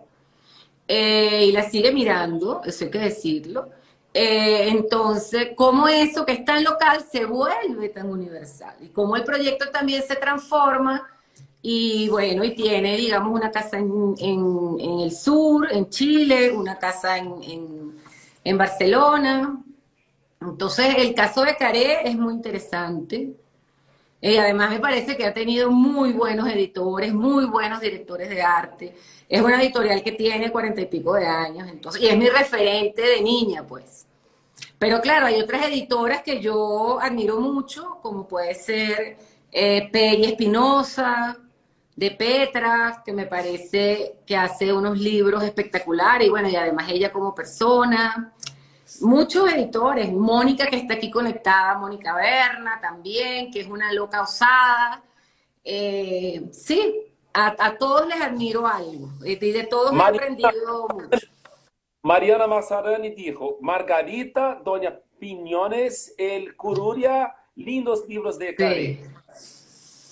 eh, 0.89 1.47
y 1.47 1.53
la 1.53 1.69
sigue 1.69 1.93
mirando, 1.93 2.63
eso 2.65 2.85
hay 2.85 2.91
que 2.91 2.99
decirlo, 2.99 3.71
eh, 4.13 4.69
entonces, 4.69 5.51
cómo 5.57 5.89
eso 5.89 6.25
que 6.25 6.33
es 6.33 6.45
tan 6.45 6.63
local 6.63 7.05
se 7.11 7.25
vuelve 7.25 7.89
tan 7.89 8.09
universal 8.09 8.77
y 8.81 8.89
cómo 8.89 9.17
el 9.17 9.25
proyecto 9.25 9.71
también 9.71 10.05
se 10.05 10.15
transforma 10.15 11.14
y 11.67 12.11
bueno, 12.11 12.45
y 12.45 12.55
tiene, 12.55 12.95
digamos, 12.95 13.33
una 13.33 13.51
casa 13.51 13.79
en, 13.79 14.15
el 14.79 15.11
sur, 15.11 15.67
en 15.73 15.89
Chile, 15.89 16.51
una 16.51 16.79
casa 16.79 17.17
en, 17.17 18.59
Barcelona. 18.59 19.65
Entonces, 20.43 20.95
el 20.99 21.15
caso 21.15 21.43
de 21.43 21.57
Caré 21.57 22.07
es 22.07 22.17
muy 22.17 22.35
interesante. 22.35 23.31
Y 24.21 24.37
además 24.37 24.73
me 24.73 24.79
parece 24.79 25.17
que 25.17 25.25
ha 25.25 25.33
tenido 25.33 25.71
muy 25.71 26.13
buenos 26.13 26.47
editores, 26.51 27.15
muy 27.15 27.47
buenos 27.47 27.81
directores 27.81 28.29
de 28.29 28.43
arte. 28.43 28.95
Es 29.27 29.41
una 29.41 29.63
editorial 29.63 30.03
que 30.03 30.13
tiene 30.13 30.53
cuarenta 30.53 30.83
y 30.83 30.87
pico 30.87 31.15
de 31.15 31.25
años, 31.27 31.67
entonces, 31.71 32.03
y 32.03 32.09
es 32.09 32.19
mi 32.19 32.29
referente 32.29 33.01
de 33.01 33.23
niña, 33.23 33.67
pues. 33.67 34.05
Pero 34.79 35.01
claro, 35.01 35.25
hay 35.25 35.41
otras 35.41 35.67
editoras 35.67 36.23
que 36.23 36.43
yo 36.43 37.01
admiro 37.01 37.41
mucho, 37.41 38.01
como 38.03 38.29
puede 38.29 38.55
ser 38.55 39.17
eh, 39.51 39.89
Peggy 39.91 40.27
Espinosa, 40.27 41.39
de 41.97 42.11
Petra, 42.11 43.03
que 43.05 43.13
me 43.13 43.27
parece 43.27 44.19
que 44.27 44.37
hace 44.37 44.73
unos 44.73 44.99
libros 44.99 45.43
espectaculares, 45.45 46.27
y 46.27 46.31
bueno, 46.31 46.49
y 46.49 46.57
además 46.57 46.91
ella 46.91 47.13
como 47.13 47.35
persona. 47.35 48.33
Muchos 49.01 49.53
editores, 49.53 50.13
Mónica 50.13 50.67
que 50.67 50.77
está 50.77 50.95
aquí 50.95 51.11
conectada, 51.11 51.79
Mónica 51.79 52.15
Berna 52.15 52.81
también, 52.81 53.51
que 53.51 53.61
es 53.61 53.69
una 53.69 53.93
loca 53.93 54.23
osada. 54.23 55.03
Eh, 55.63 56.45
sí, 56.53 56.95
a, 57.33 57.77
todos 57.77 58.07
les 58.07 58.21
admiro 58.21 58.67
algo, 58.67 59.09
y 59.25 59.37
de 59.37 59.65
todos 59.65 59.93
he 59.93 60.03
aprendido 60.03 60.89
mucho. 60.89 61.27
Mariana 62.03 62.47
Massarani 62.47 63.11
dijo, 63.11 63.57
Margarita, 63.63 64.61
Doña 64.63 65.01
Piñones, 65.19 66.15
El 66.19 66.55
Cururia, 66.55 67.35
lindos 67.57 68.07
libros 68.07 68.39
de 68.39 68.55
Carey. 68.55 69.01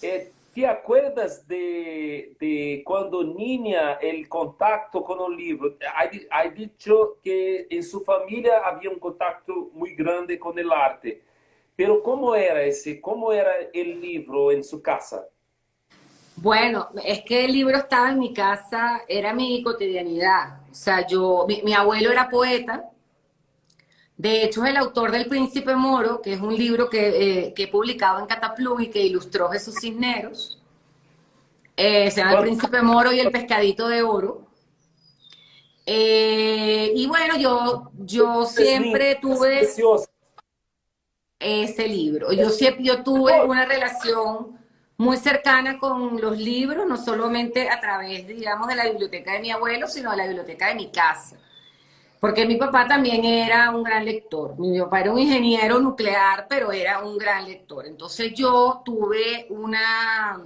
Eh, 0.00 0.32
¿Te 0.54 0.66
acuerdas 0.66 1.48
de, 1.48 2.36
de, 2.38 2.82
cuando 2.84 3.24
niña 3.24 3.94
el 3.94 4.28
contacto 4.28 5.02
con 5.02 5.32
el 5.32 5.38
libro? 5.38 5.78
Ha, 6.30 6.48
dicho 6.48 7.16
que 7.22 7.66
en 7.70 7.82
su 7.82 8.02
familia 8.02 8.58
había 8.62 8.90
un 8.90 8.98
contacto 8.98 9.70
muy 9.72 9.94
grande 9.94 10.38
con 10.38 10.58
el 10.58 10.70
arte. 10.70 11.22
Pero 11.74 12.02
¿cómo 12.02 12.34
era 12.34 12.62
ese? 12.62 13.00
¿Cómo 13.00 13.32
era 13.32 13.50
el 13.72 13.98
libro 13.98 14.52
en 14.52 14.62
su 14.62 14.82
casa? 14.82 15.26
Bueno, 16.36 16.88
es 17.02 17.22
que 17.22 17.46
el 17.46 17.52
libro 17.52 17.78
estaba 17.78 18.10
en 18.10 18.18
mi 18.18 18.34
casa, 18.34 19.02
era 19.08 19.32
mi 19.32 19.62
cotidianidad. 19.62 20.60
O 20.70 20.74
sea, 20.74 21.06
yo, 21.06 21.46
mi, 21.46 21.72
abuelo 21.72 22.12
era 22.12 22.28
poeta. 22.28 22.90
De 24.22 24.44
hecho, 24.44 24.62
es 24.62 24.70
el 24.70 24.76
autor 24.76 25.10
del 25.10 25.26
Príncipe 25.26 25.74
Moro, 25.74 26.22
que 26.22 26.34
es 26.34 26.40
un 26.40 26.54
libro 26.54 26.88
que, 26.88 27.08
eh, 27.08 27.54
he 27.56 27.66
publicado 27.66 28.20
en 28.20 28.26
Cataplum 28.26 28.80
y 28.80 28.86
que 28.86 29.02
ilustró 29.02 29.50
Jesús 29.50 29.74
Cisneros. 29.80 30.62
Eh, 31.76 32.08
se 32.08 32.20
llama 32.20 32.34
El 32.34 32.42
Príncipe 32.42 32.82
Moro 32.82 33.12
y 33.12 33.18
el 33.18 33.32
Pescadito 33.32 33.88
de 33.88 34.04
Oro. 34.04 34.46
Eh, 35.84 36.92
y 36.94 37.04
bueno, 37.08 37.36
yo, 37.36 37.90
yo 37.98 38.46
siempre 38.46 39.18
tuve 39.20 39.68
ese 41.40 41.88
libro. 41.88 42.32
Yo 42.32 42.48
siempre 42.50 42.84
yo 42.84 43.02
tuve 43.02 43.42
una 43.42 43.64
relación 43.64 44.56
muy 44.98 45.16
cercana 45.16 45.80
con 45.80 46.20
los 46.20 46.38
libros, 46.38 46.86
no 46.86 46.96
solamente 46.96 47.68
a 47.68 47.80
través, 47.80 48.28
digamos, 48.28 48.68
de 48.68 48.76
la 48.76 48.84
biblioteca 48.84 49.32
de 49.32 49.40
mi 49.40 49.50
abuelo, 49.50 49.88
sino 49.88 50.12
de 50.12 50.16
la 50.16 50.26
biblioteca 50.26 50.68
de 50.68 50.76
mi 50.76 50.92
casa. 50.92 51.41
Porque 52.22 52.46
mi 52.46 52.54
papá 52.54 52.86
también 52.86 53.24
era 53.24 53.72
un 53.72 53.82
gran 53.82 54.04
lector. 54.04 54.56
Mi 54.56 54.78
papá 54.78 55.00
era 55.00 55.10
un 55.10 55.18
ingeniero 55.18 55.80
nuclear, 55.80 56.46
pero 56.48 56.70
era 56.70 57.02
un 57.02 57.18
gran 57.18 57.44
lector. 57.44 57.84
Entonces 57.84 58.32
yo 58.32 58.80
tuve 58.84 59.48
una 59.50 60.40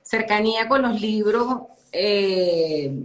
cercanía 0.00 0.68
con 0.68 0.82
los 0.82 1.00
libros 1.00 1.62
eh, 1.90 3.02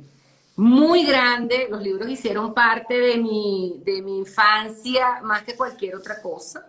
muy 0.56 1.06
grande. 1.08 1.66
Los 1.72 1.82
libros 1.82 2.08
hicieron 2.08 2.54
parte 2.54 3.00
de 3.00 3.18
mi, 3.18 3.82
de 3.84 4.04
mi 4.04 4.20
infancia 4.20 5.20
más 5.24 5.42
que 5.42 5.56
cualquier 5.56 5.96
otra 5.96 6.22
cosa. 6.22 6.68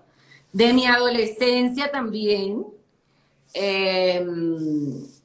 De 0.51 0.73
mi 0.73 0.87
adolescencia 0.87 1.91
también. 1.91 2.65
Eh, 3.53 4.27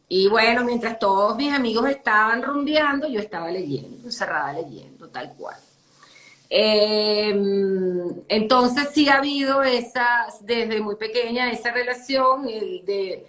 y 0.10 0.28
bueno, 0.28 0.66
mientras 0.66 1.00
todos 1.00 1.38
mis 1.38 1.54
amigos 1.54 1.88
estaban 1.90 2.44
rumbeando, 2.44 3.08
yo 3.08 3.22
estaba 3.22 3.50
leyendo, 3.50 4.06
encerrada 4.06 4.52
leyendo, 4.52 5.08
tal 5.08 5.34
cual. 5.38 5.56
Em, 6.50 8.24
entonces 8.28 8.89
sí 8.93 9.08
ha 9.08 9.18
habido 9.18 9.62
esa, 9.64 10.28
desde 10.41 10.82
muy 10.82 10.95
pequeña, 10.95 11.52
esa 11.52 11.72
relación 11.72 12.43
de, 12.43 13.26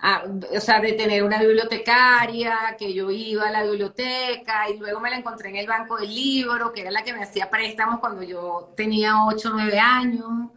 ah, 0.00 0.24
o 0.56 0.60
sea, 0.60 0.80
de 0.80 0.92
tener 0.94 1.22
una 1.22 1.38
bibliotecaria, 1.40 2.76
que 2.78 2.94
yo 2.94 3.10
iba 3.10 3.48
a 3.48 3.50
la 3.50 3.62
biblioteca 3.64 4.70
y 4.70 4.78
luego 4.78 5.00
me 5.00 5.10
la 5.10 5.18
encontré 5.18 5.50
en 5.50 5.56
el 5.56 5.66
banco 5.66 5.96
del 5.98 6.14
libro, 6.14 6.72
que 6.72 6.82
era 6.82 6.90
la 6.90 7.04
que 7.04 7.12
me 7.12 7.22
hacía 7.22 7.50
préstamos 7.50 8.00
cuando 8.00 8.22
yo 8.22 8.72
tenía 8.76 9.24
8 9.26 9.48
o 9.50 9.52
9 9.52 9.78
años. 9.78 10.50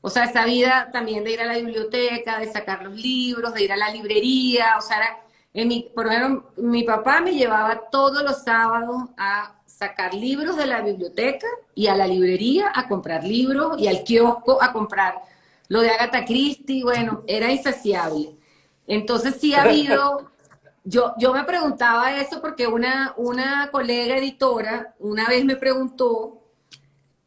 O 0.00 0.10
sea, 0.10 0.24
esa 0.24 0.44
vida 0.44 0.90
también 0.92 1.24
de 1.24 1.32
ir 1.32 1.40
a 1.42 1.46
la 1.46 1.56
biblioteca, 1.56 2.38
de 2.38 2.50
sacar 2.52 2.82
los 2.84 2.94
libros, 2.94 3.54
de 3.54 3.64
ir 3.64 3.72
a 3.72 3.76
la 3.76 3.90
librería, 3.90 4.76
o 4.78 4.82
sea, 4.82 5.18
en 5.52 5.68
mi, 5.68 5.90
por 5.94 6.06
ejemplo, 6.06 6.52
mi 6.56 6.84
papá 6.84 7.20
me 7.20 7.32
llevaba 7.32 7.88
todos 7.90 8.22
los 8.22 8.42
sábados 8.44 9.08
a 9.16 9.57
sacar 9.78 10.12
libros 10.12 10.56
de 10.56 10.66
la 10.66 10.82
biblioteca 10.82 11.46
y 11.74 11.86
a 11.86 11.94
la 11.94 12.06
librería 12.06 12.72
a 12.74 12.88
comprar 12.88 13.22
libros 13.22 13.80
y 13.80 13.86
al 13.86 14.02
kiosco 14.02 14.60
a 14.60 14.72
comprar 14.72 15.22
lo 15.68 15.80
de 15.80 15.90
Agatha 15.90 16.24
Christie, 16.24 16.82
bueno, 16.82 17.22
era 17.28 17.52
insaciable. 17.52 18.36
Entonces 18.88 19.36
sí 19.38 19.54
ha 19.54 19.62
habido, 19.62 20.32
yo, 20.84 21.14
yo 21.18 21.32
me 21.32 21.44
preguntaba 21.44 22.20
eso 22.20 22.40
porque 22.40 22.66
una, 22.66 23.14
una 23.16 23.68
colega 23.70 24.16
editora 24.16 24.94
una 24.98 25.28
vez 25.28 25.44
me 25.44 25.54
preguntó 25.54 26.42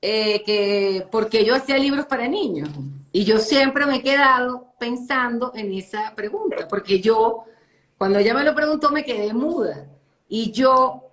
eh, 0.02 0.44
que 0.44 1.08
por 1.10 1.30
qué 1.30 1.46
yo 1.46 1.56
hacía 1.56 1.78
libros 1.78 2.06
para 2.06 2.28
niños. 2.28 2.68
Y 3.14 3.24
yo 3.24 3.40
siempre 3.40 3.86
me 3.86 3.98
he 3.98 4.02
quedado 4.02 4.74
pensando 4.78 5.54
en 5.56 5.72
esa 5.74 6.14
pregunta, 6.16 6.68
porque 6.68 7.00
yo, 7.00 7.46
cuando 7.98 8.20
ella 8.20 8.34
me 8.34 8.44
lo 8.44 8.56
preguntó, 8.56 8.90
me 8.90 9.06
quedé 9.06 9.34
muda. 9.34 9.86
Y 10.28 10.52
yo 10.52 11.11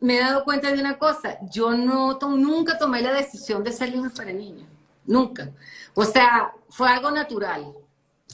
me 0.00 0.16
he 0.16 0.20
dado 0.20 0.44
cuenta 0.44 0.70
de 0.70 0.80
una 0.80 0.98
cosa, 0.98 1.38
yo 1.50 1.72
no 1.72 2.18
nunca 2.20 2.78
tomé 2.78 3.02
la 3.02 3.12
decisión 3.12 3.64
de 3.64 3.72
ser 3.72 3.90
libros 3.90 4.12
para 4.12 4.32
niños, 4.32 4.68
nunca. 5.04 5.50
O 5.94 6.04
sea, 6.04 6.52
fue 6.68 6.88
algo 6.88 7.10
natural. 7.10 7.72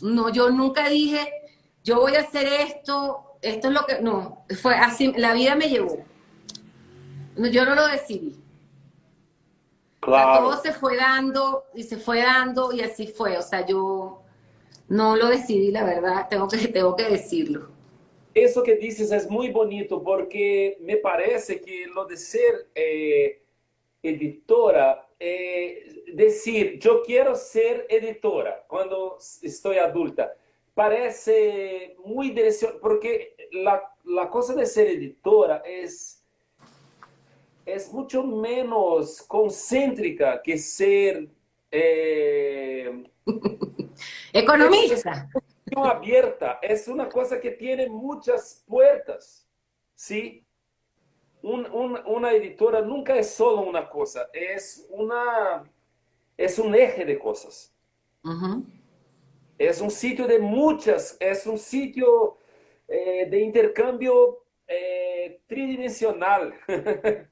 No, 0.02 0.28
yo 0.28 0.50
nunca 0.50 0.88
dije, 0.88 1.30
yo 1.82 2.00
voy 2.00 2.16
a 2.16 2.20
hacer 2.20 2.46
esto, 2.46 3.38
esto 3.40 3.68
es 3.68 3.74
lo 3.74 3.86
que, 3.86 4.00
no, 4.00 4.44
fue 4.60 4.74
así, 4.74 5.12
la 5.16 5.32
vida 5.32 5.54
me 5.54 5.68
llevó. 5.68 6.04
Yo 7.36 7.64
no 7.64 7.74
lo 7.74 7.86
decidí. 7.86 8.40
Claro. 10.00 10.50
todo 10.50 10.60
se 10.60 10.72
fue 10.72 10.98
dando 10.98 11.64
y 11.74 11.82
se 11.84 11.96
fue 11.96 12.22
dando 12.22 12.72
y 12.72 12.82
así 12.82 13.06
fue. 13.06 13.38
O 13.38 13.42
sea, 13.42 13.64
yo 13.64 14.22
no 14.88 15.16
lo 15.16 15.28
decidí, 15.28 15.70
la 15.70 15.82
verdad, 15.82 16.26
tengo 16.28 16.46
que, 16.46 16.68
tengo 16.68 16.94
que 16.94 17.08
decirlo. 17.08 17.73
Eso 18.34 18.64
que 18.64 18.74
dices 18.74 19.12
es 19.12 19.30
muy 19.30 19.50
bonito 19.50 20.02
porque 20.02 20.76
me 20.80 20.96
parece 20.96 21.60
que 21.60 21.86
lo 21.86 22.04
de 22.04 22.16
ser 22.16 22.68
eh, 22.74 23.40
editora, 24.02 25.08
eh, 25.20 26.02
decir 26.12 26.80
yo 26.80 27.02
quiero 27.02 27.36
ser 27.36 27.86
editora 27.88 28.64
cuando 28.66 29.18
estoy 29.40 29.78
adulta, 29.78 30.36
parece 30.74 31.96
muy 32.04 32.30
dirección, 32.30 32.78
porque 32.82 33.36
la, 33.52 33.82
la 34.02 34.28
cosa 34.28 34.52
de 34.54 34.66
ser 34.66 34.88
editora 34.88 35.62
es, 35.64 36.24
es 37.64 37.92
mucho 37.92 38.24
menos 38.24 39.22
concéntrica 39.22 40.42
que 40.42 40.58
ser... 40.58 41.28
Eh, 41.70 43.04
Economista 44.32 45.28
abierta 45.76 46.58
es 46.62 46.88
una 46.88 47.08
cosa 47.08 47.40
que 47.40 47.50
tiene 47.50 47.88
muchas 47.88 48.64
puertas, 48.66 49.48
¿sí? 49.94 50.44
una 51.42 52.32
editora 52.32 52.80
nunca 52.80 53.16
es 53.16 53.30
solo 53.30 53.62
una 53.62 53.88
cosa, 53.88 54.28
es, 54.32 54.86
una, 54.88 55.70
es 56.38 56.58
un 56.58 56.74
eje 56.74 57.04
de 57.04 57.18
cosas. 57.18 57.74
Es 59.58 59.80
un 59.80 59.90
sitio 59.90 60.26
de 60.26 60.38
muchas, 60.38 61.16
es 61.20 61.46
un 61.46 61.58
sitio 61.58 62.38
eh, 62.88 63.26
de 63.28 63.40
intercambio 63.40 64.44
eh, 64.66 65.42
tridimensional. 65.46 66.54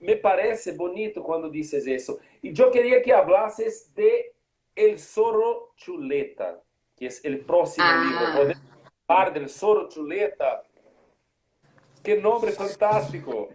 Me 0.00 0.16
parece 0.16 0.72
bonito 0.72 1.22
cuando 1.22 1.50
dices 1.50 1.86
eso. 1.86 2.18
Y 2.40 2.52
yo 2.52 2.70
quería 2.70 3.02
que 3.02 3.12
hablases 3.12 3.94
de 3.94 4.34
El 4.74 4.98
Zorro 4.98 5.74
Chuleta 5.76 6.62
que 6.98 7.06
es 7.06 7.24
el 7.24 7.40
próximo 7.40 7.86
ah. 7.88 8.04
libro. 8.04 8.34
Podemos 8.34 8.62
hablar 9.06 9.32
del 9.32 9.48
Zorro 9.48 9.88
Chuleta. 9.88 10.64
¡Qué 12.02 12.16
nombre 12.16 12.52
fantástico! 12.52 13.48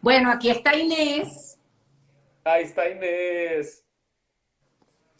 Bueno, 0.00 0.30
aquí 0.30 0.50
está 0.50 0.74
Inés. 0.74 1.58
Ahí 2.44 2.64
está 2.64 2.88
Inés. 2.88 3.84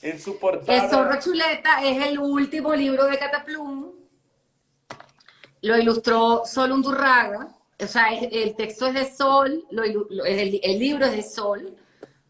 En 0.03 0.19
su 0.19 0.39
portada. 0.39 0.85
El 0.85 0.91
Zorro 0.91 1.21
Chuleta 1.21 1.85
es 1.85 2.07
el 2.07 2.19
último 2.19 2.75
libro 2.75 3.05
de 3.05 3.19
Cataplum. 3.19 3.93
Lo 5.63 5.77
ilustró 5.77 6.43
Sol 6.47 6.73
Undurraga. 6.73 7.49
O 7.79 7.87
sea, 7.87 8.13
el 8.13 8.55
texto 8.57 8.87
es 8.87 8.95
de 8.95 9.11
Sol, 9.11 9.65
el, 9.71 10.61
el 10.63 10.79
libro 10.79 11.07
es 11.07 11.13
de 11.13 11.23
Sol. 11.23 11.77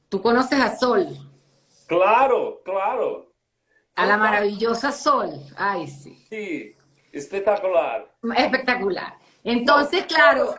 Tú 0.09 0.21
conoces 0.21 0.61
a 0.61 0.77
Sol. 0.77 1.07
Claro, 1.87 2.63
claro. 2.65 3.30
A 4.01 4.07
la 4.07 4.17
maravillosa 4.17 4.93
Sol. 4.93 5.29
Ay, 5.59 5.87
sí. 5.87 6.17
Sí, 6.31 6.75
espectacular. 7.13 8.11
Espectacular. 8.35 9.19
Entonces, 9.45 10.07
claro. 10.07 10.55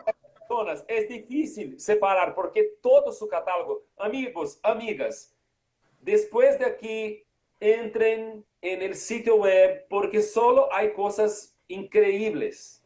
Es 0.86 1.08
difícil 1.08 1.80
separar 1.80 2.36
porque 2.36 2.74
todo 2.80 3.10
su 3.10 3.26
catálogo, 3.26 3.82
amigos, 3.98 4.60
amigas, 4.62 5.34
después 6.00 6.56
de 6.60 6.66
aquí, 6.66 7.24
entren 7.58 8.44
en 8.60 8.82
el 8.82 8.94
sitio 8.94 9.34
web 9.36 9.86
porque 9.88 10.22
solo 10.22 10.72
hay 10.72 10.92
cosas 10.92 11.56
increíbles. 11.66 12.84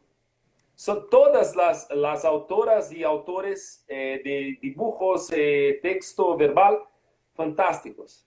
Son 0.75 1.11
todas 1.11 1.55
las, 1.55 1.87
las 1.91 2.25
autoras 2.25 2.91
y 2.93 3.05
autores 3.05 3.85
eh, 3.89 4.23
de 4.25 4.59
dibujos, 4.63 5.31
eh, 5.33 5.81
texto 5.83 6.35
verbal, 6.35 6.79
fantásticos. 7.35 8.26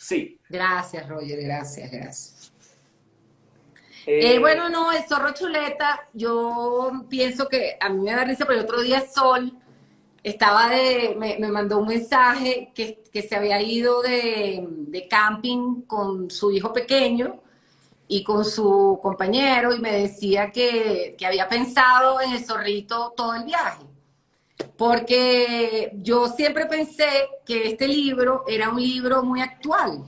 Sí. 0.00 0.40
Gracias, 0.48 1.06
Roger, 1.06 1.42
gracias, 1.42 1.90
gracias. 1.90 2.52
Eh, 4.06 4.34
eh, 4.34 4.38
bueno, 4.38 4.70
no, 4.70 4.90
el 4.92 5.04
zorro 5.04 5.34
chuleta, 5.34 6.08
yo 6.14 7.04
pienso 7.10 7.46
que 7.48 7.76
a 7.78 7.90
mí 7.90 8.00
me 8.02 8.12
da 8.12 8.24
risa, 8.24 8.46
pero 8.46 8.60
el 8.60 8.64
otro 8.64 8.80
día 8.80 9.04
Sol 9.06 9.52
estaba 10.22 10.70
de, 10.70 11.14
me, 11.18 11.36
mandó 11.48 11.78
un 11.80 11.88
mensaje 11.88 12.72
que, 12.74 13.02
se 13.12 13.36
había 13.36 13.60
ido 13.60 14.00
de, 14.00 15.06
camping 15.10 15.82
con 15.82 16.30
su 16.30 16.50
hijo 16.50 16.72
pequeño 16.72 17.38
y 18.08 18.24
con 18.24 18.46
su 18.46 18.98
compañero 19.02 19.74
y 19.74 19.80
me 19.80 19.92
decía 19.92 20.50
que, 20.50 21.14
que 21.18 21.26
había 21.26 21.46
pensado 21.46 22.22
en 22.22 22.32
el 22.32 22.42
zorrito 22.42 23.12
todo 23.14 23.34
el 23.34 23.44
viaje 23.44 23.84
porque 24.76 25.92
yo 25.96 26.28
siempre 26.28 26.66
pensé 26.66 27.28
que 27.44 27.68
este 27.68 27.86
libro 27.86 28.44
era 28.48 28.70
un 28.70 28.80
libro 28.80 29.22
muy 29.22 29.40
actual, 29.40 30.04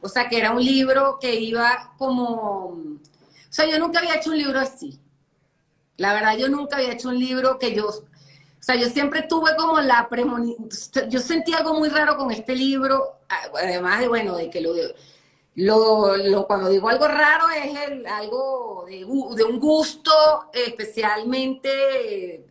o 0.00 0.08
sea, 0.08 0.28
que 0.28 0.38
era 0.38 0.52
un 0.52 0.64
libro 0.64 1.18
que 1.20 1.34
iba 1.34 1.94
como, 1.98 2.66
o 2.66 3.00
sea, 3.50 3.66
yo 3.66 3.78
nunca 3.78 4.00
había 4.00 4.16
hecho 4.16 4.30
un 4.30 4.38
libro 4.38 4.60
así. 4.60 5.00
La 5.96 6.12
verdad, 6.12 6.36
yo 6.36 6.48
nunca 6.48 6.76
había 6.76 6.92
hecho 6.92 7.08
un 7.08 7.18
libro 7.18 7.58
que 7.58 7.74
yo, 7.74 7.86
o 7.86 8.04
sea, 8.60 8.74
yo 8.74 8.88
siempre 8.88 9.22
tuve 9.22 9.56
como 9.56 9.80
la 9.80 10.08
premonición, 10.08 10.68
yo 11.08 11.20
sentí 11.20 11.52
algo 11.54 11.74
muy 11.74 11.88
raro 11.88 12.16
con 12.16 12.30
este 12.30 12.54
libro, 12.54 13.20
además 13.28 14.00
de, 14.00 14.08
bueno, 14.08 14.36
de 14.36 14.50
que 14.50 14.60
lo, 14.60 14.74
lo, 15.56 16.46
cuando 16.46 16.68
digo 16.68 16.88
algo 16.88 17.06
raro 17.06 17.44
es 17.50 18.06
algo 18.06 18.84
de 18.86 19.04
un 19.04 19.60
gusto 19.60 20.12
especialmente 20.52 22.43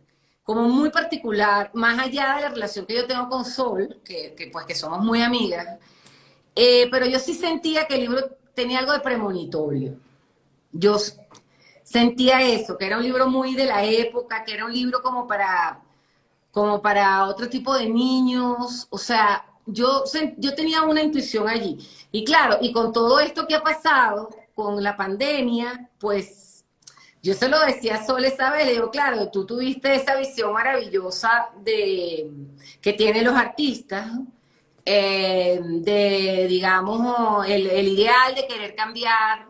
como 0.44 0.68
muy 0.68 0.90
particular, 0.90 1.70
más 1.74 1.98
allá 1.98 2.36
de 2.36 2.42
la 2.42 2.48
relación 2.50 2.86
que 2.86 2.94
yo 2.94 3.06
tengo 3.06 3.28
con 3.28 3.44
Sol, 3.44 4.00
que, 4.04 4.34
pues 4.52 4.66
que 4.66 4.74
somos 4.74 5.00
muy 5.00 5.22
amigas, 5.22 5.78
eh, 6.54 6.88
pero 6.90 7.06
yo 7.06 7.18
sí 7.18 7.34
sentía 7.34 7.86
que 7.86 7.94
el 7.94 8.02
libro 8.02 8.36
tenía 8.54 8.78
algo 8.78 8.92
de 8.92 9.00
premonitorio. 9.00 9.96
Yo 10.70 10.98
sentía 11.82 12.42
eso, 12.42 12.76
que 12.76 12.86
era 12.86 12.98
un 12.98 13.02
libro 13.02 13.26
muy 13.28 13.54
de 13.54 13.64
la 13.64 13.84
época, 13.84 14.44
que 14.44 14.54
era 14.54 14.66
un 14.66 14.72
libro 14.72 15.02
como 15.02 15.26
para, 15.26 15.80
como 16.52 16.82
para 16.82 17.26
otro 17.26 17.48
tipo 17.48 17.74
de 17.74 17.88
niños, 17.88 18.86
o 18.90 18.98
sea, 18.98 19.46
yo, 19.66 20.04
yo 20.36 20.54
tenía 20.54 20.82
una 20.82 21.02
intuición 21.02 21.48
allí. 21.48 21.78
Y 22.12 22.22
claro, 22.24 22.58
y 22.60 22.70
con 22.72 22.92
todo 22.92 23.18
esto 23.18 23.46
que 23.46 23.54
ha 23.54 23.62
pasado, 23.62 24.28
con 24.54 24.82
la 24.82 24.96
pandemia, 24.96 25.90
pues 25.98 26.43
yo 27.24 27.32
se 27.32 27.48
lo 27.48 27.58
decía 27.60 27.94
a 27.94 28.04
Sol 28.04 28.22
esa 28.26 28.50
vez, 28.50 28.66
le 28.66 28.72
digo, 28.72 28.90
claro, 28.90 29.30
tú 29.30 29.46
tuviste 29.46 29.94
esa 29.94 30.14
visión 30.14 30.52
maravillosa 30.52 31.48
de 31.64 32.30
que 32.82 32.92
tienen 32.92 33.24
los 33.24 33.34
artistas, 33.34 34.10
eh, 34.84 35.58
de, 35.62 36.46
digamos, 36.46 37.48
el, 37.48 37.66
el, 37.68 37.88
ideal 37.88 38.34
de 38.34 38.46
querer 38.46 38.74
cambiar, 38.74 39.46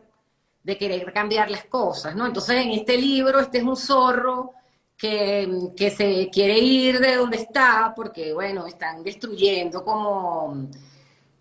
de 0.63 0.79
querer 0.79 1.13
cambiar 1.13 1.51
las 1.51 1.65
cosas, 1.65 2.15
¿no? 2.15 2.27
Entonces, 2.27 2.65
en 2.65 2.71
este 2.71 2.97
libro, 2.97 3.41
este 3.41 3.59
es 3.59 3.65
un 3.65 3.77
zorro 3.77 4.53
que, 4.97 5.49
que 5.77 5.91
se 5.91 6.31
quiere 6.31 6.57
ir 6.61 7.01
de 7.01 7.17
donde 7.17 7.39
está, 7.39 7.93
porque, 7.97 8.33
bueno, 8.33 8.69
están 8.69 9.03
destruyendo 9.03 9.85
como 9.85 10.69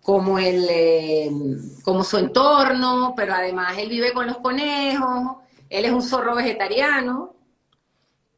como, 0.02 0.38
el, 0.38 0.66
eh, 0.68 1.30
como 1.82 2.04
su 2.04 2.18
entorno, 2.18 3.14
pero 3.16 3.32
además 3.34 3.78
él 3.78 3.88
vive 3.88 4.12
con 4.12 4.26
los 4.26 4.36
conejos, 4.36 5.38
él 5.78 5.84
es 5.84 5.92
un 5.92 6.02
zorro 6.02 6.34
vegetariano, 6.34 7.34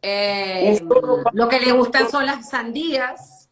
eh, 0.02 0.78
lo 1.32 1.48
que 1.48 1.60
le 1.60 1.72
gustan 1.72 2.10
son 2.10 2.26
las 2.26 2.50
sandías. 2.50 3.48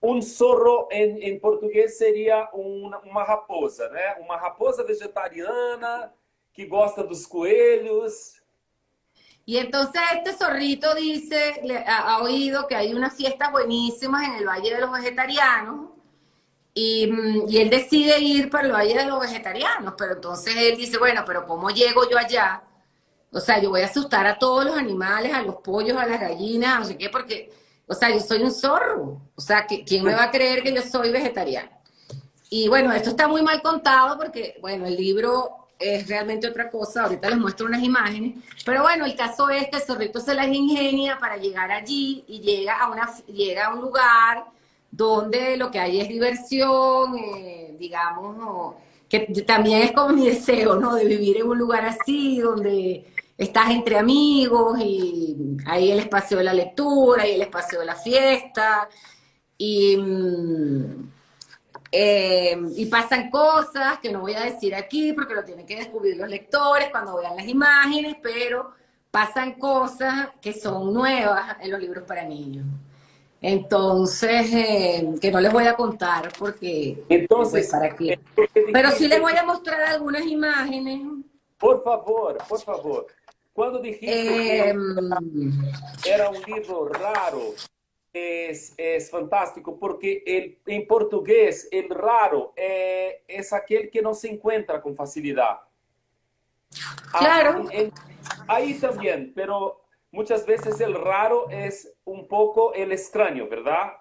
Un 0.00 0.22
zorro 0.22 0.88
en, 0.90 1.22
en 1.22 1.40
portugués 1.40 1.98
sería 1.98 2.48
una, 2.52 2.98
uma 2.98 3.24
raposa, 3.24 3.88
né? 3.88 4.14
Uma 4.20 4.36
raposa 4.36 4.82
vegetariana 4.84 6.12
que 6.52 6.66
gosta 6.66 7.02
dos 7.02 7.26
coelhos. 7.26 8.40
Y 9.44 9.58
entonces 9.58 10.00
este 10.14 10.32
zorrito 10.32 10.94
dice, 10.94 11.62
ha, 11.86 12.14
ha 12.14 12.22
oído 12.22 12.66
que 12.66 12.74
hay 12.74 12.94
unas 12.94 13.14
fiestas 13.14 13.50
buenísimas 13.52 14.28
en 14.28 14.34
el 14.34 14.46
Valle 14.46 14.74
de 14.74 14.80
los 14.80 14.92
Vegetarianos, 14.92 15.96
Mm, 16.76 17.48
y, 17.48 17.58
él 17.58 17.70
decide 17.70 18.20
ir 18.20 18.50
para 18.50 18.66
el 18.66 18.72
Valle 18.72 18.94
de 18.94 19.06
los 19.06 19.18
Vegetarianos, 19.18 19.94
pero 19.96 20.12
entonces 20.12 20.54
él 20.56 20.76
dice, 20.76 20.98
bueno, 20.98 21.22
pero 21.26 21.46
¿cómo 21.46 21.70
llego 21.70 22.08
yo 22.08 22.18
allá? 22.18 22.62
O 23.32 23.40
sea, 23.40 23.60
yo 23.60 23.70
voy 23.70 23.82
a 23.82 23.86
asustar 23.86 24.26
a 24.26 24.38
todos 24.38 24.64
los 24.64 24.76
animales, 24.76 25.32
a 25.32 25.42
los 25.42 25.56
pollos, 25.56 25.96
a 25.96 26.06
las 26.06 26.20
gallinas, 26.20 26.80
no 26.80 26.86
sé 26.86 26.96
qué, 26.96 27.08
porque, 27.10 27.52
o 27.86 27.94
sea, 27.94 28.10
yo 28.10 28.20
soy 28.20 28.42
un 28.42 28.52
zorro. 28.52 29.20
O 29.34 29.40
sea, 29.40 29.66
¿quién 29.66 30.04
me 30.04 30.14
va 30.14 30.24
a 30.24 30.30
creer 30.30 30.62
que 30.62 30.72
yo 30.72 30.82
soy 30.82 31.10
vegetariano? 31.10 31.70
Y 32.48 32.68
bueno, 32.68 32.92
esto 32.92 33.10
está 33.10 33.28
muy 33.28 33.42
mal 33.42 33.60
contado 33.60 34.16
porque, 34.16 34.56
bueno, 34.60 34.86
el 34.86 34.96
libro 34.96 35.66
es 35.78 36.08
realmente 36.08 36.48
otra 36.48 36.70
cosa. 36.70 37.04
Ahorita 37.04 37.28
les 37.28 37.38
muestro 37.38 37.66
unas 37.66 37.82
imágenes. 37.82 38.36
Pero 38.64 38.82
bueno, 38.82 39.04
el 39.04 39.16
caso 39.16 39.50
es 39.50 39.68
que 39.68 39.76
el 39.76 39.82
zorrito 39.82 40.20
se 40.20 40.34
las 40.34 40.48
ingenia 40.48 41.18
para 41.18 41.36
llegar 41.36 41.70
allí 41.70 42.24
y 42.28 42.40
llega 42.40 42.78
a, 42.78 42.90
una, 42.90 43.12
llega 43.26 43.66
a 43.66 43.74
un 43.74 43.80
lugar 43.80 44.44
donde 44.90 45.56
lo 45.56 45.70
que 45.70 45.78
hay 45.78 46.00
es 46.00 46.08
diversión, 46.08 47.18
eh, 47.18 47.76
digamos, 47.78 48.74
que 49.08 49.20
también 49.46 49.82
es 49.82 49.92
como 49.92 50.10
mi 50.10 50.26
deseo, 50.26 50.76
¿no? 50.76 50.94
De 50.94 51.04
vivir 51.04 51.38
en 51.38 51.48
un 51.48 51.58
lugar 51.58 51.84
así, 51.84 52.40
donde 52.40 53.04
estás 53.38 53.70
entre 53.70 53.98
amigos 53.98 54.78
y 54.80 55.56
hay 55.66 55.92
el 55.92 56.00
espacio 56.00 56.38
de 56.38 56.44
la 56.44 56.54
lectura 56.54 57.26
y 57.26 57.34
el 57.34 57.42
espacio 57.42 57.80
de 57.80 57.86
la 57.86 57.94
fiesta 57.94 58.88
y, 59.58 59.96
mm, 59.96 61.10
eh, 61.92 62.58
y 62.76 62.86
pasan 62.86 63.30
cosas 63.30 63.98
que 64.00 64.10
no 64.10 64.20
voy 64.20 64.34
a 64.34 64.40
decir 64.40 64.74
aquí 64.74 65.12
porque 65.12 65.34
lo 65.34 65.44
tienen 65.44 65.66
que 65.66 65.76
descubrir 65.76 66.16
los 66.16 66.28
lectores 66.28 66.88
cuando 66.90 67.16
vean 67.16 67.36
las 67.36 67.46
imágenes, 67.46 68.16
pero 68.22 68.72
pasan 69.10 69.54
cosas 69.54 70.28
que 70.40 70.52
son 70.52 70.92
nuevas 70.92 71.56
en 71.60 71.70
los 71.70 71.80
libros 71.80 72.04
para 72.04 72.24
niños. 72.24 72.66
Entonces, 73.40 74.52
eh, 74.52 75.14
que 75.20 75.30
no 75.30 75.40
les 75.40 75.52
voy 75.52 75.66
a 75.66 75.76
contar 75.76 76.32
porque... 76.38 77.04
Entonces, 77.08 77.68
¿para 77.70 77.94
qué? 77.94 78.18
Pero 78.72 78.90
sí 78.90 79.06
les 79.08 79.20
voy 79.20 79.34
a 79.34 79.44
mostrar 79.44 79.80
algunas 79.82 80.24
imágenes. 80.26 81.02
Por 81.58 81.82
favor, 81.82 82.38
por 82.48 82.60
favor. 82.60 83.06
Cuando 83.56 83.78
dijiste 83.78 84.06
que 84.06 84.68
em, 84.68 85.50
era 86.06 86.28
un 86.28 86.42
libro 86.42 86.88
raro, 86.90 87.54
es, 88.12 88.74
es 88.76 89.10
fantástico 89.10 89.78
porque 89.78 90.22
el, 90.26 90.58
en 90.66 90.86
portugués 90.86 91.66
el 91.70 91.88
raro 91.88 92.52
eh, 92.54 93.22
es 93.26 93.54
aquel 93.54 93.88
que 93.88 94.02
no 94.02 94.12
se 94.12 94.28
encuentra 94.28 94.82
con 94.82 94.94
facilidad. 94.94 95.60
Claro. 97.18 97.64
Ah, 97.72 98.56
ahí 98.56 98.74
también, 98.74 99.32
pero 99.34 99.86
muchas 100.10 100.44
veces 100.44 100.78
el 100.82 100.92
raro 100.92 101.48
es 101.48 101.90
un 102.04 102.28
poco 102.28 102.74
el 102.74 102.92
extraño, 102.92 103.48
¿verdad? 103.48 103.94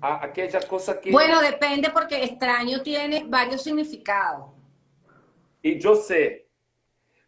aquella 0.00 0.60
cosa 0.68 1.00
que... 1.00 1.10
Bueno, 1.10 1.40
depende 1.40 1.90
porque 1.90 2.22
extraño 2.22 2.80
tiene 2.82 3.24
varios 3.26 3.62
significados. 3.62 4.50
Y 5.62 5.80
yo 5.80 5.96
sé, 5.96 6.43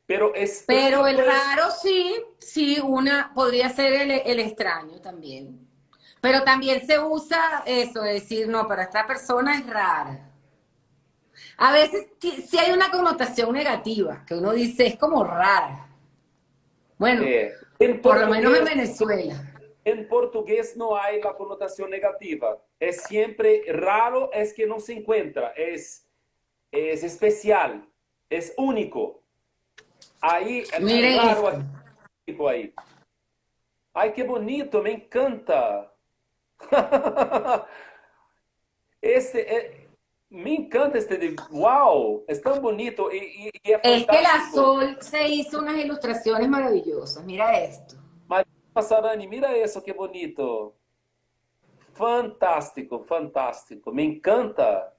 pero 0.06 0.34
es... 0.34 0.64
Pero 0.66 1.06
el 1.06 1.18
raro 1.18 1.70
sí, 1.82 2.14
sí, 2.38 2.78
una 2.82 3.32
podría 3.34 3.68
ser 3.68 3.92
el, 3.92 4.10
el, 4.10 4.40
extraño 4.40 5.00
también. 5.00 5.68
Pero 6.20 6.42
también 6.44 6.86
se 6.86 6.98
usa 6.98 7.62
eso, 7.66 8.02
decir, 8.02 8.48
no, 8.48 8.66
para 8.66 8.84
esta 8.84 9.06
persona 9.06 9.58
es 9.58 9.66
rara. 9.66 10.30
A 11.58 11.72
veces 11.72 12.06
sí 12.20 12.58
hay 12.58 12.72
una 12.72 12.90
connotación 12.90 13.52
negativa, 13.52 14.24
que 14.26 14.34
uno 14.34 14.52
dice, 14.52 14.86
es 14.86 14.96
como 14.96 15.24
rara. 15.24 15.88
Bueno, 16.98 17.22
eh, 17.24 17.52
por 18.02 18.20
lo 18.20 18.28
menos 18.28 18.56
en 18.56 18.64
Venezuela. 18.64 19.52
En 19.84 20.08
portugués 20.08 20.76
no 20.76 20.96
hay 20.96 21.20
la 21.20 21.34
connotación 21.34 21.90
negativa. 21.90 22.58
Es 22.80 23.02
siempre 23.02 23.62
raro, 23.68 24.30
es 24.32 24.52
que 24.52 24.66
no 24.66 24.80
se 24.80 24.94
encuentra, 24.94 25.52
es, 25.56 26.08
es 26.70 27.04
especial, 27.04 27.88
es 28.28 28.52
único. 28.56 29.22
Ahí, 30.28 30.64
Miren 30.80 31.18
raro, 31.18 32.48
ahí. 32.48 32.74
Ay, 33.94 34.12
qué 34.12 34.24
bonito, 34.24 34.82
me 34.82 34.92
encanta. 34.92 35.92
este, 39.00 39.56
eh, 39.56 39.88
me 40.30 40.54
encanta 40.54 40.98
este 40.98 41.16
de 41.16 41.36
wow, 41.50 42.24
es 42.26 42.42
tan 42.42 42.60
bonito 42.60 43.12
y, 43.12 43.50
es, 43.62 44.06
que 44.06 44.22
la 44.22 44.50
Sol 44.52 44.98
se 45.00 45.28
hizo 45.28 45.60
unas 45.60 45.76
ilustraciones 45.76 46.48
maravillosas. 46.48 47.24
Mira 47.24 47.58
esto. 47.58 47.96
Sarani, 48.82 49.26
mira 49.26 49.54
eso, 49.56 49.82
qué 49.82 49.92
bonito. 49.92 50.76
Fantástico, 51.94 53.04
fantástico. 53.04 53.92
Me 53.92 54.02
encanta. 54.02 54.95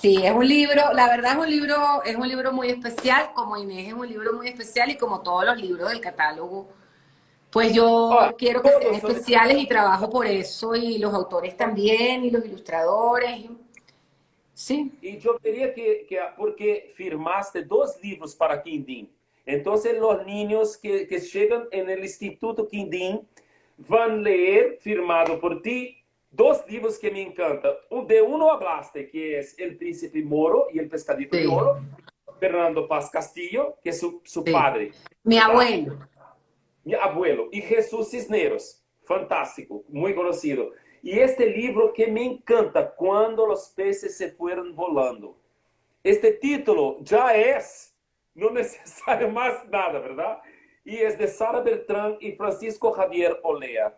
Sí, 0.00 0.24
es 0.24 0.30
un 0.32 0.46
libro, 0.46 0.92
la 0.94 1.08
verdad 1.08 1.32
es 1.32 1.38
un 1.38 1.50
libro, 1.50 2.02
es 2.04 2.14
un 2.14 2.28
libro 2.28 2.52
muy 2.52 2.68
especial, 2.68 3.32
como 3.34 3.56
Inés 3.56 3.88
es 3.88 3.94
un 3.94 4.08
libro 4.08 4.32
muy 4.32 4.46
especial 4.46 4.90
y 4.90 4.96
como 4.96 5.22
todos 5.22 5.44
los 5.44 5.56
libros 5.60 5.88
del 5.90 6.00
catálogo, 6.00 6.68
pues 7.50 7.74
yo 7.74 8.12
ah, 8.12 8.32
quiero 8.38 8.62
que 8.62 8.68
sean 8.80 8.94
especiales 8.94 9.58
y 9.58 9.66
trabajo 9.66 10.08
por 10.08 10.24
eso 10.26 10.76
y 10.76 10.98
los 10.98 11.12
autores 11.12 11.56
también 11.56 12.24
y 12.24 12.30
los 12.30 12.44
ilustradores. 12.44 13.46
Sí. 14.54 14.92
Y 15.02 15.18
yo 15.18 15.36
quería 15.38 15.74
que, 15.74 16.06
que, 16.08 16.20
porque 16.36 16.92
firmaste 16.94 17.62
dos 17.64 17.98
libros 18.00 18.36
para 18.36 18.62
Quindín. 18.62 19.10
Entonces 19.44 19.98
los 19.98 20.24
niños 20.24 20.76
que, 20.76 21.08
que 21.08 21.18
llegan 21.18 21.64
en 21.72 21.90
el 21.90 22.00
Instituto 22.04 22.68
Quindín 22.68 23.26
van 23.78 24.10
a 24.10 24.16
leer, 24.16 24.78
firmado 24.80 25.40
por 25.40 25.60
ti, 25.60 25.97
dos 26.30 26.64
libros 26.68 26.98
que 26.98 27.10
me 27.10 27.22
encantan. 27.22 27.72
De 28.06 28.22
uno 28.22 28.50
hablaste, 28.50 29.08
que 29.08 29.38
es 29.38 29.58
El 29.58 29.76
Príncipe 29.76 30.22
Moro 30.22 30.66
y 30.72 30.78
El 30.78 30.88
Pescadito 30.88 31.36
de 31.36 31.46
Oro, 31.46 31.80
Fernando 32.38 32.86
Paz 32.86 33.10
Castillo, 33.10 33.76
que 33.82 33.90
es 33.90 34.00
su, 34.00 34.20
su 34.24 34.44
padre. 34.44 34.92
Mi 35.22 35.38
abuelo. 35.38 35.98
Mi 36.84 36.94
abuelo. 36.94 37.48
Y 37.50 37.60
Jesús 37.60 38.10
Cisneros, 38.10 38.84
fantástico, 39.02 39.84
muy 39.88 40.14
conocido. 40.14 40.70
Y 41.02 41.18
este 41.18 41.50
libro 41.50 41.92
que 41.92 42.06
me 42.08 42.24
encanta, 42.24 42.94
Cuando 42.94 43.46
los 43.46 43.68
peces 43.70 44.16
se 44.16 44.30
fueron 44.32 44.74
volando. 44.74 45.36
Este 46.02 46.32
título 46.32 46.98
ya 47.00 47.34
es, 47.34 47.94
no 48.34 48.50
necesario 48.52 49.30
más 49.30 49.68
nada, 49.68 49.98
¿verdad? 49.98 50.38
Y 50.84 50.96
es 50.96 51.18
de 51.18 51.28
Sara 51.28 51.60
Beltrán 51.60 52.16
y 52.20 52.32
Francisco 52.32 52.92
Javier 52.92 53.38
Olea. 53.42 53.94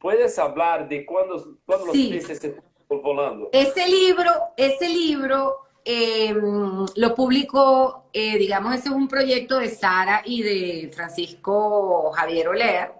¿Puedes 0.00 0.38
hablar 0.38 0.88
de 0.88 1.04
cuando, 1.04 1.58
cuando 1.66 1.86
los 1.86 1.96
peces 1.96 2.40
fueron 2.88 3.04
volando? 3.04 3.50
Ese 3.52 3.86
libro, 3.86 4.32
ese 4.56 4.88
libro 4.88 5.58
em, 5.84 6.86
lo 6.96 7.14
publicó, 7.14 8.06
eh, 8.12 8.38
digamos, 8.38 8.74
ese 8.74 8.88
es 8.88 8.94
un 8.94 9.08
proyecto 9.08 9.58
de 9.58 9.68
Sara 9.68 10.22
y 10.24 10.42
de 10.42 10.90
Francisco 10.94 12.10
Javier 12.12 12.48
Olea 12.48 12.94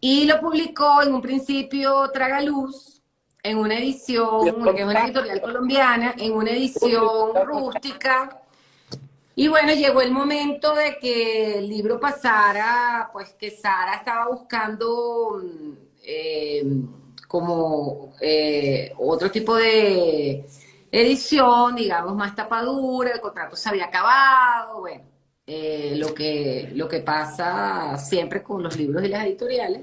y 0.00 0.24
lo 0.24 0.40
publicó 0.40 1.00
en 1.02 1.14
un 1.14 1.22
principio 1.22 2.10
Tragaluz, 2.10 3.00
en 3.40 3.56
una 3.58 3.78
edición, 3.78 4.42
que 4.74 4.82
es 4.82 4.84
una 4.84 5.04
editorial 5.04 5.40
colombiana, 5.40 6.14
en 6.18 6.32
una 6.32 6.50
edición 6.50 7.30
rústica. 7.46 8.42
Y 9.36 9.46
bueno, 9.46 9.72
llegó 9.72 10.00
el 10.00 10.10
momento 10.10 10.74
de 10.74 10.98
que 10.98 11.58
el 11.58 11.68
libro 11.68 12.00
pasara, 12.00 13.10
pues 13.12 13.34
que 13.34 13.52
Sara 13.52 13.94
estaba 13.94 14.26
buscando 14.26 15.40
mm, 15.40 15.91
eh, 16.02 16.64
como 17.28 18.14
eh, 18.20 18.92
otro 18.98 19.30
tipo 19.30 19.56
de 19.56 20.44
edición, 20.90 21.76
digamos, 21.76 22.14
más 22.14 22.36
tapadura, 22.36 23.12
el 23.12 23.20
contrato 23.20 23.56
se 23.56 23.68
había 23.68 23.86
acabado, 23.86 24.80
bueno, 24.80 25.04
eh, 25.46 25.94
lo, 25.96 26.14
que, 26.14 26.70
lo 26.74 26.88
que 26.88 27.00
pasa 27.00 27.96
siempre 27.98 28.42
con 28.42 28.62
los 28.62 28.76
libros 28.76 29.02
y 29.04 29.08
las 29.08 29.24
editoriales. 29.24 29.82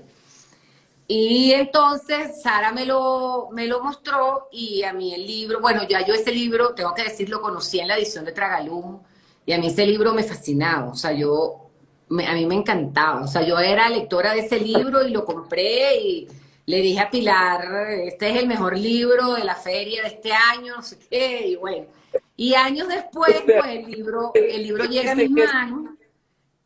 Y 1.07 1.51
entonces 1.53 2.39
Sara 2.43 2.71
me 2.71 2.85
lo, 2.85 3.49
me 3.51 3.65
lo 3.65 3.81
mostró 3.81 4.47
y 4.51 4.83
a 4.83 4.93
mí 4.93 5.11
el 5.15 5.25
libro, 5.25 5.59
bueno, 5.59 5.81
ya 5.87 6.05
yo 6.05 6.13
ese 6.13 6.31
libro, 6.31 6.75
tengo 6.75 6.93
que 6.93 7.03
decir, 7.03 7.29
lo 7.29 7.41
conocí 7.41 7.79
en 7.79 7.87
la 7.87 7.97
edición 7.97 8.25
de 8.25 8.31
Tragaluz 8.31 9.01
y 9.43 9.53
a 9.53 9.57
mí 9.57 9.67
ese 9.67 9.87
libro 9.87 10.13
me 10.13 10.23
fascinaba, 10.23 10.91
o 10.91 10.95
sea, 10.95 11.11
yo, 11.13 11.68
a 12.09 12.33
mí 12.33 12.45
me 12.45 12.55
encantaba, 12.55 13.21
o 13.21 13.27
sea, 13.27 13.43
yo 13.43 13.59
era 13.59 13.89
lectora 13.89 14.33
de 14.33 14.39
ese 14.39 14.59
libro 14.59 15.05
y 15.05 15.11
lo 15.11 15.25
compré 15.25 15.95
y 15.97 16.27
le 16.65 16.81
dije 16.81 16.99
a 16.99 17.09
Pilar, 17.09 17.89
este 17.91 18.29
es 18.29 18.37
el 18.37 18.47
mejor 18.47 18.77
libro 18.77 19.33
de 19.33 19.43
la 19.43 19.55
feria 19.55 20.03
de 20.03 20.09
este 20.09 20.31
año, 20.31 20.75
no 20.77 20.83
sé 20.83 20.97
qué, 21.09 21.47
y 21.47 21.55
bueno. 21.55 21.87
Y 22.35 22.53
años 22.55 22.87
después, 22.87 23.41
pues 23.41 23.65
el 23.65 23.89
libro, 23.89 24.31
el 24.33 24.63
libro 24.63 24.85
llega 24.85 25.11
a 25.11 25.15
mis 25.15 25.29
manos. 25.29 25.95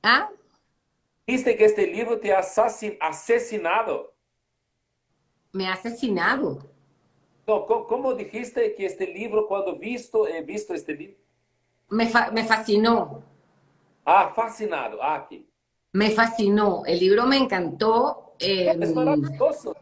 ¿Ah? 0.01 0.29
Dijiste 1.25 1.55
que 1.55 1.65
este 1.65 1.87
libro 1.87 2.19
te 2.19 2.33
ha 2.33 2.39
asesinado. 2.39 4.13
Me 5.51 5.67
ha 5.67 5.73
asesinado. 5.73 6.59
No, 7.47 7.65
¿cómo, 7.65 8.13
dijiste 8.13 8.75
que 8.75 8.85
este 8.85 9.07
libro, 9.07 9.47
cuando 9.47 9.75
visto, 9.75 10.27
he 10.27 10.41
visto 10.41 10.73
este 10.73 10.93
libro? 10.93 11.17
Me, 11.89 12.11
me 12.31 12.43
fascinó. 12.43 13.23
Ah, 14.05 14.31
fascinado. 14.35 15.01
Ah, 15.01 15.15
aquí. 15.15 15.47
Me 15.93 16.11
fascinó. 16.11 16.83
El 16.85 16.99
libro 16.99 17.25
me 17.25 17.37
encantó. 17.37 18.35
es 18.39 18.67
em, 18.67 18.93
maravilloso. 18.93 19.75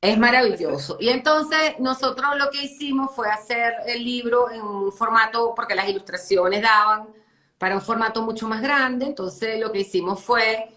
Es 0.00 0.18
maravilloso. 0.18 0.96
Y 1.00 1.08
entonces 1.08 1.78
nosotros 1.78 2.36
lo 2.36 2.50
que 2.50 2.64
hicimos 2.64 3.12
fue 3.14 3.30
hacer 3.30 3.74
el 3.86 4.04
libro 4.04 4.50
en 4.50 4.60
un 4.60 4.92
formato, 4.92 5.54
porque 5.54 5.74
las 5.74 5.88
ilustraciones 5.88 6.60
daban 6.60 7.08
para 7.56 7.76
un 7.76 7.80
formato 7.82 8.20
mucho 8.22 8.48
más 8.48 8.60
grande. 8.60 9.06
Entonces 9.06 9.60
lo 9.60 9.70
que 9.70 9.80
hicimos 9.80 10.22
fue 10.22 10.68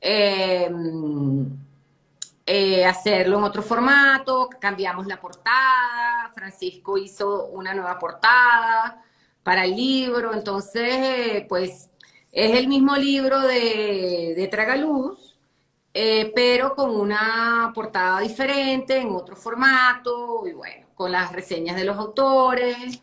em, 0.00 1.46
eh, 2.44 2.84
hacerlo 2.84 3.38
en 3.38 3.44
otro 3.44 3.62
formato, 3.62 4.48
cambiamos 4.60 5.06
la 5.06 5.20
portada, 5.20 6.30
Francisco 6.34 6.98
hizo 6.98 7.46
una 7.46 7.72
nueva 7.74 7.98
portada 8.00 9.02
para 9.44 9.64
el 9.64 9.76
libro. 9.76 10.34
Entonces, 10.34 11.44
pues 11.48 11.91
es 12.32 12.58
el 12.58 12.66
mismo 12.66 12.96
libro 12.96 13.40
de, 13.40 14.34
de 14.36 14.48
Tragaluz 14.48 15.32
eh, 15.94 16.32
pero 16.34 16.74
con 16.74 16.90
una 16.90 17.70
portada 17.74 18.20
diferente, 18.20 18.96
en 18.96 19.10
otro 19.10 19.36
formato, 19.36 20.46
y 20.46 20.52
bueno, 20.52 20.86
con 20.94 21.12
las 21.12 21.32
reseñas 21.32 21.76
de 21.76 21.84
los 21.84 21.98
autores. 21.98 23.00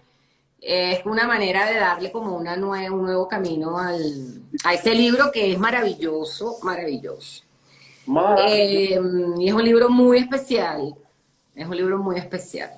es 0.62 1.06
una 1.06 1.28
manera 1.28 1.66
de 1.68 1.78
darle 1.80 2.12
como 2.12 2.36
una 2.36 2.56
un 2.56 3.04
nuevo 3.04 3.28
camino 3.28 3.78
al, 3.78 4.42
a 4.66 4.74
ese 4.74 4.94
libro 4.96 5.32
que 5.32 5.54
es 5.54 5.60
maravilloso, 5.60 6.58
maravilloso. 6.64 7.44
Eh, 8.48 9.00
y 9.38 9.48
es 9.48 9.54
un 9.54 9.64
libro 9.64 9.90
muy 9.90 10.18
especial, 10.18 10.96
es 11.56 11.68
un 11.68 11.78
libro 11.78 12.00
muy 12.00 12.18
especial. 12.18 12.72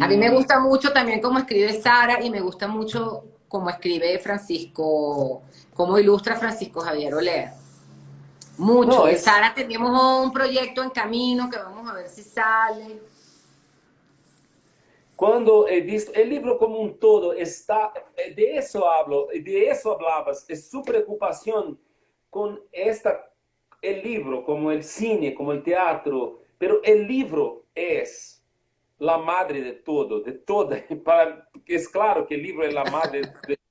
A 0.00 0.08
mí 0.08 0.16
me 0.16 0.28
gusta 0.30 0.60
mucho 0.60 0.92
también 0.92 1.20
cómo 1.20 1.38
escribe 1.38 1.80
Sara 1.80 2.22
y 2.22 2.30
me 2.30 2.40
gusta 2.40 2.66
mucho 2.68 3.24
cómo 3.48 3.70
escribe 3.70 4.18
Francisco, 4.18 5.42
cómo 5.74 5.98
ilustra 5.98 6.36
Francisco 6.36 6.80
Javier 6.80 7.14
Olea. 7.14 7.54
Mucho. 8.58 9.06
Sara, 9.16 9.54
tenemos 9.54 10.24
un 10.24 10.32
proyecto 10.32 10.82
en 10.82 10.90
camino 10.90 11.48
que 11.48 11.58
vamos 11.58 11.88
a 11.88 11.94
ver 11.94 12.08
si 12.08 12.22
sale. 12.22 13.00
Cuando 15.14 15.66
he 15.66 15.80
visto 15.80 16.12
el 16.14 16.28
libro 16.28 16.58
como 16.58 16.78
un 16.78 16.98
todo, 16.98 17.32
está, 17.32 17.92
de 18.36 18.56
eso 18.56 18.88
hablo, 18.88 19.28
de 19.32 19.68
eso 19.68 19.92
hablabas, 19.92 20.44
es 20.48 20.68
su 20.70 20.82
preocupación 20.82 21.78
con 22.30 22.60
esta, 22.70 23.28
el 23.82 24.02
libro, 24.02 24.44
como 24.44 24.70
el 24.70 24.84
cine, 24.84 25.34
como 25.34 25.52
el 25.52 25.62
teatro, 25.62 26.42
pero 26.58 26.80
el 26.82 27.06
libro 27.06 27.64
es 27.74 28.44
la 28.98 29.18
madre 29.18 29.62
de 29.62 29.72
todo, 29.72 30.20
de 30.20 30.32
todo. 30.32 30.70
Para, 31.04 31.47
es 31.74 31.88
claro 31.88 32.26
que 32.26 32.34
el 32.34 32.42
libro 32.42 32.64
es 32.66 32.74
la 32.74 32.84
madre 32.84 33.22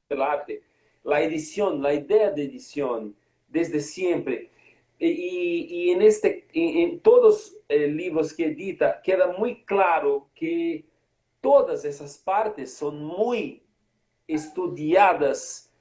del 0.10 0.22
arte. 0.22 0.62
La 1.04 1.22
edición, 1.22 1.82
la 1.82 1.94
idea 1.94 2.32
de 2.32 2.44
edición, 2.44 3.16
desde 3.48 3.80
siempre. 3.80 4.52
Y, 5.00 5.92
en, 5.92 6.02
este, 6.02 6.48
en, 6.54 7.00
todos 7.02 7.24
los 7.24 7.58
eh, 7.70 7.88
libros 7.88 8.34
que 8.34 8.46
edita 8.48 9.00
queda 9.02 9.28
muy 9.38 9.64
claro 9.64 10.30
que 10.34 10.86
todas 11.40 11.86
esas 11.86 12.18
partes 12.18 12.74
son 12.74 13.04
muy 13.04 13.62
estudiadas. 14.28 15.72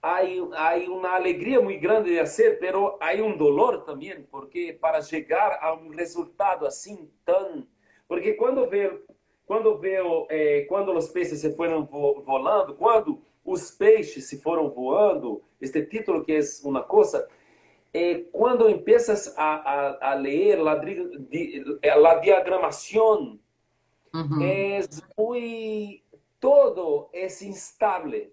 Hay, 0.00 0.40
hay 0.56 0.86
una 0.86 1.16
alegría 1.16 1.60
muy 1.60 1.78
grande 1.78 2.12
de 2.12 2.20
hacer, 2.20 2.58
pero 2.60 2.96
hay 3.00 3.20
un 3.20 3.36
dolor 3.36 3.84
también, 3.84 4.26
porque 4.30 4.72
para 4.80 5.00
llegar 5.00 5.58
a 5.60 5.72
un 5.72 5.92
resultado 5.92 6.66
así 6.66 7.10
tan... 7.24 7.68
Porque 8.06 8.36
cuando 8.36 8.68
veo, 8.68 9.02
cuando 9.50 9.76
veo 9.80 10.28
eh, 10.30 10.64
cuando 10.68 10.92
los 10.92 11.08
peces 11.08 11.40
se 11.40 11.50
fueron 11.50 11.88
volando, 11.90 12.76
cuando 12.76 13.20
os 13.44 13.72
peixes 13.72 14.28
se 14.28 14.38
foram 14.40 14.70
voando, 14.70 15.42
este 15.60 15.82
título 15.82 16.24
que 16.24 16.34
é 16.34 16.40
uma 16.62 16.84
coisa, 16.84 17.28
eh, 17.92 18.28
cuando 18.30 18.68
empiezas 18.68 19.34
a, 19.36 19.56
a, 19.56 20.12
a 20.12 20.14
leer 20.14 20.60
la, 20.60 20.76
di, 20.76 21.64
la 21.82 22.20
diagramación, 22.20 23.40
uh 24.14 24.18
-huh. 24.18 24.40
es 24.78 25.02
muy, 25.16 26.04
todo 26.38 27.10
es 27.12 27.42
instable, 27.42 28.32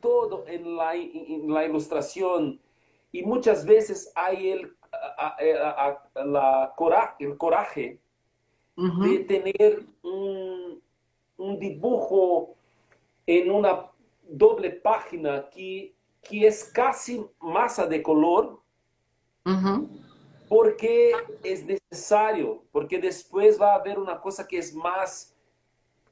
todo 0.00 0.44
en 0.46 0.76
la, 0.76 0.94
en 0.94 1.52
la 1.52 1.64
ilustración, 1.64 2.60
y 3.10 3.24
muchas 3.24 3.66
veces 3.66 4.12
hay 4.14 4.50
el, 4.50 4.76
a, 5.18 5.98
la 6.14 6.72
coraje, 6.76 7.24
el 7.24 7.36
coraje 7.36 7.98
uh 8.76 8.84
-huh. 8.84 9.10
de 9.10 9.18
tener 9.24 9.84
un, 10.02 10.80
un 11.36 11.58
dibujo 11.58 12.54
en 13.26 13.50
una 13.50 13.90
doble 14.28 14.70
página 14.70 15.48
que 15.50 15.94
que 16.22 16.46
es 16.46 16.64
casi 16.64 17.24
masa 17.40 17.86
de 17.86 18.02
color, 18.02 18.60
porque 20.48 21.12
es 21.42 21.64
necesario, 21.64 22.62
porque 22.70 22.98
después 22.98 23.60
va 23.60 23.72
a 23.72 23.76
haber 23.76 23.98
una 23.98 24.20
cosa 24.20 24.46
que 24.46 24.58
es 24.58 24.74
más 24.74 25.34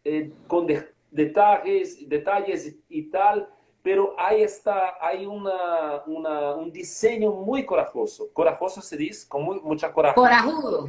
eh, 0.05 0.33
con 0.49 0.67
de, 0.67 0.93
detalles, 1.11 2.09
detalles 2.09 2.77
y 2.89 3.03
tal, 3.05 3.49
pero 3.83 4.15
ahí 4.19 4.43
está, 4.43 4.97
hay 5.01 5.25
una, 5.27 6.03
una, 6.07 6.55
un 6.55 6.73
diseño 6.73 7.33
muy 7.33 7.65
corajoso. 7.65 8.31
Corajoso 8.33 8.83
se 8.83 8.97
dice, 8.97 9.29
con 9.29 9.43
muy, 9.43 9.61
mucha 9.61 9.93
coraje. 9.93 10.17
Corajudo. 10.17 10.89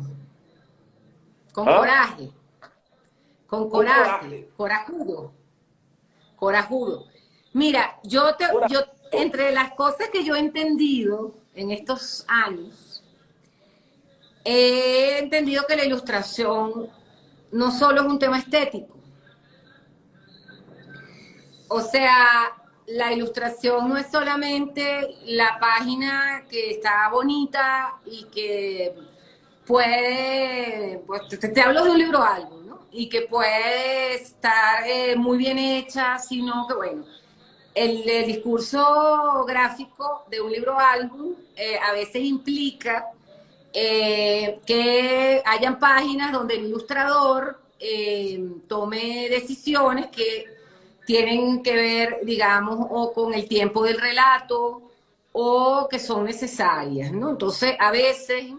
Con 1.54 1.68
¿Ah? 1.68 1.78
coraje. 1.78 2.32
Con 3.47 3.70
coraje. 3.70 3.97
Con 3.97 4.10
coraje. 4.10 4.49
Corajudo. 4.56 5.34
Corajudo. 6.36 7.06
Mira, 7.54 7.99
yo 8.04 8.36
te, 8.36 8.45
yo 8.70 8.80
entre 9.12 9.52
las 9.52 9.74
cosas 9.74 10.10
que 10.10 10.24
yo 10.24 10.36
he 10.36 10.39
entendido 10.39 11.36
en 11.54 11.72
estos 11.72 12.26
años, 12.28 13.04
he 14.45 15.20
entendido 15.20 15.66
que 15.68 15.76
la 15.76 15.86
ilustración 15.86 16.89
no 17.52 17.72
solo 17.72 18.02
es 18.02 18.08
un 18.08 18.20
tema 18.20 18.39
estético. 18.39 18.97
O 21.68 21.82
sea, 21.82 22.54
la 22.88 23.14
ilustración 23.14 23.89
no 23.89 23.97
es 23.97 24.08
solamente 24.12 25.16
la 25.26 25.58
página 25.60 26.45
que 26.49 26.72
está 26.72 27.10
bonita 27.10 27.99
y 28.06 28.26
que 28.26 28.95
puede, 29.66 31.01
pues 31.05 31.22
te, 31.30 31.62
hablo 31.62 31.84
de 31.84 31.91
un 31.91 31.97
libro 31.97 32.24
álbum, 32.24 32.68
¿no? 32.68 32.80
Y 32.91 33.09
que 33.09 33.22
puede 33.22 34.16
estar 34.16 34.86
eh, 34.86 35.16
muy 35.16 35.38
bien 35.38 35.57
hecha, 35.57 36.18
sino 36.20 36.68
que, 36.68 36.74
bueno, 36.76 37.05
el, 37.74 38.03
discurso 38.26 39.45
gráfico 39.47 40.26
de 40.30 40.41
un 40.41 40.51
libro 40.51 40.78
álbum 40.78 41.34
eh, 41.55 41.78
a 41.80 41.93
veces 41.93 42.24
implica 42.24 43.05
eh, 43.74 44.59
que 44.66 45.41
hayan 45.45 45.80
páginas 45.80 46.34
donde 46.34 46.55
el 46.55 46.66
ilustrador 46.66 47.62
eh, 47.80 48.39
tome 48.68 49.30
decisiones 49.30 50.07
que 50.07 50.45
tienen 51.05 51.64
que 51.64 51.76
ver, 51.76 52.20
digamos, 52.24 52.88
o 52.89 53.14
con 53.14 53.34
el 53.34 53.47
tiempo 53.47 53.84
del 53.84 53.99
relato 53.99 54.82
o 55.32 55.88
que 55.89 55.99
son 55.99 56.26
necesarias, 56.26 57.12
¿no? 57.12 57.32
Entonces, 57.32 57.76
a 57.80 57.91
veces, 57.91 58.51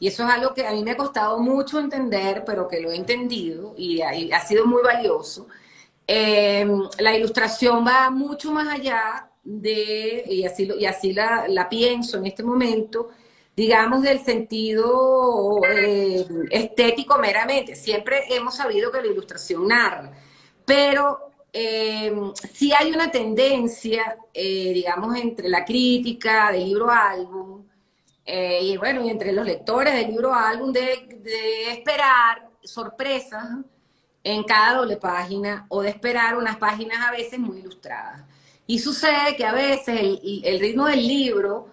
y 0.00 0.08
eso 0.08 0.24
es 0.24 0.30
algo 0.30 0.54
que 0.54 0.66
a 0.66 0.72
mí 0.72 0.82
me 0.82 0.92
ha 0.92 0.96
costado 0.96 1.38
mucho 1.38 1.78
entender, 1.78 2.42
pero 2.44 2.66
que 2.66 2.80
lo 2.80 2.90
he 2.90 2.96
entendido 2.96 3.74
y 3.76 4.00
ha 4.00 4.40
sido 4.40 4.66
muy 4.66 4.82
valioso, 4.82 5.46
eh, 6.06 6.66
la 6.98 7.16
ilustración 7.16 7.86
va 7.86 8.10
mucho 8.10 8.50
más 8.50 8.66
allá 8.66 9.30
de, 9.44 10.24
y 10.26 10.44
así, 10.44 10.68
y 10.78 10.86
así 10.86 11.12
la, 11.12 11.68
pienso 11.70 12.18
en 12.18 12.26
este 12.26 12.42
momento, 12.42 13.10
digamos, 13.54 14.02
del 14.02 14.20
sentido 14.20 15.60
eh, 15.68 16.26
estético 16.50 17.18
meramente. 17.18 17.74
Siempre 17.76 18.24
hemos 18.30 18.56
sabido 18.56 18.90
que 18.90 19.02
la 19.02 19.08
ilustración 19.08 19.68
narra, 19.68 20.12
pero 20.64 21.30
eh, 21.52 22.12
sí 22.52 22.72
hay 22.76 22.92
una 22.92 23.10
tendencia, 23.10 24.16
eh, 24.32 24.72
digamos, 24.72 25.16
entre 25.16 25.48
la 25.48 25.64
crítica 25.64 26.52
del 26.52 26.64
libro 26.64 26.90
álbum 28.30 28.62
y 28.62 28.76
bueno, 28.76 29.04
y 29.04 29.10
entre 29.10 29.32
los 29.32 29.44
lectores 29.44 29.94
del 29.94 30.08
libro 30.08 30.34
álbum 30.34 30.72
de, 30.72 31.20
de 31.22 31.72
esperar 31.72 32.48
sorpresas 32.62 33.48
en 34.22 34.44
cada 34.44 34.78
doble 34.78 34.96
página 34.96 35.66
o 35.68 35.82
de 35.82 35.90
esperar 35.90 36.36
unas 36.36 36.56
páginas 36.56 37.06
a 37.06 37.10
veces 37.10 37.38
muy 37.38 37.58
ilustradas. 37.58 38.22
Y 38.66 38.78
sucede 38.78 39.34
que 39.36 39.44
a 39.44 39.52
veces 39.52 40.00
el, 40.44 40.60
ritmo 40.60 40.86
del 40.86 41.06
libro 41.06 41.68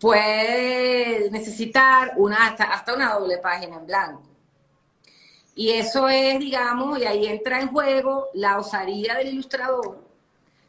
puede 0.00 1.30
necesitar 1.30 2.12
una, 2.16 2.46
hasta, 2.46 2.94
una 2.94 3.14
doble 3.14 3.38
página 3.38 3.76
en 3.76 3.86
blanco. 3.86 4.22
Y 5.54 5.70
eso 5.70 6.08
es, 6.08 6.38
digamos, 6.38 6.98
y 6.98 7.04
ahí 7.04 7.26
entra 7.26 7.60
en 7.60 7.68
juego 7.68 8.28
la 8.32 8.58
osadía 8.58 9.16
del 9.16 9.28
ilustrador, 9.28 10.07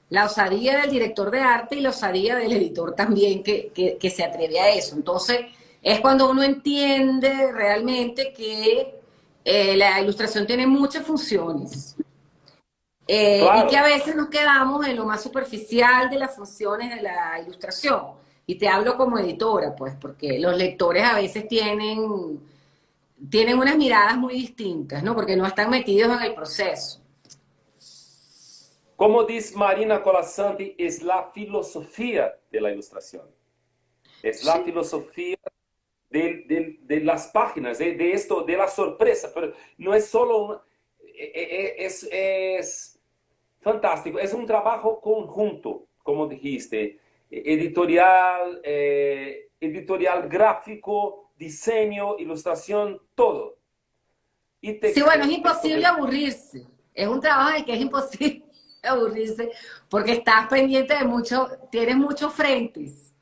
la 0.10 0.26
osadía 0.26 0.82
del 0.82 0.92
director 0.92 1.30
de 1.32 1.42
arte 1.42 1.76
y 1.76 1.82
la 1.82 1.90
osadía 1.90 2.36
del 2.36 2.54
editor 2.54 2.96
también 2.96 3.44
que, 3.44 3.72
que 4.00 4.10
se 4.10 4.24
atreve 4.24 4.60
a 4.60 4.74
eso. 4.74 4.96
Entonces, 4.96 5.40
es 5.82 6.00
cuando 6.00 6.30
uno 6.30 6.44
entiende 6.44 7.52
realmente 7.52 8.34
que 8.34 9.00
eh, 9.46 9.76
la 9.78 10.02
ilustración 10.02 10.46
tiene 10.46 10.68
muchas 10.68 11.06
funciones. 11.06 11.96
Eh, 13.08 13.44
y 13.44 13.68
que 13.68 13.78
a 13.78 13.84
veces 13.84 14.16
nos 14.16 14.30
quedamos 14.30 14.86
en 14.86 14.96
lo 14.96 15.06
más 15.06 15.24
superficial 15.24 16.10
de 16.10 16.18
las 16.18 16.36
funciones 16.36 16.94
de 16.96 17.02
la 17.02 17.40
ilustración. 17.42 18.02
Y 18.46 18.56
te 18.56 18.68
hablo 18.68 18.98
como 18.98 19.18
editora, 19.18 19.76
pues, 19.76 19.96
porque 20.00 20.38
los 20.38 20.56
lectores 20.56 21.04
a 21.04 21.16
veces 21.16 21.48
tienen, 21.48 22.40
tienen 23.30 23.58
unas 23.58 23.78
miradas 23.78 24.18
muy 24.18 24.34
distintas, 24.36 25.02
¿no? 25.02 25.16
Porque 25.16 25.36
no 25.36 25.46
están 25.48 25.70
metidos 25.70 26.16
en 26.18 26.24
el 26.24 26.36
proceso. 26.36 26.99
Como 29.00 29.24
dice 29.24 29.56
Marina 29.56 30.04
Colasanti, 30.04 30.76
es 30.78 31.02
la 31.02 31.32
filosofía 31.32 32.38
de 32.52 32.60
la 32.60 32.70
ilustración. 32.70 33.24
Es 34.22 34.44
la 34.44 34.60
filosofía 34.62 35.38
de, 36.10 37.02
las 37.02 37.28
páginas, 37.28 37.78
de, 37.78 38.12
esto, 38.12 38.42
de 38.42 38.58
la 38.58 38.68
sorpresa, 38.68 39.32
pero 39.34 39.54
no 39.78 39.94
es 39.94 40.06
solo, 40.08 40.66
e, 41.02 41.32
e, 41.34 41.44
e, 41.44 41.86
es, 41.86 42.10
es 42.12 43.00
fantástico, 43.62 44.20
es 44.20 44.34
un 44.34 44.46
trabajo 44.46 45.00
conjunto, 45.00 45.88
como 46.04 46.28
dijiste, 46.28 47.00
editorial, 47.32 48.60
eh, 48.66 49.48
editorial 49.62 50.28
gráfico, 50.28 51.32
diseño, 51.38 52.18
ilustración, 52.20 53.02
todo. 53.16 53.60
Y 54.60 54.74
sí, 54.74 55.02
bueno, 55.02 55.24
es 55.24 55.32
imposible 55.32 55.86
aburrirse. 55.86 56.68
Es 56.94 57.08
un 57.08 57.22
trabajo 57.22 57.56
en 57.56 57.64
que 57.64 57.74
es 57.76 57.80
imposible 57.80 58.49
aburrirse 58.84 59.52
porque 59.90 60.14
estás 60.14 60.48
pendiente 60.48 60.96
de 60.96 61.04
mucho, 61.04 61.50
tienes 61.72 61.98
muchos 61.98 62.34
frentes. 62.34 63.14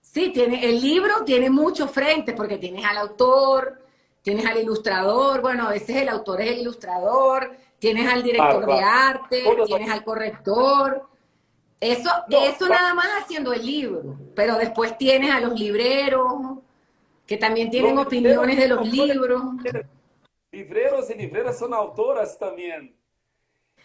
Sí, 0.00 0.30
tiene, 0.32 0.68
el 0.68 0.80
libro 0.80 1.24
tiene 1.24 1.50
muchos 1.50 1.90
frentes 1.90 2.34
porque 2.36 2.58
tienes 2.58 2.84
al 2.84 2.98
autor, 2.98 3.82
tienes 4.22 4.46
al 4.46 4.58
ilustrador, 4.58 5.40
bueno, 5.40 5.66
a 5.66 5.70
veces 5.70 5.96
el 5.96 6.08
autor 6.08 6.40
es 6.40 6.52
el 6.52 6.58
ilustrador, 6.60 7.56
tienes 7.78 8.10
al 8.10 8.22
director 8.22 8.64
de 8.64 8.80
arte, 8.80 9.44
tienes 9.66 9.90
al 9.90 10.04
corrector. 10.04 11.08
Eso, 11.80 12.10
eso 12.30 12.68
nada 12.68 12.94
más 12.94 13.06
haciendo 13.20 13.52
el 13.52 13.66
libro, 13.66 14.16
pero 14.34 14.56
después 14.56 14.96
tienes 14.96 15.30
a 15.30 15.40
los 15.40 15.58
libreros, 15.58 16.58
que 17.26 17.36
también 17.36 17.70
tienen 17.70 17.98
opiniones 17.98 18.56
de 18.56 18.68
los 18.68 18.86
libros. 18.88 19.42
Libreros 20.52 21.10
y 21.10 21.14
libreras 21.14 21.58
son 21.58 21.74
autoras 21.74 22.38
también. 22.38 22.94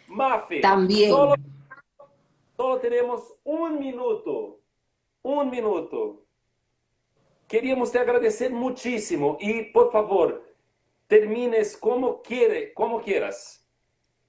Mafe, 0.09 0.59
también. 0.59 1.11
solo 1.11 2.79
tenemos 2.79 3.35
un 3.43 3.79
minuto 3.79 4.59
un 5.21 5.49
minuto. 5.49 6.25
Queríamos 7.47 7.91
te 7.91 7.99
agradecer 7.99 8.51
muchísimo 8.51 9.37
y 9.39 9.63
por 9.71 9.91
favor, 9.91 10.45
termines 11.07 11.75
como 11.75 12.21
quiere, 12.21 12.73
como 12.73 13.01
quieras. 13.01 13.65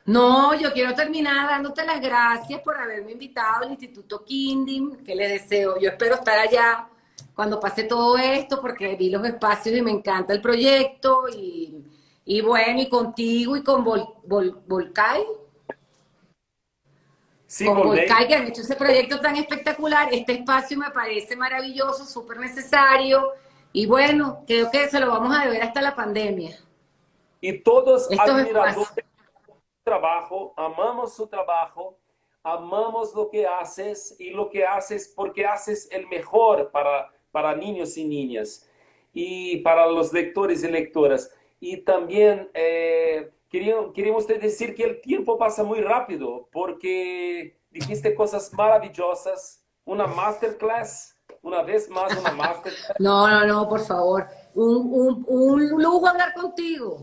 No, 0.06 0.54
yo 0.54 0.72
quiero 0.72 0.94
terminar 0.94 1.46
dándote 1.48 1.84
las 1.84 2.00
gracias 2.00 2.60
por 2.62 2.76
haberme 2.76 3.12
invitado 3.12 3.64
al 3.64 3.70
Instituto 3.70 4.24
Kindim, 4.24 5.04
que 5.04 5.14
le 5.14 5.28
deseo, 5.28 5.78
yo 5.78 5.90
espero 5.90 6.14
estar 6.14 6.38
allá 6.38 6.88
cuando 7.34 7.60
pase 7.60 7.84
todo 7.84 8.16
esto, 8.16 8.60
porque 8.60 8.96
vi 8.96 9.10
los 9.10 9.24
espacios 9.24 9.76
y 9.76 9.82
me 9.82 9.90
encanta 9.90 10.32
el 10.32 10.40
proyecto, 10.40 11.26
y, 11.28 12.40
bueno, 12.40 12.80
y 12.80 12.88
contigo 12.88 13.56
y 13.56 13.62
con 13.62 13.84
Vol, 13.84 14.62
Volcay, 14.66 15.22
Sí, 17.50 17.64
con 17.64 17.82
Volcay, 17.82 18.28
que 18.28 18.34
han 18.36 18.46
hecho 18.46 18.62
ese 18.62 18.76
proyecto 18.76 19.18
tan 19.18 19.34
espectacular. 19.34 20.08
Este 20.12 20.34
espacio 20.34 20.78
me 20.78 20.88
parece 20.90 21.34
maravilloso, 21.34 22.06
súper 22.06 22.36
necesario. 22.36 23.32
Y 23.72 23.86
bueno, 23.86 24.44
creo 24.46 24.70
que 24.70 24.88
se 24.88 25.00
lo 25.00 25.08
vamos 25.08 25.36
a 25.36 25.46
deber 25.46 25.60
hasta 25.60 25.82
la 25.82 25.96
pandemia. 25.96 26.56
Y 27.40 27.58
todos 27.58 28.08
admiradores 28.16 28.94
de 28.94 29.02
su 29.02 29.82
trabajo, 29.82 30.54
amamos 30.56 31.16
su 31.16 31.26
trabajo, 31.26 31.98
amamos 32.44 33.12
lo 33.16 33.28
que 33.28 33.44
haces 33.44 34.14
y 34.20 34.30
lo 34.30 34.48
que 34.48 34.64
haces 34.64 35.12
porque 35.16 35.44
haces 35.44 35.88
el 35.90 36.06
mejor 36.06 36.70
para, 36.70 37.10
para 37.32 37.56
niños 37.56 37.96
y 37.96 38.04
niñas 38.04 38.70
y 39.12 39.56
para 39.62 39.88
los 39.88 40.12
lectores 40.12 40.62
y 40.62 40.68
lectoras. 40.68 41.34
Y 41.58 41.78
también... 41.78 42.48
Eh, 42.54 43.28
queríamos 43.50 44.26
decir 44.26 44.74
que 44.74 44.84
el 44.84 45.00
tiempo 45.00 45.36
pasa 45.36 45.64
muy 45.64 45.80
rápido 45.80 46.48
porque 46.52 47.60
dijiste 47.70 48.14
cosas 48.14 48.52
maravillosas, 48.52 49.64
una 49.84 50.06
masterclass, 50.06 51.16
una 51.42 51.62
vez 51.62 51.90
más 51.90 52.16
una 52.16 52.32
masterclass. 52.32 52.92
No, 52.98 53.28
no, 53.28 53.46
no, 53.46 53.68
por 53.68 53.80
favor. 53.80 54.26
Un, 54.54 55.24
un, 55.26 55.82
lujo 55.82 56.06
hablar 56.06 56.32
contigo. 56.32 57.00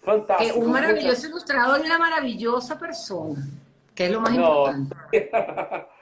Fantástico. 0.00 0.54
Que 0.54 0.60
un 0.60 0.70
maravilloso 0.70 1.26
ilustrador 1.26 1.80
y 1.82 1.86
una 1.86 1.98
maravillosa 1.98 2.78
persona, 2.78 3.44
que 3.94 4.06
es 4.06 4.12
lo 4.12 4.20
más 4.20 4.34
importante. 4.34 5.30